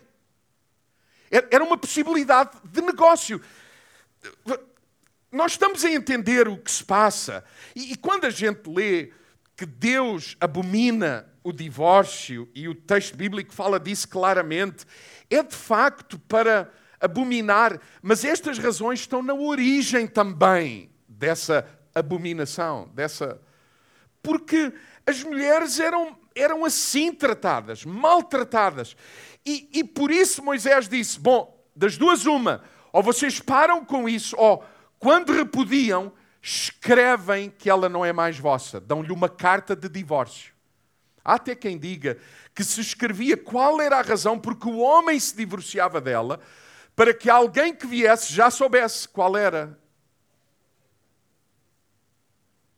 Era 1.30 1.62
uma 1.62 1.76
possibilidade 1.76 2.56
de 2.64 2.80
negócio. 2.80 3.40
Nós 5.32 5.52
estamos 5.52 5.84
a 5.84 5.90
entender 5.90 6.48
o 6.48 6.56
que 6.56 6.70
se 6.70 6.82
passa. 6.82 7.44
E, 7.74 7.96
quando 7.96 8.24
a 8.24 8.30
gente 8.30 8.68
lê 8.68 9.12
que 9.56 9.64
Deus 9.64 10.36
abomina 10.40 11.26
o 11.44 11.52
divórcio, 11.52 12.48
e 12.54 12.68
o 12.68 12.74
texto 12.74 13.16
bíblico 13.16 13.54
fala 13.54 13.78
disso 13.78 14.08
claramente, 14.08 14.84
é 15.30 15.42
de 15.42 15.54
facto 15.54 16.18
para 16.18 16.70
abominar, 17.00 17.80
mas 18.02 18.24
estas 18.24 18.58
razões 18.58 19.00
estão 19.00 19.22
na 19.22 19.32
origem 19.32 20.06
também 20.06 20.90
dessa 21.08 21.66
abominação, 21.94 22.90
dessa. 22.94 23.40
Porque 24.22 24.72
as 25.06 25.22
mulheres 25.22 25.78
eram, 25.78 26.18
eram 26.34 26.64
assim 26.64 27.12
tratadas, 27.12 27.84
maltratadas. 27.84 28.96
E, 29.46 29.68
e 29.72 29.84
por 29.84 30.10
isso 30.10 30.44
Moisés 30.44 30.88
disse: 30.88 31.18
Bom, 31.18 31.64
das 31.74 31.96
duas, 31.96 32.26
uma, 32.26 32.62
ou 32.92 33.02
vocês 33.02 33.40
param 33.40 33.84
com 33.84 34.08
isso, 34.08 34.36
ou 34.36 34.64
quando 35.00 35.32
repudiam, 35.32 36.12
escrevem 36.40 37.50
que 37.50 37.68
ela 37.68 37.88
não 37.88 38.04
é 38.04 38.12
mais 38.12 38.38
vossa, 38.38 38.80
dão-lhe 38.80 39.10
uma 39.10 39.28
carta 39.28 39.74
de 39.74 39.88
divórcio. 39.88 40.54
Há 41.24 41.34
até 41.34 41.56
quem 41.56 41.76
diga 41.76 42.18
que 42.54 42.62
se 42.62 42.80
escrevia 42.80 43.36
qual 43.36 43.80
era 43.80 43.98
a 43.98 44.02
razão 44.02 44.38
porque 44.38 44.68
o 44.68 44.78
homem 44.78 45.18
se 45.18 45.36
divorciava 45.36 46.00
dela, 46.00 46.38
para 46.94 47.12
que 47.12 47.28
alguém 47.28 47.74
que 47.74 47.86
viesse 47.86 48.32
já 48.32 48.48
soubesse 48.48 49.08
qual 49.08 49.36
era. 49.36 49.76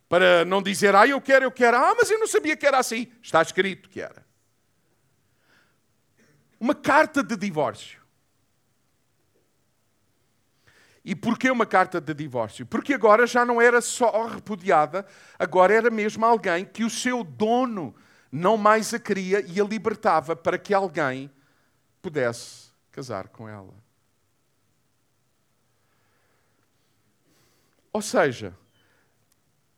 Para 0.08 0.46
não 0.46 0.62
dizer, 0.62 0.94
ah, 0.94 1.06
eu 1.06 1.20
quero, 1.20 1.44
eu 1.44 1.52
quero, 1.52 1.76
ah, 1.76 1.94
mas 1.94 2.10
eu 2.10 2.18
não 2.18 2.26
sabia 2.26 2.56
que 2.56 2.66
era 2.66 2.78
assim. 2.78 3.12
Está 3.22 3.42
escrito 3.42 3.90
que 3.90 4.00
era 4.00 4.22
uma 6.62 6.76
carta 6.76 7.24
de 7.24 7.36
divórcio. 7.36 8.00
E 11.04 11.16
porquê 11.16 11.50
uma 11.50 11.66
carta 11.66 12.00
de 12.00 12.14
divórcio? 12.14 12.64
Porque 12.64 12.94
agora 12.94 13.26
já 13.26 13.44
não 13.44 13.60
era 13.60 13.80
só 13.80 14.26
repudiada, 14.26 15.04
agora 15.38 15.74
era 15.74 15.90
mesmo 15.90 16.24
alguém 16.24 16.64
que 16.64 16.84
o 16.84 16.90
seu 16.90 17.24
dono 17.24 17.94
não 18.30 18.56
mais 18.56 18.94
a 18.94 18.98
queria 18.98 19.40
e 19.40 19.60
a 19.60 19.64
libertava 19.64 20.36
para 20.36 20.56
que 20.56 20.72
alguém 20.72 21.30
pudesse 22.00 22.70
casar 22.90 23.28
com 23.28 23.48
ela. 23.48 23.74
Ou 27.92 28.00
seja, 28.00 28.56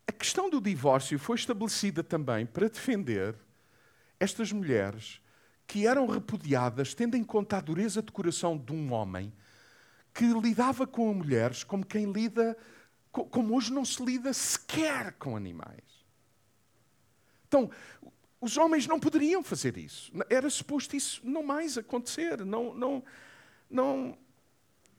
a 0.07 0.13
questão 0.13 0.49
do 0.49 0.61
divórcio 0.61 1.19
foi 1.19 1.37
estabelecida 1.37 2.05
também 2.05 2.47
para 2.47 2.69
defender 2.69 3.35
estas 4.21 4.53
mulheres 4.53 5.21
que 5.67 5.87
eram 5.87 6.07
repudiadas, 6.07 6.95
tendo 6.95 7.17
em 7.17 7.25
conta 7.25 7.57
a 7.57 7.61
dureza 7.61 8.03
de 8.03 8.13
coração 8.13 8.57
de 8.57 8.73
um 8.73 8.93
homem 8.93 9.33
que 10.15 10.25
lidava 10.27 10.87
com 10.87 11.13
mulheres 11.13 11.65
como 11.65 11.85
quem 11.85 12.11
lida, 12.11 12.57
como 13.11 13.57
hoje 13.57 13.73
não 13.73 13.85
se 13.85 14.03
lida 14.03 14.33
sequer 14.33 15.13
com 15.15 15.37
animais. 15.37 15.83
Então, 17.49 17.69
os 18.41 18.57
homens 18.57 18.87
não 18.87 19.01
poderiam 19.01 19.43
fazer 19.43 19.77
isso. 19.77 20.13
Era 20.31 20.49
suposto 20.49 20.95
isso 20.95 21.21
não 21.25 21.43
mais 21.43 21.77
acontecer, 21.77 22.45
não, 22.45 22.73
não, 22.75 23.03
não, 23.69 24.19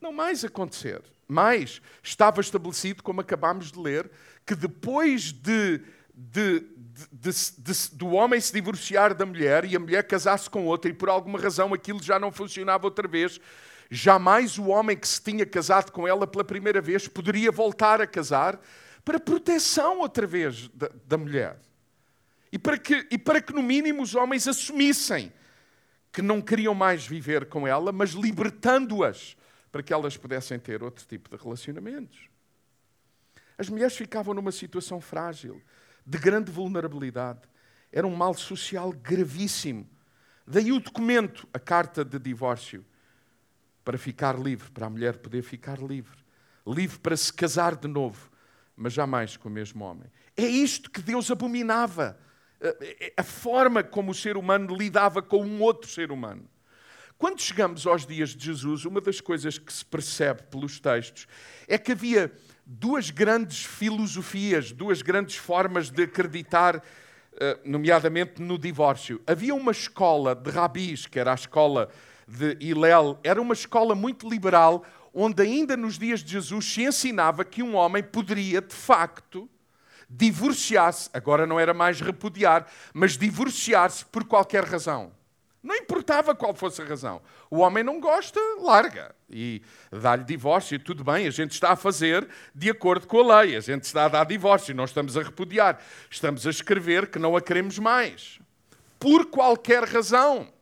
não 0.02 0.12
mais 0.12 0.44
acontecer. 0.44 1.02
Mas 1.28 1.82
estava 2.04 2.42
estabelecido, 2.42 3.02
como 3.02 3.22
acabámos 3.22 3.72
de 3.72 3.80
ler, 3.80 4.12
que 4.46 4.54
depois 4.54 5.32
de, 5.32 5.82
de, 6.14 6.60
de, 7.12 7.32
de, 7.58 7.90
do 7.94 8.10
homem 8.10 8.40
se 8.40 8.54
divorciar 8.54 9.16
da 9.16 9.26
mulher 9.26 9.64
e 9.66 9.76
a 9.76 9.80
mulher 9.80 10.06
casar-se 10.06 10.50
com 10.50 10.66
outra 10.66 10.92
e 10.92 10.94
por 10.94 11.10
alguma 11.10 11.40
razão 11.40 11.74
aquilo 11.74 12.04
já 12.04 12.20
não 12.20 12.32
funcionava 12.32 12.86
outra 12.86 13.08
vez, 13.08 13.40
jamais 13.90 14.58
o 14.58 14.66
homem 14.68 14.98
que 14.98 15.08
se 15.08 15.22
tinha 15.22 15.46
casado 15.46 15.92
com 15.92 16.08
ela 16.08 16.26
pela 16.26 16.44
primeira 16.44 16.82
vez 16.82 17.08
poderia 17.08 17.52
voltar 17.52 18.02
a 18.02 18.08
casar 18.08 18.60
para 19.04 19.20
proteção 19.20 20.00
outra 20.00 20.26
vez 20.26 20.68
da, 20.70 20.90
da 21.06 21.18
mulher. 21.18 21.60
E 22.52 22.58
para, 22.58 22.78
que, 22.78 23.08
e 23.12 23.18
para 23.18 23.42
que, 23.42 23.54
no 23.54 23.62
mínimo, 23.62 24.02
os 24.02 24.16
homens 24.16 24.48
assumissem 24.48 25.32
que 26.12 26.22
não 26.22 26.42
queriam 26.42 26.74
mais 26.74 27.06
viver 27.06 27.46
com 27.48 27.68
ela, 27.68 27.92
mas 27.92 28.12
libertando-as 28.12 29.36
para 29.72 29.84
que 29.84 29.94
elas 29.94 30.16
pudessem 30.16 30.58
ter 30.58 30.82
outro 30.82 31.06
tipo 31.06 31.30
de 31.30 31.42
relacionamentos. 31.42 32.30
As 33.58 33.70
mulheres 33.70 33.96
ficavam 33.96 34.34
numa 34.34 34.52
situação 34.52 35.02
frágil, 35.02 35.62
de 36.06 36.18
grande 36.18 36.52
vulnerabilidade. 36.52 37.42
Era 37.92 38.08
um 38.08 38.16
mal 38.16 38.34
social 38.34 38.92
gravíssimo. 38.92 39.90
Daí 40.48 40.72
o 40.72 40.80
documento, 40.80 41.48
a 41.54 41.60
carta 41.60 42.06
de 42.06 42.20
divórcio, 42.20 42.86
para 43.86 43.98
ficar 43.98 44.38
livre, 44.38 44.70
para 44.72 44.88
a 44.88 44.90
mulher 44.90 45.18
poder 45.18 45.44
ficar 45.44 45.80
livre. 45.80 46.18
Livre 46.68 47.00
para 47.00 47.16
se 47.16 47.32
casar 47.32 47.76
de 47.76 47.88
novo, 47.88 48.30
mas 48.76 48.92
jamais 48.92 49.38
com 49.38 49.48
o 49.48 49.52
mesmo 49.52 49.86
homem. 49.86 50.12
É 50.36 50.46
isto 50.46 50.92
que 50.92 51.02
Deus 51.02 51.32
abominava 51.32 52.18
a 53.16 53.24
forma 53.24 53.84
como 53.84 54.12
o 54.12 54.16
ser 54.16 54.38
humano 54.38 54.76
lidava 54.76 55.22
com 55.22 55.44
um 55.44 55.62
outro 55.62 55.90
ser 55.90 56.12
humano. 56.12 56.50
Quando 57.18 57.42
chegamos 57.42 57.88
aos 57.88 58.06
dias 58.06 58.36
de 58.36 58.46
Jesus, 58.46 58.86
uma 58.86 59.00
das 59.00 59.22
coisas 59.22 59.58
que 59.58 59.72
se 59.72 59.86
percebe 59.86 60.44
pelos 60.44 60.80
textos 60.80 61.28
é 61.68 61.78
que 61.78 61.94
havia 61.94 62.32
duas 62.66 63.10
grandes 63.10 63.64
filosofias, 63.64 64.72
duas 64.72 65.02
grandes 65.02 65.36
formas 65.36 65.90
de 65.90 66.04
acreditar, 66.04 66.84
eh, 67.40 67.60
nomeadamente 67.64 68.42
no 68.42 68.58
divórcio. 68.58 69.22
Havia 69.26 69.56
uma 69.56 69.72
escola 69.72 70.36
de 70.36 70.50
rabis, 70.50 71.06
que 71.06 71.20
era 71.20 71.32
a 71.32 71.36
escola 71.36 71.90
de 72.28 72.58
Hillel, 72.60 73.20
era 73.24 73.42
uma 73.42 73.54
escola 73.54 73.96
muito 73.96 74.28
liberal, 74.30 74.84
onde 75.14 75.44
ainda 75.44 75.78
nos 75.78 75.98
dias 75.98 76.24
de 76.24 76.32
Jesus 76.32 76.66
se 76.66 76.84
ensinava 76.84 77.46
que 77.46 77.64
um 77.64 77.76
homem 77.76 78.04
poderia, 78.04 78.62
de 78.62 78.76
facto, 78.76 79.50
divorciar-se, 80.10 81.10
agora 81.14 81.46
não 81.46 81.60
era 81.60 81.74
mais 81.74 82.02
repudiar, 82.02 82.68
mas 82.94 83.18
divorciar-se 83.18 84.06
por 84.06 84.26
qualquer 84.26 84.64
razão. 84.64 85.12
Não 85.66 85.76
importava 85.76 86.36
qual 86.36 86.54
fosse 86.54 86.80
a 86.84 86.86
razão. 86.86 87.20
O 87.50 87.58
homem 87.58 87.84
não 87.84 88.00
gosta, 88.00 88.40
larga. 88.62 89.16
E 89.28 89.64
dá-lhe 89.92 90.24
divórcio, 90.24 90.78
tudo 90.78 91.04
bem, 91.04 91.26
a 91.26 91.32
gente 91.32 91.54
está 91.54 91.72
a 91.72 91.76
fazer 91.76 92.28
de 92.54 92.70
acordo 92.70 93.08
com 93.08 93.20
a 93.20 93.42
lei. 93.42 93.56
A 93.56 93.60
gente 93.60 93.84
está 93.84 94.06
a 94.06 94.08
dar 94.08 94.26
divórcio, 94.26 94.76
não 94.76 94.86
estamos 94.86 95.18
a 95.18 95.24
repudiar. 95.24 95.82
Estamos 96.08 96.46
a 96.46 96.52
escrever 96.52 97.08
que 97.08 97.18
não 97.18 97.36
a 97.36 97.42
queremos 97.42 97.80
mais. 97.80 98.40
Por 99.00 99.26
qualquer 99.26 99.86
razão. 99.86 100.54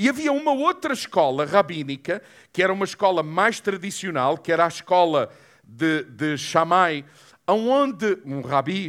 E 0.00 0.08
havia 0.08 0.32
uma 0.32 0.52
outra 0.52 0.94
escola 0.94 1.44
rabínica, 1.44 2.22
que 2.54 2.62
era 2.62 2.72
uma 2.72 2.86
escola 2.86 3.22
mais 3.22 3.60
tradicional, 3.60 4.38
que 4.38 4.50
era 4.50 4.64
a 4.64 4.68
escola 4.68 5.30
de, 5.62 6.04
de 6.04 6.38
Shammai, 6.38 7.04
aonde 7.46 8.16
um 8.24 8.40
rabi 8.40 8.88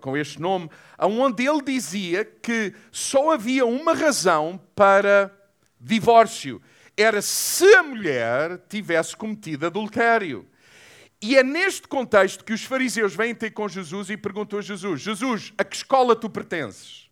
com 0.00 0.16
este 0.16 0.40
nome, 0.40 0.70
aonde 0.96 1.46
ele 1.46 1.60
dizia 1.60 2.24
que 2.24 2.72
só 2.90 3.32
havia 3.32 3.66
uma 3.66 3.92
razão 3.92 4.58
para 4.74 5.30
divórcio, 5.78 6.62
era 6.96 7.20
se 7.20 7.66
a 7.74 7.82
mulher 7.82 8.58
tivesse 8.70 9.14
cometido 9.14 9.66
adultério. 9.66 10.46
E 11.20 11.36
é 11.36 11.42
neste 11.42 11.86
contexto 11.86 12.42
que 12.42 12.54
os 12.54 12.64
fariseus 12.64 13.14
vêm 13.14 13.34
ter 13.34 13.50
com 13.50 13.68
Jesus 13.68 14.08
e 14.08 14.16
perguntam 14.16 14.58
a 14.58 14.62
Jesus: 14.62 15.02
Jesus, 15.02 15.52
a 15.58 15.62
que 15.62 15.76
escola 15.76 16.16
tu 16.16 16.30
pertences? 16.30 17.07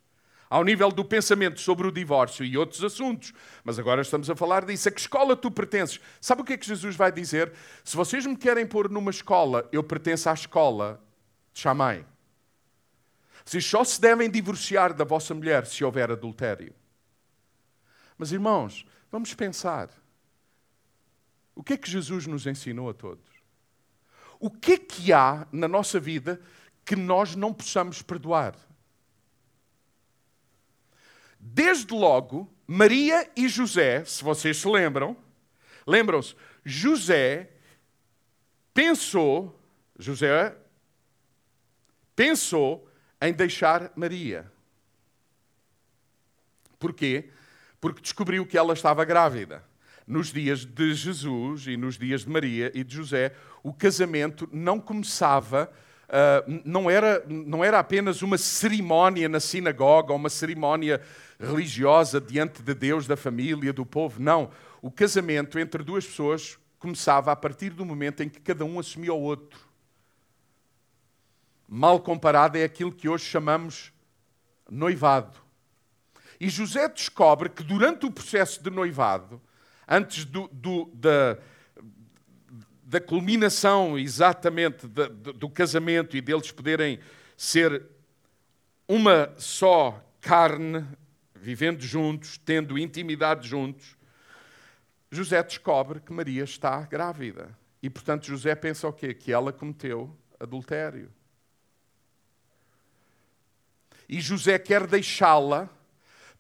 Ao 0.49 0.64
nível 0.64 0.90
do 0.90 1.05
pensamento 1.05 1.61
sobre 1.61 1.86
o 1.86 1.92
divórcio 1.92 2.44
e 2.44 2.57
outros 2.57 2.82
assuntos. 2.82 3.32
Mas 3.64 3.78
agora 3.78 4.03
estamos 4.03 4.30
a 4.30 4.36
falar 4.36 4.64
disso. 4.64 4.88
A 4.88 4.92
que 4.92 5.01
escola 5.01 5.36
tu 5.36 5.51
pertences? 5.51 6.01
Sabe 6.20 6.42
o 6.42 6.44
que 6.44 6.53
é 6.55 6.57
que 6.57 6.66
Jesus 6.66 6.97
vai 6.97 7.11
dizer? 7.11 7.53
Se 7.84 7.97
vocês 7.97 8.24
me 8.26 8.36
querem 8.36 8.66
pôr 8.66 8.88
numa 8.88 9.11
escola, 9.11 9.68
eu 9.72 9.82
pertenço 9.82 10.28
à 10.30 10.34
escola 10.34 11.03
de 11.53 11.61
Chamai. 11.61 12.05
Vocês 13.44 13.64
só 13.64 13.84
se 13.84 14.01
devem 14.01 14.30
divorciar 14.30 14.92
da 14.92 15.05
vossa 15.05 15.32
mulher 15.32 15.66
se 15.66 15.84
houver 15.84 16.11
adultério. 16.11 16.74
Mas 18.18 18.32
irmãos, 18.32 18.84
vamos 19.11 19.34
pensar. 19.34 19.88
O 21.55 21.62
que 21.62 21.74
é 21.74 21.76
que 21.76 21.90
Jesus 21.90 22.26
nos 22.26 22.47
ensinou 22.47 22.90
a 22.90 22.94
todos? 22.94 23.24
O 24.38 24.51
que 24.51 24.72
é 24.72 24.78
que 24.78 25.12
há 25.12 25.47
na 25.51 25.68
nossa 25.68 25.99
vida 25.99 26.40
que 26.84 26.94
nós 26.97 27.34
não 27.34 27.53
possamos 27.53 28.03
perdoar? 28.03 28.55
Desde 31.49 31.94
logo, 31.94 32.53
Maria 32.66 33.30
e 33.36 33.49
José, 33.49 34.05
se 34.05 34.22
vocês 34.24 34.57
se 34.57 34.68
lembram, 34.68 35.16
lembram-se, 35.86 36.34
José 36.64 37.51
pensou, 38.74 39.57
José 39.97 40.57
pensou 42.16 42.90
em 43.20 43.32
deixar 43.32 43.92
Maria. 43.94 44.51
Porquê? 46.80 47.30
Porque 47.80 48.03
descobriu 48.03 48.44
que 48.44 48.59
ela 48.59 48.74
estava 48.74 49.05
grávida. 49.05 49.64
Nos 50.05 50.32
dias 50.32 50.64
de 50.64 50.94
Jesus 50.94 51.68
e 51.68 51.76
nos 51.76 51.97
dias 51.97 52.22
de 52.22 52.28
Maria 52.28 52.72
e 52.74 52.82
de 52.82 52.94
José, 52.94 53.34
o 53.62 53.72
casamento 53.72 54.49
não 54.53 54.80
começava 54.80 55.72
Uh, 56.07 56.62
não, 56.64 56.88
era, 56.88 57.24
não 57.26 57.64
era 57.64 57.80
apenas 57.80 58.22
uma 58.22 58.38
cerimónia 58.38 59.28
na 59.28 59.40
sinagoga 59.40 60.12
uma 60.12 60.28
cerimónia 60.30 61.00
religiosa 61.38 62.20
diante 62.20 62.62
de 62.62 62.74
Deus, 62.74 63.07
da 63.07 63.16
família, 63.16 63.72
do 63.72 63.84
povo. 63.84 64.22
Não. 64.22 64.50
O 64.80 64.90
casamento 64.90 65.59
entre 65.59 65.82
duas 65.82 66.07
pessoas 66.07 66.59
começava 66.78 67.32
a 67.32 67.36
partir 67.36 67.70
do 67.70 67.84
momento 67.84 68.22
em 68.22 68.28
que 68.28 68.40
cada 68.40 68.64
um 68.64 68.78
assumia 68.78 69.12
o 69.12 69.20
outro. 69.20 69.59
Mal 71.68 71.98
comparado 72.00 72.57
é 72.57 72.62
aquilo 72.62 72.92
que 72.92 73.09
hoje 73.09 73.24
chamamos 73.24 73.92
noivado. 74.70 75.38
E 76.38 76.48
José 76.48 76.88
descobre 76.88 77.48
que 77.48 77.64
durante 77.64 78.07
o 78.07 78.11
processo 78.11 78.62
de 78.62 78.70
noivado, 78.70 79.40
antes 79.88 80.24
do, 80.24 80.48
do, 80.52 80.90
da, 80.94 81.38
da 82.87 83.01
culminação 83.01 83.99
exatamente 83.99 84.87
do, 84.87 85.51
casamento 85.51 86.16
e 86.16 86.20
deles 86.20 86.53
poderem 86.53 87.01
ser 87.37 87.84
uma 88.87 89.34
só 89.37 90.01
carne, 90.20 90.87
vivendo 91.34 91.82
juntos, 91.82 92.39
tendo 92.39 92.78
intimidade 92.78 93.49
juntos, 93.49 93.97
José 95.11 95.43
descobre 95.43 95.99
que 95.99 96.12
Maria 96.12 96.45
está 96.45 96.80
grávida. 96.82 97.59
E, 97.82 97.91
portanto, 97.91 98.26
José 98.26 98.55
pensa 98.55 98.87
o 98.87 98.93
quê? 98.93 99.12
Que 99.12 99.32
ela 99.32 99.53
cometeu 99.53 100.16
adultério. 100.39 101.11
E 104.09 104.20
José 104.20 104.61
quer 104.61 104.87
deixá-la 104.87 105.68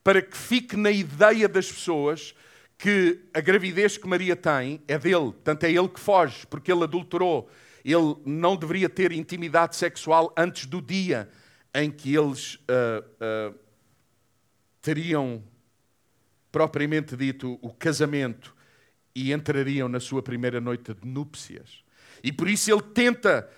para 0.04 0.22
que 0.22 0.36
fique 0.36 0.76
na 0.76 0.92
ideia 0.92 1.48
das 1.48 1.72
pessoas 1.72 2.36
que 2.78 3.20
a 3.32 3.40
gravidez 3.40 3.96
que 3.96 4.06
Maria 4.06 4.36
tem 4.36 4.82
é 4.86 4.98
dele, 4.98 5.32
tanto 5.42 5.64
é 5.64 5.70
ele 5.70 5.88
que 5.88 6.00
foge, 6.00 6.46
porque 6.46 6.70
ele 6.70 6.84
adulterou. 6.84 7.48
Ele 7.84 8.16
não 8.24 8.56
deveria 8.56 8.88
ter 8.88 9.12
intimidade 9.12 9.76
sexual 9.76 10.34
antes 10.36 10.66
do 10.66 10.82
dia 10.82 11.28
em 11.74 11.90
que 11.90 12.14
eles 12.14 12.56
uh, 12.56 13.52
uh, 13.52 13.58
teriam, 14.82 15.42
propriamente 16.50 17.16
dito, 17.16 17.58
o 17.62 17.72
casamento 17.72 18.54
e 19.14 19.32
entrariam 19.32 19.88
na 19.88 20.00
sua 20.00 20.22
primeira 20.22 20.60
noite 20.60 20.92
de 20.92 21.06
núpcias. 21.06 21.84
E 22.22 22.32
por 22.32 22.48
isso 22.48 22.70
ele 22.70 22.82
tenta, 22.82 23.48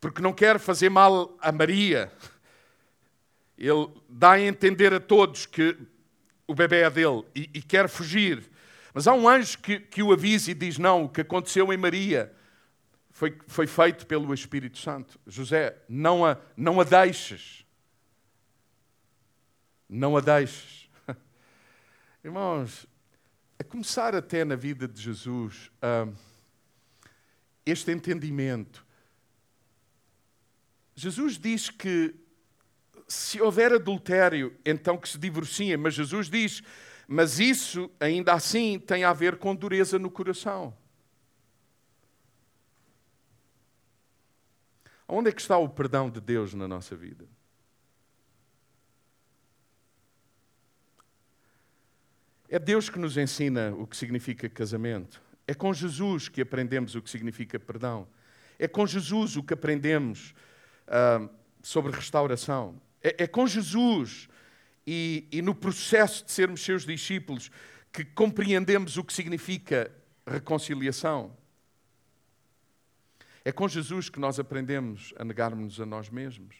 porque 0.00 0.20
não 0.20 0.32
quer 0.32 0.58
fazer 0.58 0.88
mal 0.88 1.36
a 1.40 1.50
Maria, 1.50 2.12
ele 3.56 3.88
dá 4.08 4.32
a 4.32 4.40
entender 4.40 4.92
a 4.92 5.00
todos 5.00 5.46
que 5.46 5.76
o 6.46 6.54
bebê 6.54 6.82
é 6.82 6.90
dele 6.90 7.24
e, 7.34 7.50
e 7.54 7.62
quer 7.62 7.88
fugir. 7.88 8.50
Mas 8.92 9.06
há 9.06 9.14
um 9.14 9.28
anjo 9.28 9.58
que, 9.58 9.80
que 9.80 10.02
o 10.02 10.12
avisa 10.12 10.50
e 10.50 10.54
diz: 10.54 10.78
Não, 10.78 11.04
o 11.04 11.08
que 11.08 11.20
aconteceu 11.20 11.72
em 11.72 11.76
Maria 11.76 12.32
foi, 13.10 13.36
foi 13.46 13.66
feito 13.66 14.06
pelo 14.06 14.32
Espírito 14.34 14.78
Santo. 14.78 15.18
José, 15.26 15.76
não 15.88 16.24
a, 16.24 16.36
não 16.56 16.80
a 16.80 16.84
deixes. 16.84 17.64
Não 19.88 20.16
a 20.16 20.20
deixes. 20.20 20.88
Irmãos, 22.24 22.86
a 23.58 23.64
começar 23.64 24.14
até 24.14 24.44
na 24.44 24.56
vida 24.56 24.88
de 24.88 25.00
Jesus, 25.00 25.70
uh, 25.82 26.12
este 27.64 27.90
entendimento. 27.92 28.84
Jesus 30.96 31.38
diz 31.38 31.70
que 31.70 32.14
se 33.14 33.40
houver 33.40 33.72
adultério, 33.72 34.56
então 34.64 34.98
que 34.98 35.08
se 35.08 35.18
divorciem, 35.18 35.76
mas 35.76 35.94
Jesus 35.94 36.28
diz, 36.28 36.62
mas 37.06 37.38
isso 37.38 37.90
ainda 38.00 38.32
assim 38.32 38.78
tem 38.78 39.04
a 39.04 39.12
ver 39.12 39.36
com 39.36 39.54
dureza 39.54 39.98
no 39.98 40.10
coração. 40.10 40.76
Onde 45.06 45.28
é 45.28 45.32
que 45.32 45.40
está 45.40 45.56
o 45.56 45.68
perdão 45.68 46.10
de 46.10 46.20
Deus 46.20 46.54
na 46.54 46.66
nossa 46.66 46.96
vida? 46.96 47.26
É 52.48 52.58
Deus 52.58 52.88
que 52.88 52.98
nos 52.98 53.16
ensina 53.16 53.74
o 53.76 53.86
que 53.86 53.96
significa 53.96 54.48
casamento. 54.48 55.20
É 55.46 55.54
com 55.54 55.72
Jesus 55.74 56.28
que 56.28 56.40
aprendemos 56.40 56.94
o 56.94 57.02
que 57.02 57.10
significa 57.10 57.58
perdão. 57.58 58.08
É 58.58 58.66
com 58.66 58.86
Jesus 58.86 59.36
o 59.36 59.42
que 59.42 59.52
aprendemos 59.52 60.34
uh, 60.86 61.28
sobre 61.62 61.92
restauração. 61.92 62.80
É, 63.04 63.24
é 63.24 63.26
com 63.26 63.46
Jesus 63.46 64.30
e, 64.86 65.28
e 65.30 65.42
no 65.42 65.54
processo 65.54 66.24
de 66.24 66.32
sermos 66.32 66.64
seus 66.64 66.86
discípulos 66.86 67.50
que 67.92 68.04
compreendemos 68.04 68.96
o 68.96 69.04
que 69.04 69.12
significa 69.12 69.94
reconciliação. 70.26 71.36
É 73.44 73.52
com 73.52 73.68
Jesus 73.68 74.08
que 74.08 74.18
nós 74.18 74.40
aprendemos 74.40 75.12
a 75.18 75.24
negarmos-nos 75.24 75.78
a 75.78 75.84
nós 75.84 76.08
mesmos. 76.08 76.56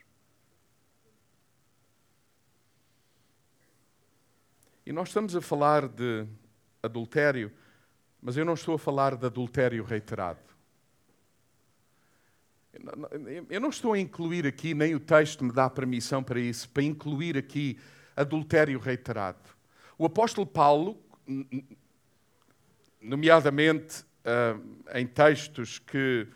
E 4.84 4.92
nós 4.92 5.08
estamos 5.08 5.34
a 5.34 5.40
falar 5.40 5.88
de 5.88 6.26
adultério, 6.82 7.50
mas 8.20 8.36
eu 8.36 8.44
não 8.44 8.52
estou 8.52 8.74
a 8.74 8.78
falar 8.78 9.16
de 9.16 9.24
adultério 9.24 9.82
reiterado. 9.82 10.43
Eu 13.48 13.60
não 13.60 13.70
estou 13.70 13.92
a 13.92 13.98
incluir 13.98 14.46
aqui, 14.46 14.74
nem 14.74 14.94
o 14.94 15.00
texto 15.00 15.44
me 15.44 15.52
dá 15.52 15.68
permissão 15.70 16.22
para 16.22 16.40
isso, 16.40 16.68
para 16.68 16.82
incluir 16.82 17.36
aqui 17.36 17.78
adultério 18.16 18.78
reiterado. 18.78 19.38
O 19.96 20.06
apóstolo 20.06 20.46
Paulo, 20.46 20.98
nomeadamente 23.00 24.04
ah, 24.24 24.58
em 24.98 25.06
textos 25.06 25.78
que 25.78 26.26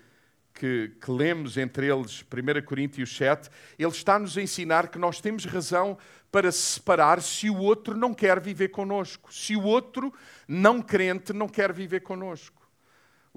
que, 0.59 0.91
que, 1.01 1.11
lemos, 1.11 1.57
entre 1.57 1.87
eles 1.87 2.23
1 2.23 2.67
Coríntios 2.67 3.17
7, 3.17 3.49
ele 3.79 3.93
está-nos 3.93 4.37
a 4.37 4.43
ensinar 4.43 4.89
que 4.89 4.99
nós 4.99 5.21
temos 5.21 5.45
razão 5.45 5.97
para 6.33 6.51
se 6.51 6.75
separar 6.75 7.23
se 7.23 7.49
o 7.49 7.57
outro 7.57 7.97
não 7.97 8.13
quer 8.13 8.41
viver 8.41 8.69
conosco, 8.69 9.33
se 9.33 9.55
o 9.57 9.63
outro 9.63 10.13
não 10.47 10.83
crente 10.83 11.33
não 11.33 11.49
quer 11.49 11.73
viver 11.73 12.01
conosco. 12.01 12.58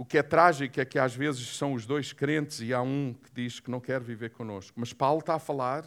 O 0.02 0.04
que 0.04 0.18
é 0.18 0.24
trágico 0.24 0.82
é 0.82 0.84
que 0.84 0.98
às 0.98 1.16
vezes 1.16 1.56
são 1.56 1.74
os 1.74 1.86
dois 1.86 2.12
crentes 2.12 2.60
e 2.60 2.74
há 2.74 2.82
um 2.82 3.14
que 3.14 3.30
diz 3.36 3.60
que 3.60 3.70
não 3.70 3.80
quer 3.80 4.02
viver 4.02 4.32
conosco. 4.32 4.74
Mas 4.80 4.92
Paulo 4.92 5.20
está 5.20 5.36
a 5.36 5.40
falar 5.40 5.86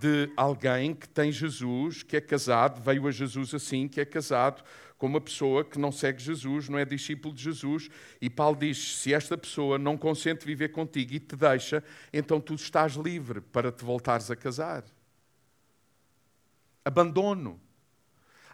de 0.00 0.32
alguém 0.34 0.94
que 0.94 1.06
tem 1.06 1.30
Jesus, 1.30 2.02
que 2.02 2.16
é 2.16 2.22
casado, 2.22 2.80
veio 2.80 3.06
a 3.06 3.10
Jesus 3.10 3.52
assim, 3.52 3.86
que 3.86 4.00
é 4.00 4.06
casado, 4.06 4.64
com 4.96 5.06
uma 5.06 5.20
pessoa 5.20 5.62
que 5.62 5.78
não 5.78 5.92
segue 5.92 6.22
Jesus, 6.22 6.70
não 6.70 6.78
é 6.78 6.86
discípulo 6.86 7.34
de 7.34 7.42
Jesus, 7.42 7.90
e 8.18 8.30
Paulo 8.30 8.56
diz: 8.56 8.96
se 8.96 9.12
esta 9.12 9.36
pessoa 9.36 9.76
não 9.76 9.98
consente 9.98 10.46
viver 10.46 10.70
contigo 10.70 11.12
e 11.12 11.20
te 11.20 11.36
deixa, 11.36 11.84
então 12.10 12.40
tu 12.40 12.54
estás 12.54 12.94
livre 12.94 13.42
para 13.42 13.70
te 13.70 13.84
voltares 13.84 14.30
a 14.30 14.36
casar. 14.36 14.84
Abandono. 16.82 17.60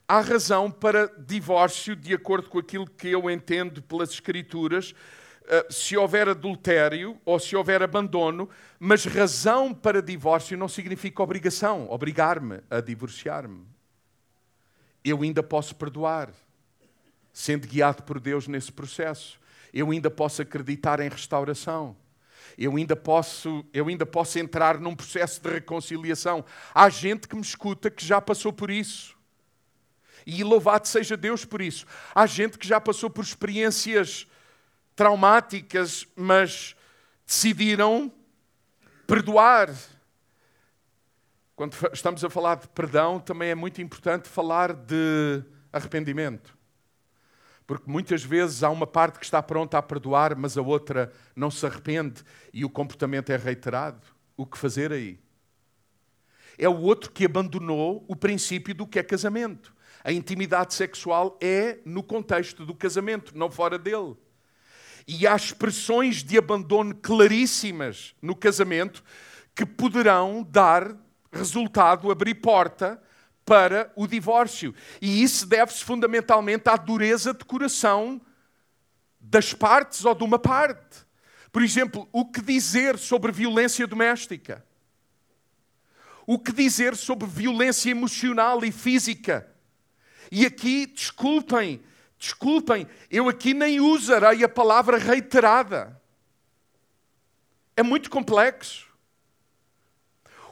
Há 0.06 0.20
razão 0.20 0.70
para 0.70 1.06
divórcio, 1.18 1.96
de 1.96 2.14
acordo 2.14 2.48
com 2.48 2.58
aquilo 2.58 2.86
que 2.86 3.08
eu 3.08 3.30
entendo 3.30 3.82
pelas 3.82 4.10
Escrituras, 4.10 4.94
eh, 5.46 5.66
se 5.70 5.96
houver 5.96 6.28
adultério 6.28 7.18
ou 7.24 7.38
se 7.38 7.56
houver 7.56 7.82
abandono, 7.82 8.48
mas 8.78 9.04
razão 9.04 9.72
para 9.72 10.02
divórcio 10.02 10.58
não 10.58 10.68
significa 10.68 11.22
obrigação, 11.22 11.90
obrigar-me 11.90 12.60
a 12.70 12.80
divorciar-me 12.80 13.74
eu 15.04 15.22
ainda 15.22 15.42
posso 15.42 15.76
perdoar, 15.76 16.32
sendo 17.32 17.68
guiado 17.68 18.02
por 18.04 18.18
Deus 18.18 18.48
nesse 18.48 18.72
processo. 18.72 19.38
Eu 19.72 19.90
ainda 19.90 20.10
posso 20.10 20.40
acreditar 20.40 20.98
em 21.00 21.08
restauração. 21.10 21.94
Eu 22.56 22.76
ainda 22.76 22.96
posso, 22.96 23.64
eu 23.72 23.88
ainda 23.88 24.06
posso 24.06 24.38
entrar 24.38 24.78
num 24.80 24.96
processo 24.96 25.42
de 25.42 25.50
reconciliação. 25.50 26.44
Há 26.72 26.88
gente 26.88 27.28
que 27.28 27.36
me 27.36 27.42
escuta 27.42 27.90
que 27.90 28.04
já 28.04 28.20
passou 28.20 28.52
por 28.52 28.70
isso. 28.70 29.13
E 30.26 30.42
louvado 30.42 30.88
seja 30.88 31.16
Deus 31.16 31.44
por 31.44 31.60
isso. 31.60 31.86
Há 32.14 32.26
gente 32.26 32.58
que 32.58 32.66
já 32.66 32.80
passou 32.80 33.10
por 33.10 33.24
experiências 33.24 34.26
traumáticas, 34.96 36.06
mas 36.16 36.74
decidiram 37.26 38.12
perdoar 39.06 39.70
quando 41.56 41.76
estamos 41.92 42.24
a 42.24 42.30
falar 42.30 42.56
de 42.56 42.68
perdão, 42.68 43.20
também 43.20 43.50
é 43.50 43.54
muito 43.54 43.80
importante 43.80 44.28
falar 44.28 44.72
de 44.72 45.42
arrependimento. 45.72 46.56
Porque 47.64 47.88
muitas 47.88 48.24
vezes 48.24 48.62
há 48.62 48.70
uma 48.70 48.86
parte 48.86 49.18
que 49.18 49.24
está 49.24 49.42
pronta 49.42 49.78
a 49.78 49.82
perdoar, 49.82 50.36
mas 50.36 50.58
a 50.58 50.62
outra 50.62 51.12
não 51.34 51.50
se 51.50 51.64
arrepende 51.64 52.22
e 52.52 52.64
o 52.64 52.70
comportamento 52.70 53.30
é 53.30 53.36
reiterado. 53.36 54.06
O 54.36 54.44
que 54.44 54.58
fazer 54.58 54.92
aí? 54.92 55.18
É 56.58 56.68
o 56.68 56.80
outro 56.80 57.10
que 57.10 57.24
abandonou 57.24 58.04
o 58.08 58.16
princípio 58.16 58.74
do 58.74 58.86
que 58.86 58.98
é 58.98 59.02
casamento. 59.02 59.73
A 60.04 60.12
intimidade 60.12 60.74
sexual 60.74 61.38
é 61.40 61.78
no 61.82 62.02
contexto 62.02 62.66
do 62.66 62.74
casamento, 62.74 63.36
não 63.36 63.50
fora 63.50 63.78
dele. 63.78 64.14
E 65.08 65.26
há 65.26 65.34
expressões 65.34 66.22
de 66.22 66.36
abandono 66.36 66.94
claríssimas 66.94 68.14
no 68.20 68.36
casamento 68.36 69.02
que 69.54 69.64
poderão 69.64 70.46
dar 70.46 70.94
resultado 71.32 72.10
abrir 72.10 72.34
porta 72.34 73.02
para 73.46 73.90
o 73.96 74.06
divórcio. 74.06 74.74
E 75.00 75.22
isso 75.22 75.46
deve-se 75.46 75.82
fundamentalmente 75.82 76.68
à 76.68 76.76
dureza 76.76 77.32
de 77.32 77.44
coração 77.44 78.20
das 79.18 79.54
partes 79.54 80.04
ou 80.04 80.14
de 80.14 80.22
uma 80.22 80.38
parte. 80.38 81.04
Por 81.50 81.62
exemplo, 81.62 82.06
o 82.12 82.26
que 82.26 82.42
dizer 82.42 82.98
sobre 82.98 83.32
violência 83.32 83.86
doméstica? 83.86 84.64
O 86.26 86.38
que 86.38 86.52
dizer 86.52 86.94
sobre 86.94 87.26
violência 87.26 87.90
emocional 87.90 88.64
e 88.64 88.72
física? 88.72 89.53
E 90.30 90.46
aqui, 90.46 90.86
desculpem, 90.86 91.82
desculpem, 92.18 92.86
eu 93.10 93.28
aqui 93.28 93.54
nem 93.54 93.80
usarei 93.80 94.44
a 94.44 94.48
palavra 94.48 94.98
reiterada. 94.98 96.00
É 97.76 97.82
muito 97.82 98.08
complexo. 98.10 98.86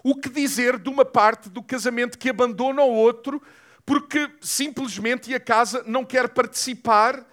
O 0.02 0.16
que 0.16 0.28
dizer 0.28 0.78
de 0.78 0.88
uma 0.88 1.04
parte 1.04 1.48
do 1.48 1.62
casamento 1.62 2.18
que 2.18 2.30
abandona 2.30 2.82
o 2.82 2.92
outro 2.92 3.40
porque 3.84 4.30
simplesmente 4.40 5.34
a 5.34 5.40
casa 5.40 5.82
não 5.86 6.04
quer 6.04 6.28
participar 6.28 7.26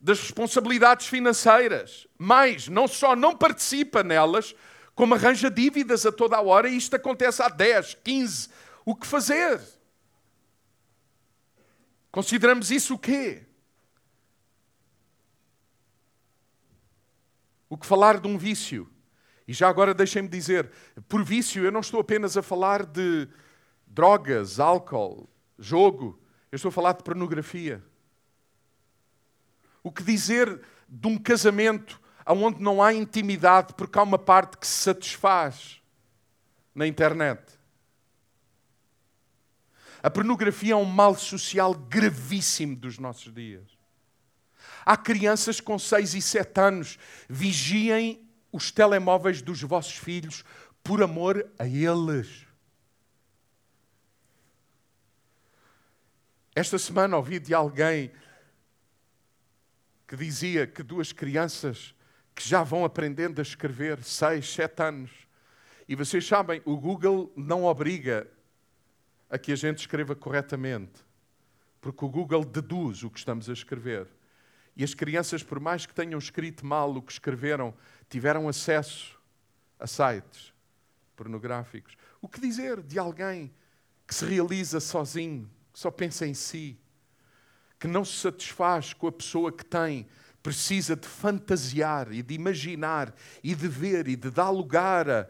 das 0.00 0.20
responsabilidades 0.20 1.06
financeiras. 1.06 2.06
Mais, 2.16 2.68
não 2.68 2.86
só 2.86 3.16
não 3.16 3.36
participa 3.36 4.02
nelas, 4.02 4.54
como 4.94 5.14
arranja 5.14 5.50
dívidas 5.50 6.06
a 6.06 6.12
toda 6.12 6.36
a 6.36 6.42
hora 6.42 6.68
e 6.68 6.76
isto 6.76 6.94
acontece 6.96 7.42
há 7.42 7.48
10, 7.48 7.98
15. 8.02 8.48
O 8.84 8.94
que 8.94 9.06
fazer? 9.06 9.60
Consideramos 12.18 12.72
isso 12.72 12.94
o 12.94 12.98
quê? 12.98 13.46
O 17.68 17.78
que 17.78 17.86
falar 17.86 18.18
de 18.18 18.26
um 18.26 18.36
vício? 18.36 18.90
E 19.46 19.52
já 19.52 19.68
agora 19.68 19.94
deixem-me 19.94 20.26
dizer, 20.28 20.68
por 21.08 21.22
vício 21.22 21.64
eu 21.64 21.70
não 21.70 21.78
estou 21.78 22.00
apenas 22.00 22.36
a 22.36 22.42
falar 22.42 22.84
de 22.84 23.28
drogas, 23.86 24.58
álcool, 24.58 25.30
jogo, 25.56 26.20
eu 26.50 26.56
estou 26.56 26.70
a 26.70 26.72
falar 26.72 26.94
de 26.94 27.04
pornografia. 27.04 27.84
O 29.80 29.92
que 29.92 30.02
dizer 30.02 30.60
de 30.88 31.06
um 31.06 31.16
casamento 31.16 32.00
onde 32.26 32.60
não 32.60 32.82
há 32.82 32.92
intimidade 32.92 33.74
porque 33.74 33.96
há 33.96 34.02
uma 34.02 34.18
parte 34.18 34.58
que 34.58 34.66
se 34.66 34.82
satisfaz 34.82 35.80
na 36.74 36.84
internet? 36.84 37.57
A 40.02 40.10
pornografia 40.10 40.74
é 40.74 40.76
um 40.76 40.84
mal 40.84 41.16
social 41.16 41.74
gravíssimo 41.74 42.76
dos 42.76 42.98
nossos 42.98 43.32
dias. 43.32 43.66
Há 44.84 44.96
crianças 44.96 45.60
com 45.60 45.78
6 45.78 46.14
e 46.14 46.22
7 46.22 46.60
anos, 46.60 46.98
vigiem 47.28 48.26
os 48.52 48.70
telemóveis 48.70 49.42
dos 49.42 49.62
vossos 49.62 49.96
filhos 49.96 50.44
por 50.82 51.02
amor 51.02 51.46
a 51.58 51.66
eles. 51.66 52.46
Esta 56.54 56.78
semana 56.78 57.16
ouvi 57.16 57.38
de 57.38 57.54
alguém 57.54 58.10
que 60.06 60.16
dizia 60.16 60.66
que 60.66 60.82
duas 60.82 61.12
crianças 61.12 61.94
que 62.34 62.48
já 62.48 62.62
vão 62.62 62.84
aprendendo 62.84 63.40
a 63.40 63.42
escrever, 63.42 64.02
seis, 64.02 64.48
sete 64.48 64.82
anos. 64.82 65.10
E 65.88 65.94
vocês 65.94 66.26
sabem, 66.26 66.62
o 66.64 66.76
Google 66.76 67.32
não 67.36 67.64
obriga 67.64 68.26
a 69.30 69.38
que 69.38 69.52
a 69.52 69.56
gente 69.56 69.78
escreva 69.78 70.14
corretamente, 70.14 71.04
porque 71.80 72.04
o 72.04 72.08
Google 72.08 72.44
deduz 72.44 73.02
o 73.02 73.10
que 73.10 73.18
estamos 73.18 73.48
a 73.48 73.52
escrever. 73.52 74.08
E 74.76 74.84
as 74.84 74.94
crianças, 74.94 75.42
por 75.42 75.58
mais 75.58 75.86
que 75.86 75.94
tenham 75.94 76.18
escrito 76.18 76.64
mal 76.64 76.94
o 76.94 77.02
que 77.02 77.12
escreveram, 77.12 77.74
tiveram 78.08 78.48
acesso 78.48 79.18
a 79.78 79.86
sites 79.86 80.52
pornográficos. 81.16 81.96
O 82.22 82.28
que 82.28 82.40
dizer 82.40 82.80
de 82.80 82.98
alguém 82.98 83.52
que 84.06 84.14
se 84.14 84.24
realiza 84.24 84.80
sozinho, 84.80 85.50
que 85.72 85.78
só 85.78 85.90
pensa 85.90 86.26
em 86.26 86.34
si, 86.34 86.78
que 87.78 87.86
não 87.86 88.04
se 88.04 88.14
satisfaz 88.14 88.92
com 88.92 89.06
a 89.06 89.12
pessoa 89.12 89.52
que 89.52 89.64
tem, 89.64 90.06
precisa 90.42 90.96
de 90.96 91.06
fantasiar 91.06 92.12
e 92.12 92.22
de 92.22 92.34
imaginar 92.34 93.14
e 93.42 93.54
de 93.54 93.68
ver 93.68 94.08
e 94.08 94.16
de 94.16 94.30
dar 94.30 94.50
lugar 94.50 95.10
a 95.10 95.28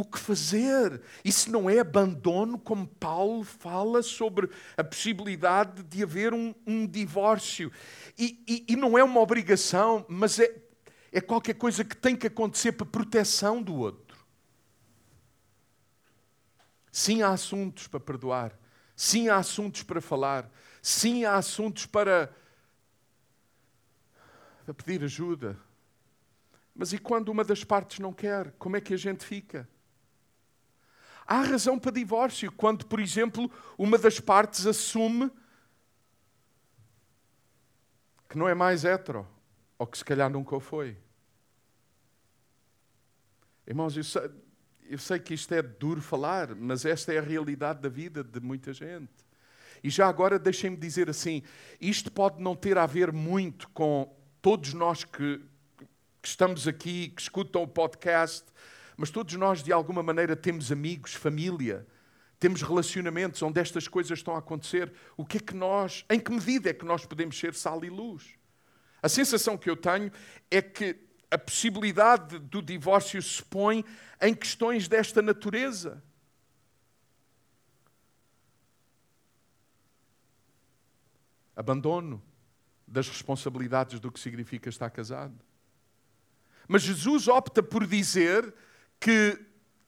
o 0.00 0.04
que 0.04 0.18
fazer. 0.18 1.00
Isso 1.24 1.50
não 1.50 1.68
é 1.68 1.78
abandono, 1.78 2.58
como 2.58 2.86
Paulo 2.86 3.44
fala 3.44 4.02
sobre 4.02 4.48
a 4.76 4.82
possibilidade 4.82 5.82
de 5.82 6.02
haver 6.02 6.32
um, 6.32 6.54
um 6.66 6.86
divórcio. 6.86 7.70
E, 8.18 8.42
e, 8.46 8.72
e, 8.72 8.76
não 8.76 8.98
é 8.98 9.04
uma 9.04 9.20
obrigação, 9.20 10.04
mas 10.08 10.38
é, 10.38 10.54
é 11.12 11.20
qualquer 11.20 11.54
coisa 11.54 11.84
que 11.84 11.96
tem 11.96 12.16
que 12.16 12.26
acontecer 12.26 12.72
para 12.72 12.86
proteção 12.86 13.62
do 13.62 13.74
outro. 13.74 14.18
Sim, 16.90 17.22
há 17.22 17.28
assuntos 17.28 17.86
para 17.86 18.00
perdoar. 18.00 18.58
Sim, 18.96 19.28
há 19.28 19.36
assuntos 19.36 19.82
para 19.82 20.00
falar. 20.00 20.50
Sim, 20.82 21.24
há 21.24 21.36
assuntos 21.36 21.86
para 21.86 22.34
a 24.66 24.74
pedir 24.74 25.04
ajuda. 25.04 25.58
Mas 26.74 26.92
e 26.92 26.98
quando 26.98 27.28
uma 27.28 27.44
das 27.44 27.64
partes 27.64 27.98
não 27.98 28.12
quer? 28.12 28.52
Como 28.58 28.76
é 28.76 28.80
que 28.80 28.94
a 28.94 28.96
gente 28.96 29.24
fica? 29.24 29.68
Há 31.32 31.42
razão 31.42 31.78
para 31.78 31.92
divórcio 31.92 32.50
quando, 32.50 32.84
por 32.86 32.98
exemplo, 32.98 33.48
uma 33.78 33.96
das 33.96 34.18
partes 34.18 34.66
assume 34.66 35.30
que 38.28 38.36
não 38.36 38.48
é 38.48 38.54
mais 38.54 38.84
hetero, 38.84 39.24
ou 39.78 39.86
que 39.86 39.96
se 39.96 40.04
calhar 40.04 40.28
nunca 40.28 40.56
o 40.56 40.60
foi. 40.60 40.98
Irmãos, 43.64 43.96
eu 43.96 44.02
sei, 44.02 44.28
eu 44.88 44.98
sei 44.98 45.20
que 45.20 45.32
isto 45.32 45.54
é 45.54 45.62
duro 45.62 46.02
falar, 46.02 46.52
mas 46.56 46.84
esta 46.84 47.14
é 47.14 47.18
a 47.18 47.22
realidade 47.22 47.80
da 47.80 47.88
vida 47.88 48.24
de 48.24 48.40
muita 48.40 48.72
gente. 48.72 49.12
E 49.84 49.88
já 49.88 50.08
agora 50.08 50.36
deixem-me 50.36 50.76
dizer 50.76 51.08
assim: 51.08 51.44
isto 51.80 52.10
pode 52.10 52.42
não 52.42 52.56
ter 52.56 52.76
a 52.76 52.86
ver 52.86 53.12
muito 53.12 53.68
com 53.68 54.12
todos 54.42 54.74
nós 54.74 55.04
que, 55.04 55.40
que 56.20 56.26
estamos 56.26 56.66
aqui, 56.66 57.10
que 57.10 57.22
escutam 57.22 57.62
o 57.62 57.68
podcast, 57.68 58.44
mas 59.00 59.08
todos 59.08 59.34
nós 59.36 59.62
de 59.62 59.72
alguma 59.72 60.02
maneira 60.02 60.36
temos 60.36 60.70
amigos, 60.70 61.14
família, 61.14 61.86
temos 62.38 62.60
relacionamentos 62.60 63.40
onde 63.40 63.58
estas 63.58 63.88
coisas 63.88 64.18
estão 64.18 64.36
a 64.36 64.40
acontecer. 64.40 64.92
O 65.16 65.24
que 65.24 65.38
é 65.38 65.40
que 65.40 65.54
nós, 65.54 66.04
em 66.10 66.20
que 66.20 66.30
medida 66.30 66.68
é 66.68 66.74
que 66.74 66.84
nós 66.84 67.06
podemos 67.06 67.38
ser 67.38 67.54
sal 67.54 67.82
e 67.82 67.88
luz? 67.88 68.38
A 69.02 69.08
sensação 69.08 69.56
que 69.56 69.70
eu 69.70 69.74
tenho 69.74 70.12
é 70.50 70.60
que 70.60 71.00
a 71.30 71.38
possibilidade 71.38 72.38
do 72.40 72.60
divórcio 72.60 73.22
se 73.22 73.42
põe 73.42 73.86
em 74.20 74.34
questões 74.34 74.86
desta 74.86 75.22
natureza. 75.22 76.04
Abandono, 81.56 82.22
das 82.86 83.08
responsabilidades 83.08 83.98
do 83.98 84.12
que 84.12 84.20
significa 84.20 84.68
estar 84.68 84.90
casado. 84.90 85.42
Mas 86.68 86.82
Jesus 86.82 87.28
opta 87.28 87.62
por 87.62 87.86
dizer 87.86 88.54
que 89.00 89.38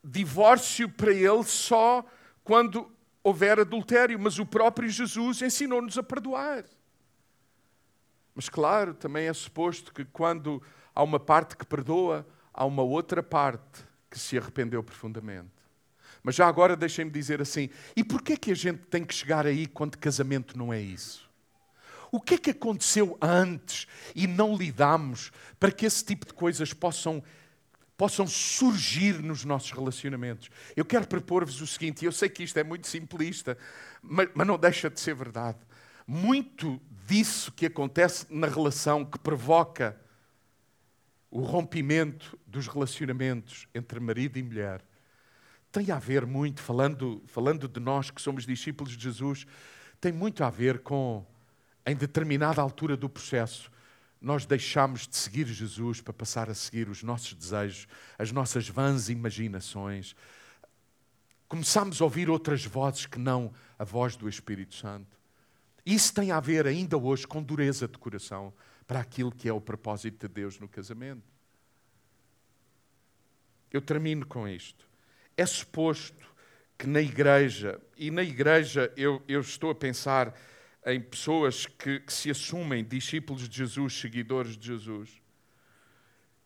divórcio 0.03 0.89
para 0.89 1.13
ele 1.13 1.43
só 1.43 2.03
quando 2.43 2.91
houver 3.23 3.59
adultério, 3.59 4.19
mas 4.19 4.37
o 4.39 4.45
próprio 4.45 4.89
Jesus 4.89 5.41
ensinou-nos 5.41 5.97
a 5.97 6.03
perdoar. 6.03 6.65
Mas 8.35 8.49
claro, 8.49 8.93
também 8.93 9.27
é 9.27 9.33
suposto 9.33 9.93
que 9.93 10.03
quando 10.03 10.61
há 10.93 11.03
uma 11.03 11.19
parte 11.19 11.55
que 11.55 11.65
perdoa, 11.65 12.27
há 12.53 12.65
uma 12.65 12.81
outra 12.81 13.23
parte 13.23 13.83
que 14.09 14.19
se 14.19 14.37
arrependeu 14.37 14.83
profundamente. 14.83 15.51
Mas 16.23 16.35
já 16.35 16.47
agora 16.47 16.75
deixem-me 16.75 17.11
dizer 17.11 17.41
assim: 17.41 17.69
e 17.95 18.03
porquê 18.03 18.37
que 18.37 18.51
a 18.51 18.55
gente 18.55 18.79
tem 18.87 19.05
que 19.05 19.13
chegar 19.13 19.45
aí 19.45 19.67
quando 19.67 19.97
casamento 19.97 20.57
não 20.57 20.73
é 20.73 20.79
isso? 20.79 21.29
O 22.11 22.21
que 22.21 22.35
é 22.35 22.37
que 22.37 22.51
aconteceu 22.51 23.17
antes 23.19 23.87
e 24.15 24.27
não 24.27 24.55
lidamos 24.55 25.31
para 25.59 25.71
que 25.71 25.85
esse 25.85 26.05
tipo 26.05 26.27
de 26.27 26.33
coisas 26.33 26.71
possam, 26.71 27.23
possam 28.03 28.27
surgir 28.27 29.23
nos 29.23 29.45
nossos 29.45 29.71
relacionamentos? 29.71 30.49
Eu 30.75 30.83
quero 30.83 31.07
propor-vos 31.07 31.61
o 31.61 31.65
seguinte, 31.65 32.03
eu 32.03 32.11
sei 32.11 32.27
que 32.27 32.43
isto 32.43 32.59
é 32.59 32.63
muito 32.63 32.85
simplista, 32.85 33.57
mas, 34.01 34.27
mas 34.35 34.45
não 34.45 34.57
deixa 34.57 34.89
de 34.89 34.99
ser 34.99 35.15
verdade. 35.15 35.57
Muito 36.05 36.81
disso 37.07 37.49
que 37.53 37.65
acontece 37.65 38.25
na 38.29 38.45
relação 38.45 39.05
que 39.05 39.17
provoca 39.17 39.97
o 41.31 41.43
rompimento 41.43 42.37
dos 42.45 42.67
relacionamentos 42.67 43.69
entre 43.73 44.01
marido 44.01 44.37
e 44.37 44.43
mulher 44.43 44.83
tem 45.71 45.89
a 45.89 45.97
ver 45.97 46.25
muito, 46.25 46.61
falando, 46.61 47.23
falando 47.25 47.69
de 47.69 47.79
nós 47.79 48.11
que 48.11 48.21
somos 48.21 48.45
discípulos 48.45 48.97
de 48.97 49.01
Jesus, 49.01 49.47
tem 50.01 50.11
muito 50.11 50.43
a 50.43 50.49
ver 50.49 50.79
com 50.79 51.25
em 51.85 51.95
determinada 51.95 52.61
altura 52.61 52.97
do 52.97 53.07
processo, 53.07 53.71
nós 54.23 54.45
deixamos 54.45 55.05
de 55.05 55.17
seguir 55.17 55.45
Jesus 55.45 55.99
para 55.99 56.13
passar 56.13 56.49
a 56.49 56.53
seguir 56.53 56.87
os 56.87 57.03
nossos 57.03 57.33
desejos, 57.33 57.89
as 58.17 58.31
nossas 58.31 58.69
vãs 58.69 59.09
imaginações. 59.09 60.15
Começamos 61.49 62.01
a 62.01 62.05
ouvir 62.05 62.29
outras 62.29 62.63
vozes 62.63 63.05
que 63.05 63.19
não 63.19 63.53
a 63.77 63.83
voz 63.83 64.15
do 64.15 64.29
Espírito 64.29 64.75
Santo. 64.75 65.19
Isso 65.85 66.13
tem 66.13 66.31
a 66.31 66.39
ver 66.39 66.65
ainda 66.65 66.97
hoje 66.97 67.27
com 67.27 67.43
dureza 67.43 67.85
de 67.85 67.97
coração 67.97 68.53
para 68.87 69.01
aquilo 69.01 69.29
que 69.29 69.49
é 69.49 69.53
o 69.53 69.59
propósito 69.59 70.25
de 70.25 70.33
Deus 70.33 70.57
no 70.57 70.69
casamento. 70.69 71.27
Eu 73.69 73.81
termino 73.81 74.25
com 74.25 74.47
isto. 74.47 74.87
É 75.35 75.45
suposto 75.45 76.33
que 76.77 76.87
na 76.87 77.01
igreja, 77.01 77.81
e 77.97 78.09
na 78.09 78.23
igreja 78.23 78.89
eu, 78.95 79.21
eu 79.27 79.41
estou 79.41 79.69
a 79.69 79.75
pensar 79.75 80.33
em 80.85 80.99
pessoas 80.99 81.65
que, 81.65 81.99
que 81.99 82.11
se 82.11 82.29
assumem 82.29 82.83
discípulos 82.83 83.47
de 83.47 83.57
Jesus, 83.57 83.93
seguidores 83.93 84.57
de 84.57 84.67
Jesus, 84.67 85.21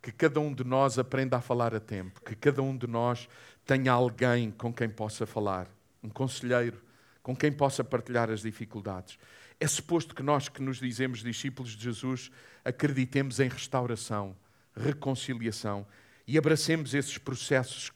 que 0.00 0.12
cada 0.12 0.38
um 0.38 0.54
de 0.54 0.64
nós 0.64 0.98
aprenda 0.98 1.36
a 1.36 1.40
falar 1.40 1.74
a 1.74 1.80
tempo, 1.80 2.20
que 2.22 2.36
cada 2.36 2.62
um 2.62 2.76
de 2.76 2.86
nós 2.86 3.28
tenha 3.66 3.92
alguém 3.92 4.50
com 4.50 4.72
quem 4.72 4.88
possa 4.88 5.26
falar, 5.26 5.68
um 6.02 6.08
conselheiro, 6.08 6.80
com 7.22 7.34
quem 7.34 7.52
possa 7.52 7.82
partilhar 7.82 8.30
as 8.30 8.42
dificuldades. 8.42 9.18
É 9.60 9.66
suposto 9.66 10.14
que 10.14 10.22
nós 10.22 10.48
que 10.48 10.62
nos 10.62 10.78
dizemos 10.78 11.18
discípulos 11.18 11.72
de 11.72 11.82
Jesus 11.82 12.30
acreditemos 12.64 13.40
em 13.40 13.48
restauração, 13.48 14.36
reconciliação 14.76 15.86
e 16.26 16.38
abracemos 16.38 16.94
esses 16.94 17.18
processos 17.18 17.90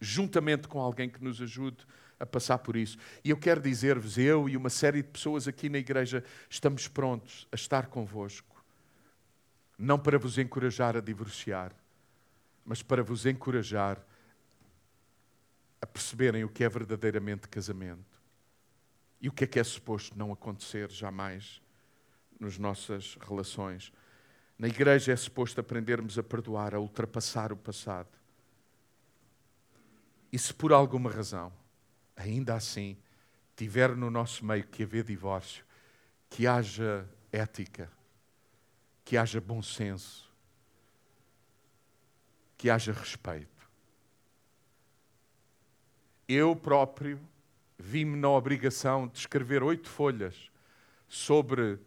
juntamente 0.00 0.66
com 0.66 0.80
alguém 0.80 1.08
que 1.08 1.22
nos 1.22 1.40
ajude 1.40 1.86
a 2.18 2.26
passar 2.26 2.58
por 2.58 2.76
isso. 2.76 2.98
E 3.24 3.30
eu 3.30 3.36
quero 3.36 3.60
dizer-vos, 3.60 4.18
eu 4.18 4.48
e 4.48 4.56
uma 4.56 4.70
série 4.70 5.02
de 5.02 5.08
pessoas 5.08 5.46
aqui 5.46 5.68
na 5.68 5.78
igreja, 5.78 6.24
estamos 6.48 6.88
prontos 6.88 7.46
a 7.52 7.54
estar 7.54 7.86
convosco. 7.86 8.64
Não 9.78 9.98
para 9.98 10.18
vos 10.18 10.38
encorajar 10.38 10.96
a 10.96 11.00
divorciar, 11.00 11.72
mas 12.64 12.82
para 12.82 13.02
vos 13.02 13.26
encorajar 13.26 14.02
a 15.80 15.86
perceberem 15.86 16.44
o 16.44 16.48
que 16.48 16.64
é 16.64 16.68
verdadeiramente 16.68 17.48
casamento. 17.48 18.16
E 19.20 19.28
o 19.28 19.32
que 19.32 19.44
é 19.44 19.46
que 19.46 19.58
é 19.58 19.64
suposto 19.64 20.16
não 20.16 20.32
acontecer 20.32 20.90
jamais 20.90 21.60
nas 22.40 22.58
nossas 22.58 23.16
relações. 23.20 23.92
Na 24.58 24.68
igreja 24.68 25.12
é 25.12 25.16
suposto 25.16 25.60
aprendermos 25.60 26.18
a 26.18 26.22
perdoar, 26.22 26.74
a 26.74 26.80
ultrapassar 26.80 27.52
o 27.52 27.56
passado. 27.56 28.08
E 30.32 30.38
se 30.38 30.52
por 30.52 30.72
alguma 30.72 31.10
razão 31.10 31.52
ainda 32.16 32.54
assim, 32.54 32.96
tiver 33.54 33.94
no 33.94 34.10
nosso 34.10 34.44
meio 34.44 34.66
que 34.66 34.82
haver 34.82 35.04
divórcio, 35.04 35.64
que 36.28 36.46
haja 36.46 37.08
ética, 37.30 37.90
que 39.04 39.16
haja 39.16 39.40
bom 39.40 39.62
senso, 39.62 40.30
que 42.56 42.70
haja 42.70 42.92
respeito. 42.92 43.68
Eu 46.26 46.56
próprio 46.56 47.20
vi-me 47.78 48.16
na 48.16 48.30
obrigação 48.30 49.06
de 49.06 49.18
escrever 49.18 49.62
oito 49.62 49.88
folhas 49.88 50.50
sobre, 51.06 51.78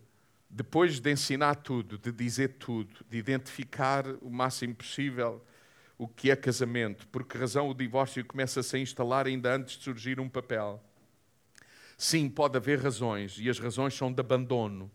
depois 0.50 1.00
de 1.00 1.12
ensinar 1.12 1.56
tudo, 1.56 1.98
de 1.98 2.12
dizer 2.12 2.56
tudo, 2.60 3.06
de 3.10 3.18
identificar 3.18 4.06
o 4.22 4.30
máximo 4.30 4.76
possível 4.76 5.44
o 6.00 6.08
que 6.08 6.32
é 6.32 6.36
casamento, 6.36 7.06
por 7.10 7.26
que 7.26 7.38
razão 7.38 7.70
o 7.70 7.74
divórcio 7.74 8.24
começa 8.26 8.64
-se 8.64 8.78
a 8.78 8.80
instalar 8.80 9.28
ainda 9.28 9.54
antes 9.54 9.78
de 9.78 9.84
surgir 9.84 10.18
um 10.18 10.30
papel. 10.30 10.82
Sim, 11.98 12.30
pode 12.30 12.56
haver 12.56 12.80
razões, 12.80 13.38
e 13.38 13.50
as 13.50 13.60
razões 13.60 13.94
são 13.94 14.12
de 14.12 14.22
abandono 14.22 14.90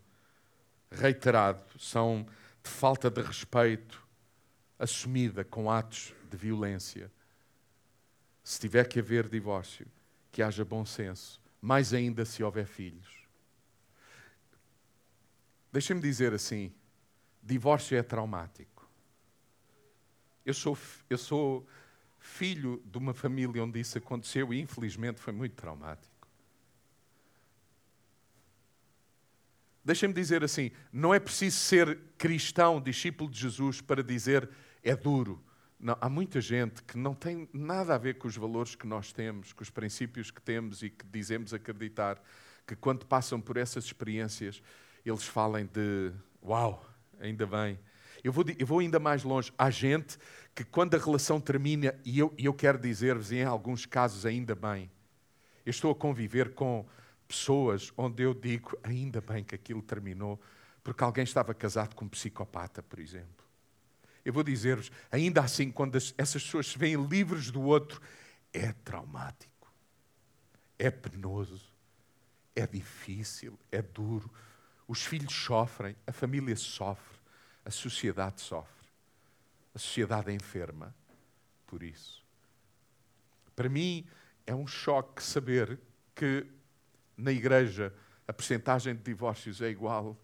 reiterado, 0.90 1.62
são 1.78 2.26
de 2.62 2.70
falta 2.70 3.10
de 3.10 3.20
respeito, 3.20 4.02
assumida 4.78 5.44
com 5.44 5.70
atos 5.70 6.14
de 6.30 6.38
violência. 6.38 7.12
Se 8.42 8.58
tiver 8.58 8.88
que 8.88 8.98
haver 8.98 9.28
divórcio, 9.28 9.86
que 10.32 10.42
haja 10.42 10.64
bom 10.64 10.86
senso, 10.86 11.38
mais 11.60 11.92
ainda 11.92 12.24
se 12.24 12.42
houver 12.42 12.66
filhos. 12.66 13.26
Deixem-me 15.70 16.00
dizer 16.00 16.32
assim: 16.32 16.72
divórcio 17.42 17.98
é 17.98 18.02
traumático. 18.02 18.73
Eu 20.44 20.54
sou, 20.54 20.76
eu 21.08 21.18
sou 21.18 21.66
filho 22.18 22.82
de 22.84 22.98
uma 22.98 23.14
família 23.14 23.62
onde 23.62 23.80
isso 23.80 23.98
aconteceu 23.98 24.52
e, 24.52 24.60
infelizmente, 24.60 25.20
foi 25.20 25.32
muito 25.32 25.54
traumático. 25.54 26.14
Deixem-me 29.84 30.14
dizer 30.14 30.42
assim: 30.42 30.70
não 30.92 31.12
é 31.12 31.20
preciso 31.20 31.58
ser 31.58 31.98
cristão, 32.16 32.80
discípulo 32.80 33.30
de 33.30 33.38
Jesus, 33.38 33.80
para 33.80 34.02
dizer 34.02 34.48
é 34.82 34.96
duro. 34.96 35.42
Não, 35.78 35.96
há 36.00 36.08
muita 36.08 36.40
gente 36.40 36.82
que 36.82 36.96
não 36.96 37.14
tem 37.14 37.48
nada 37.52 37.94
a 37.94 37.98
ver 37.98 38.16
com 38.16 38.26
os 38.26 38.36
valores 38.36 38.74
que 38.74 38.86
nós 38.86 39.12
temos, 39.12 39.52
com 39.52 39.62
os 39.62 39.68
princípios 39.68 40.30
que 40.30 40.40
temos 40.40 40.82
e 40.82 40.88
que 40.88 41.04
dizemos 41.06 41.52
acreditar, 41.52 42.22
que 42.66 42.74
quando 42.74 43.04
passam 43.04 43.38
por 43.38 43.58
essas 43.58 43.84
experiências, 43.84 44.62
eles 45.04 45.24
falem 45.24 45.66
de 45.66 46.10
uau, 46.42 46.86
ainda 47.20 47.46
bem. 47.46 47.78
Eu 48.24 48.32
vou, 48.32 48.42
eu 48.58 48.66
vou 48.66 48.78
ainda 48.78 48.98
mais 48.98 49.22
longe. 49.22 49.52
Há 49.58 49.70
gente 49.70 50.18
que, 50.54 50.64
quando 50.64 50.94
a 50.94 50.98
relação 50.98 51.38
termina, 51.38 51.94
e 52.06 52.18
eu, 52.18 52.32
eu 52.38 52.54
quero 52.54 52.78
dizer-vos, 52.78 53.30
em 53.30 53.44
alguns 53.44 53.84
casos, 53.84 54.24
ainda 54.24 54.54
bem, 54.54 54.90
eu 55.66 55.70
estou 55.70 55.92
a 55.92 55.94
conviver 55.94 56.54
com 56.54 56.86
pessoas 57.28 57.92
onde 57.98 58.22
eu 58.22 58.32
digo, 58.32 58.78
ainda 58.82 59.20
bem 59.20 59.44
que 59.44 59.54
aquilo 59.54 59.82
terminou, 59.82 60.40
porque 60.82 61.04
alguém 61.04 61.24
estava 61.24 61.52
casado 61.52 61.94
com 61.94 62.06
um 62.06 62.08
psicopata, 62.08 62.82
por 62.82 62.98
exemplo. 62.98 63.44
Eu 64.24 64.32
vou 64.32 64.42
dizer-vos, 64.42 64.90
ainda 65.12 65.42
assim, 65.42 65.70
quando 65.70 65.96
as, 65.96 66.14
essas 66.16 66.42
pessoas 66.42 66.68
se 66.68 66.78
veem 66.78 66.96
livres 67.06 67.50
do 67.50 67.60
outro, 67.60 68.00
é 68.54 68.72
traumático, 68.72 69.70
é 70.78 70.90
penoso, 70.90 71.60
é 72.56 72.66
difícil, 72.66 73.58
é 73.70 73.82
duro. 73.82 74.30
Os 74.88 75.02
filhos 75.02 75.34
sofrem, 75.34 75.94
a 76.06 76.12
família 76.12 76.56
sofre, 76.56 77.13
a 77.64 77.70
sociedade 77.70 78.40
sofre. 78.40 78.88
A 79.74 79.78
sociedade 79.78 80.30
é 80.30 80.34
enferma 80.34 80.94
por 81.66 81.82
isso. 81.82 82.24
Para 83.56 83.68
mim, 83.68 84.06
é 84.46 84.54
um 84.54 84.66
choque 84.66 85.22
saber 85.22 85.80
que 86.14 86.46
na 87.16 87.32
igreja 87.32 87.94
a 88.26 88.32
percentagem 88.32 88.94
de 88.94 89.02
divórcios 89.02 89.60
é 89.60 89.68
igual 89.68 90.18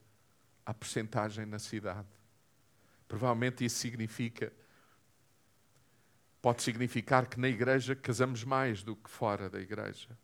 à 0.65 0.73
percentagem 0.73 1.47
na 1.47 1.59
cidade. 1.59 2.09
Provavelmente 3.09 3.65
isso 3.65 3.79
significa, 3.79 4.53
pode 6.41 6.63
significar 6.63 7.27
que 7.27 7.41
na 7.41 7.49
igreja 7.49 7.95
casamos 7.97 8.45
mais 8.45 8.83
do 8.83 8.95
que 8.95 9.11
fora 9.11 9.51
da 9.51 9.61
igreja. 9.61 10.17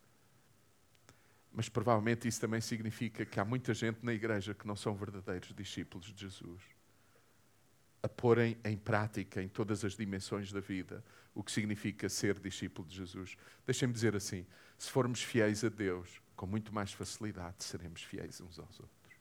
Mas 1.52 1.68
provavelmente 1.68 2.28
isso 2.28 2.40
também 2.40 2.60
significa 2.60 3.24
que 3.24 3.40
há 3.40 3.44
muita 3.44 3.72
gente 3.72 4.04
na 4.04 4.12
igreja 4.12 4.54
que 4.54 4.66
não 4.66 4.76
são 4.76 4.94
verdadeiros 4.94 5.54
discípulos 5.54 6.12
de 6.12 6.20
Jesus. 6.20 6.75
A 8.06 8.08
porem 8.08 8.56
em 8.64 8.76
prática 8.76 9.42
em 9.42 9.48
todas 9.48 9.84
as 9.84 9.96
dimensões 9.96 10.52
da 10.52 10.60
vida 10.60 11.02
o 11.34 11.42
que 11.42 11.50
significa 11.50 12.08
ser 12.08 12.38
discípulo 12.38 12.86
de 12.86 12.94
Jesus. 12.94 13.36
Deixem-me 13.66 13.92
dizer 13.92 14.14
assim: 14.14 14.46
se 14.78 14.88
formos 14.88 15.24
fiéis 15.24 15.64
a 15.64 15.68
Deus, 15.68 16.22
com 16.36 16.46
muito 16.46 16.72
mais 16.72 16.92
facilidade 16.92 17.64
seremos 17.64 18.04
fiéis 18.04 18.40
uns 18.40 18.60
aos 18.60 18.78
outros. 18.78 19.12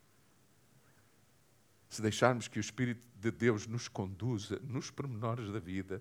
Se 1.89 1.99
deixarmos 1.99 2.47
que 2.47 2.59
o 2.59 2.61
Espírito 2.61 3.07
de 3.15 3.31
Deus 3.31 3.65
nos 3.65 3.87
conduza 3.87 4.59
nos 4.59 4.91
pormenores 4.91 5.51
da 5.51 5.57
vida, 5.59 5.99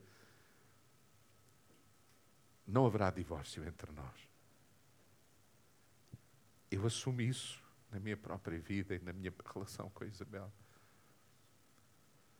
não 2.66 2.84
haverá 2.84 3.10
divórcio 3.10 3.64
entre 3.64 3.90
nós. 3.92 4.28
Eu 6.70 6.84
assumo 6.84 7.22
isso 7.22 7.64
na 7.90 7.98
minha 7.98 8.16
própria 8.18 8.58
vida 8.58 8.94
e 8.94 8.98
na 8.98 9.14
minha 9.14 9.32
relação 9.54 9.88
com 9.88 10.04
a 10.04 10.06
Isabel. 10.06 10.52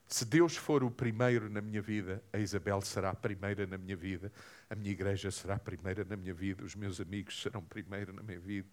Se 0.06 0.24
Deus 0.24 0.56
for 0.56 0.84
o 0.84 0.90
primeiro 0.90 1.48
na 1.48 1.60
minha 1.60 1.80
vida, 1.80 2.22
a 2.32 2.38
Isabel 2.38 2.80
será 2.80 3.10
a 3.10 3.14
primeira 3.14 3.66
na 3.66 3.78
minha 3.78 3.96
vida, 3.96 4.32
a 4.68 4.74
minha 4.74 4.90
igreja 4.90 5.30
será 5.30 5.54
a 5.54 5.58
primeira 5.58 6.04
na 6.04 6.16
minha 6.16 6.34
vida, 6.34 6.64
os 6.64 6.74
meus 6.74 7.00
amigos 7.00 7.40
serão 7.40 7.62
primeiro 7.62 8.12
na 8.12 8.22
minha 8.22 8.38
vida. 8.38 8.68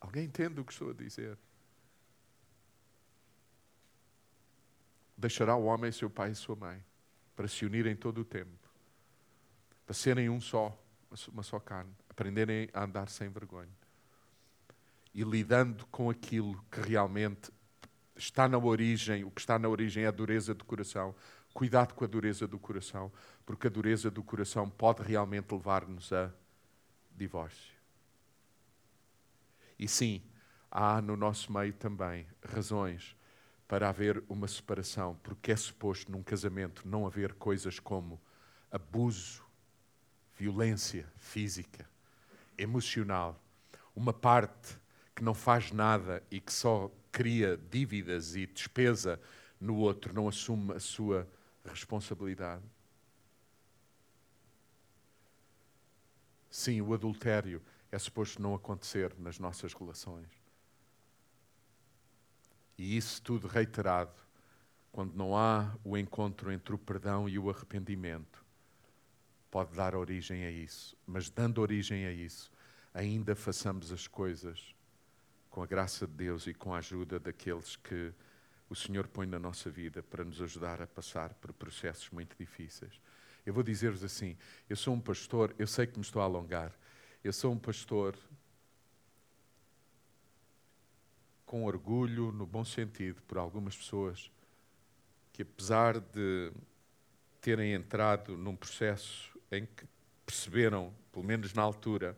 Alguém 0.00 0.24
entende 0.24 0.60
o 0.60 0.64
que 0.64 0.72
estou 0.72 0.90
a 0.90 0.94
dizer? 0.94 1.36
Deixará 5.16 5.56
o 5.56 5.64
homem 5.64 5.90
seu 5.90 6.08
pai 6.08 6.30
e 6.30 6.34
sua 6.34 6.54
mãe 6.54 6.82
para 7.34 7.48
se 7.48 7.66
unirem 7.66 7.96
todo 7.96 8.20
o 8.20 8.24
tempo, 8.24 8.68
para 9.84 9.94
serem 9.94 10.28
um 10.30 10.40
só, 10.40 10.80
uma 11.28 11.42
só 11.42 11.58
carne, 11.58 11.92
aprenderem 12.08 12.68
a 12.72 12.84
andar 12.84 13.08
sem 13.08 13.28
vergonha 13.28 13.76
e 15.12 15.24
lidando 15.24 15.84
com 15.86 16.08
aquilo 16.08 16.64
que 16.70 16.80
realmente 16.80 17.50
está 18.18 18.48
na 18.48 18.58
origem, 18.58 19.24
o 19.24 19.30
que 19.30 19.40
está 19.40 19.58
na 19.58 19.68
origem 19.68 20.04
é 20.04 20.08
a 20.08 20.10
dureza 20.10 20.52
do 20.52 20.64
coração. 20.64 21.14
Cuidado 21.54 21.94
com 21.94 22.04
a 22.04 22.08
dureza 22.08 22.46
do 22.46 22.58
coração, 22.58 23.12
porque 23.46 23.68
a 23.68 23.70
dureza 23.70 24.10
do 24.10 24.22
coração 24.22 24.68
pode 24.68 25.02
realmente 25.02 25.52
levar-nos 25.52 26.12
a 26.12 26.30
divórcio. 27.10 27.74
E 29.78 29.88
sim, 29.88 30.22
há 30.70 31.00
no 31.00 31.16
nosso 31.16 31.52
meio 31.52 31.72
também 31.72 32.26
razões 32.44 33.16
para 33.66 33.88
haver 33.88 34.22
uma 34.28 34.48
separação, 34.48 35.18
porque 35.22 35.52
é 35.52 35.56
suposto 35.56 36.10
num 36.10 36.22
casamento 36.22 36.86
não 36.86 37.06
haver 37.06 37.34
coisas 37.34 37.78
como 37.78 38.20
abuso, 38.70 39.44
violência 40.34 41.10
física, 41.16 41.88
emocional, 42.56 43.40
uma 43.94 44.12
parte 44.12 44.78
que 45.14 45.22
não 45.22 45.34
faz 45.34 45.72
nada 45.72 46.22
e 46.30 46.40
que 46.40 46.52
só 46.52 46.90
cria 47.18 47.56
dívidas 47.56 48.36
e 48.36 48.46
despesa 48.46 49.20
no 49.60 49.74
outro, 49.74 50.14
não 50.14 50.28
assume 50.28 50.72
a 50.74 50.78
sua 50.78 51.28
responsabilidade. 51.64 52.62
Sim, 56.48 56.80
o 56.80 56.94
adultério 56.94 57.60
é 57.90 57.98
suposto 57.98 58.40
não 58.40 58.54
acontecer 58.54 59.12
nas 59.18 59.36
nossas 59.40 59.74
relações. 59.74 60.28
E 62.78 62.96
isso 62.96 63.20
tudo 63.20 63.48
reiterado, 63.48 64.14
quando 64.92 65.16
não 65.16 65.36
há 65.36 65.76
o 65.82 65.98
encontro 65.98 66.52
entre 66.52 66.72
o 66.72 66.78
perdão 66.78 67.28
e 67.28 67.36
o 67.36 67.50
arrependimento, 67.50 68.46
pode 69.50 69.74
dar 69.74 69.96
origem 69.96 70.44
a 70.44 70.52
isso. 70.52 70.96
Mas 71.04 71.28
dando 71.28 71.60
origem 71.60 72.06
a 72.06 72.12
isso, 72.12 72.48
ainda 72.94 73.34
façamos 73.34 73.90
as 73.90 74.06
coisas 74.06 74.77
com 75.58 75.64
a 75.64 75.66
graça 75.66 76.06
de 76.06 76.12
Deus 76.12 76.46
e 76.46 76.54
com 76.54 76.72
a 76.72 76.78
ajuda 76.78 77.18
daqueles 77.18 77.74
que 77.74 78.12
o 78.70 78.76
Senhor 78.76 79.08
põe 79.08 79.26
na 79.26 79.40
nossa 79.40 79.68
vida 79.68 80.04
para 80.04 80.22
nos 80.22 80.40
ajudar 80.40 80.80
a 80.80 80.86
passar 80.86 81.34
por 81.34 81.52
processos 81.52 82.08
muito 82.10 82.36
difíceis. 82.38 83.00
Eu 83.44 83.52
vou 83.52 83.64
dizer-vos 83.64 84.04
assim: 84.04 84.36
eu 84.70 84.76
sou 84.76 84.94
um 84.94 85.00
pastor, 85.00 85.52
eu 85.58 85.66
sei 85.66 85.88
que 85.88 85.98
me 85.98 86.04
estou 86.04 86.22
a 86.22 86.26
alongar, 86.26 86.72
eu 87.24 87.32
sou 87.32 87.52
um 87.52 87.58
pastor 87.58 88.16
com 91.44 91.64
orgulho, 91.64 92.30
no 92.30 92.46
bom 92.46 92.64
sentido, 92.64 93.20
por 93.22 93.36
algumas 93.36 93.76
pessoas 93.76 94.30
que, 95.32 95.42
apesar 95.42 95.98
de 95.98 96.52
terem 97.40 97.72
entrado 97.72 98.36
num 98.36 98.54
processo 98.54 99.36
em 99.50 99.66
que 99.66 99.84
perceberam, 100.24 100.94
pelo 101.10 101.24
menos 101.24 101.52
na 101.52 101.62
altura, 101.62 102.16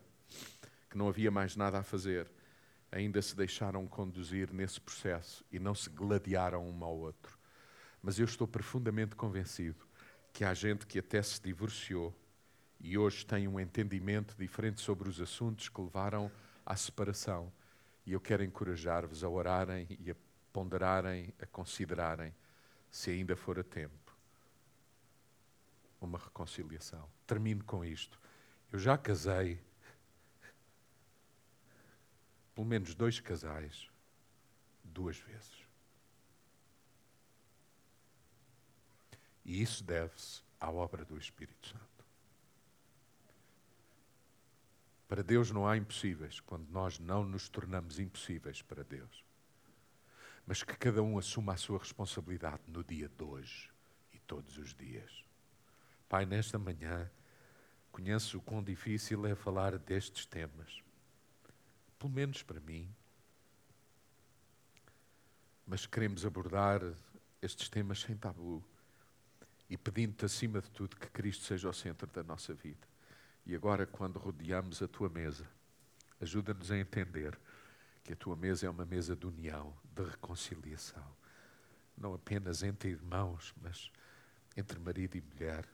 que 0.90 0.98
não 0.98 1.08
havia 1.08 1.30
mais 1.30 1.56
nada 1.56 1.78
a 1.78 1.82
fazer, 1.82 2.30
ainda 2.92 3.22
se 3.22 3.36
deixaram 3.36 3.86
conduzir 3.86 4.52
nesse 4.52 4.80
processo 4.80 5.44
e 5.50 5.58
não 5.58 5.74
se 5.74 5.88
gladiaram 5.88 6.68
um 6.68 6.84
ao 6.84 6.96
outro. 6.96 7.38
Mas 8.02 8.18
eu 8.18 8.24
estou 8.24 8.48
profundamente 8.48 9.14
convencido 9.14 9.86
que 10.32 10.44
há 10.44 10.54
gente 10.54 10.86
que 10.86 10.98
até 10.98 11.22
se 11.22 11.40
divorciou 11.40 12.14
e 12.80 12.96
hoje 12.96 13.26
tem 13.26 13.46
um 13.46 13.60
entendimento 13.60 14.34
diferente 14.36 14.80
sobre 14.80 15.08
os 15.08 15.20
assuntos 15.20 15.68
que 15.68 15.80
levaram 15.80 16.30
à 16.64 16.74
separação. 16.74 17.52
E 18.06 18.12
eu 18.12 18.20
quero 18.20 18.42
encorajar-vos 18.42 19.22
a 19.22 19.28
orarem 19.28 19.86
e 20.00 20.10
a 20.10 20.16
ponderarem, 20.52 21.32
a 21.40 21.46
considerarem, 21.46 22.34
se 22.90 23.10
ainda 23.10 23.36
for 23.36 23.58
a 23.58 23.62
tempo, 23.62 24.16
uma 26.00 26.18
reconciliação. 26.18 27.06
Termino 27.26 27.62
com 27.64 27.84
isto. 27.84 28.18
Eu 28.72 28.78
já 28.78 28.96
casei 28.96 29.60
pelo 32.60 32.68
menos 32.68 32.94
dois 32.94 33.18
casais 33.18 33.88
duas 34.84 35.16
vezes. 35.16 35.66
E 39.46 39.62
isso 39.62 39.82
deve-se 39.82 40.42
à 40.60 40.70
obra 40.70 41.02
do 41.02 41.16
Espírito 41.16 41.68
Santo. 41.68 42.04
Para 45.08 45.22
Deus 45.22 45.50
não 45.50 45.66
há 45.66 45.74
impossíveis 45.78 46.38
quando 46.40 46.68
nós 46.68 46.98
não 46.98 47.24
nos 47.24 47.48
tornamos 47.48 47.98
impossíveis 47.98 48.60
para 48.60 48.84
Deus. 48.84 49.24
Mas 50.46 50.62
que 50.62 50.76
cada 50.76 51.02
um 51.02 51.16
assuma 51.16 51.54
a 51.54 51.56
sua 51.56 51.78
responsabilidade 51.78 52.62
no 52.68 52.84
dia 52.84 53.08
de 53.08 53.24
hoje 53.24 53.70
e 54.12 54.18
todos 54.18 54.58
os 54.58 54.74
dias. 54.74 55.24
Pai, 56.10 56.26
nesta 56.26 56.58
manhã, 56.58 57.10
conheço 57.90 58.36
o 58.36 58.42
quão 58.42 58.62
difícil 58.62 59.24
é 59.24 59.34
falar 59.34 59.78
destes 59.78 60.26
temas. 60.26 60.89
Pelo 62.00 62.12
menos 62.14 62.42
para 62.42 62.58
mim. 62.60 62.90
Mas 65.66 65.84
queremos 65.84 66.24
abordar 66.24 66.80
estes 67.42 67.68
temas 67.68 68.00
sem 68.00 68.16
tabu 68.16 68.64
e 69.68 69.76
pedindo-te, 69.76 70.24
acima 70.24 70.62
de 70.62 70.70
tudo, 70.70 70.96
que 70.96 71.10
Cristo 71.10 71.44
seja 71.44 71.68
o 71.68 71.74
centro 71.74 72.10
da 72.10 72.22
nossa 72.22 72.54
vida. 72.54 72.88
E 73.44 73.54
agora, 73.54 73.86
quando 73.86 74.18
rodeamos 74.18 74.80
a 74.80 74.88
tua 74.88 75.10
mesa, 75.10 75.46
ajuda-nos 76.18 76.70
a 76.70 76.78
entender 76.78 77.38
que 78.02 78.14
a 78.14 78.16
tua 78.16 78.34
mesa 78.34 78.66
é 78.66 78.70
uma 78.70 78.86
mesa 78.86 79.14
de 79.14 79.26
união, 79.26 79.76
de 79.94 80.02
reconciliação. 80.02 81.06
Não 81.98 82.14
apenas 82.14 82.62
entre 82.62 82.88
irmãos, 82.88 83.54
mas 83.60 83.92
entre 84.56 84.78
marido 84.78 85.18
e 85.18 85.20
mulher. 85.20 85.68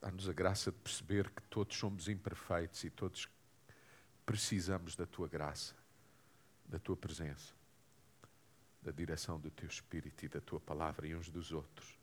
Dá-nos 0.00 0.28
a 0.28 0.32
graça 0.32 0.72
de 0.72 0.78
perceber 0.78 1.30
que 1.30 1.42
todos 1.42 1.76
somos 1.76 2.08
imperfeitos 2.08 2.82
e 2.82 2.90
todos 2.90 3.28
precisamos 4.26 4.96
da 4.96 5.06
tua 5.06 5.28
graça, 5.28 5.74
da 6.66 6.78
tua 6.78 6.96
presença, 6.96 7.54
da 8.82 8.90
direção 8.90 9.38
do 9.40 9.50
teu 9.50 9.68
espírito 9.68 10.24
e 10.24 10.28
da 10.28 10.40
tua 10.40 10.60
palavra 10.60 11.06
e 11.06 11.14
uns 11.14 11.30
dos 11.30 11.52
outros 11.52 11.96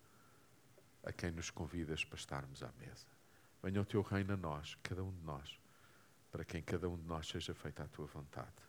a 1.03 1.11
quem 1.11 1.31
nos 1.31 1.49
convidas 1.49 2.05
para 2.05 2.17
estarmos 2.17 2.63
à 2.63 2.71
mesa. 2.79 3.05
Venha 3.61 3.81
o 3.81 3.85
teu 3.85 4.01
reino 4.01 4.33
a 4.33 4.37
nós, 4.37 4.75
cada 4.81 5.03
um 5.03 5.11
de 5.11 5.21
nós, 5.23 5.59
para 6.31 6.45
quem 6.45 6.61
cada 6.61 6.89
um 6.89 6.97
de 6.97 7.05
nós 7.05 7.27
seja 7.27 7.53
feita 7.53 7.83
a 7.83 7.87
tua 7.87 8.05
vontade. 8.05 8.63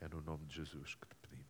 É 0.00 0.08
no 0.08 0.20
nome 0.20 0.44
de 0.46 0.56
Jesus 0.56 0.94
que 0.94 1.06
te 1.06 1.14
pedimos. 1.16 1.47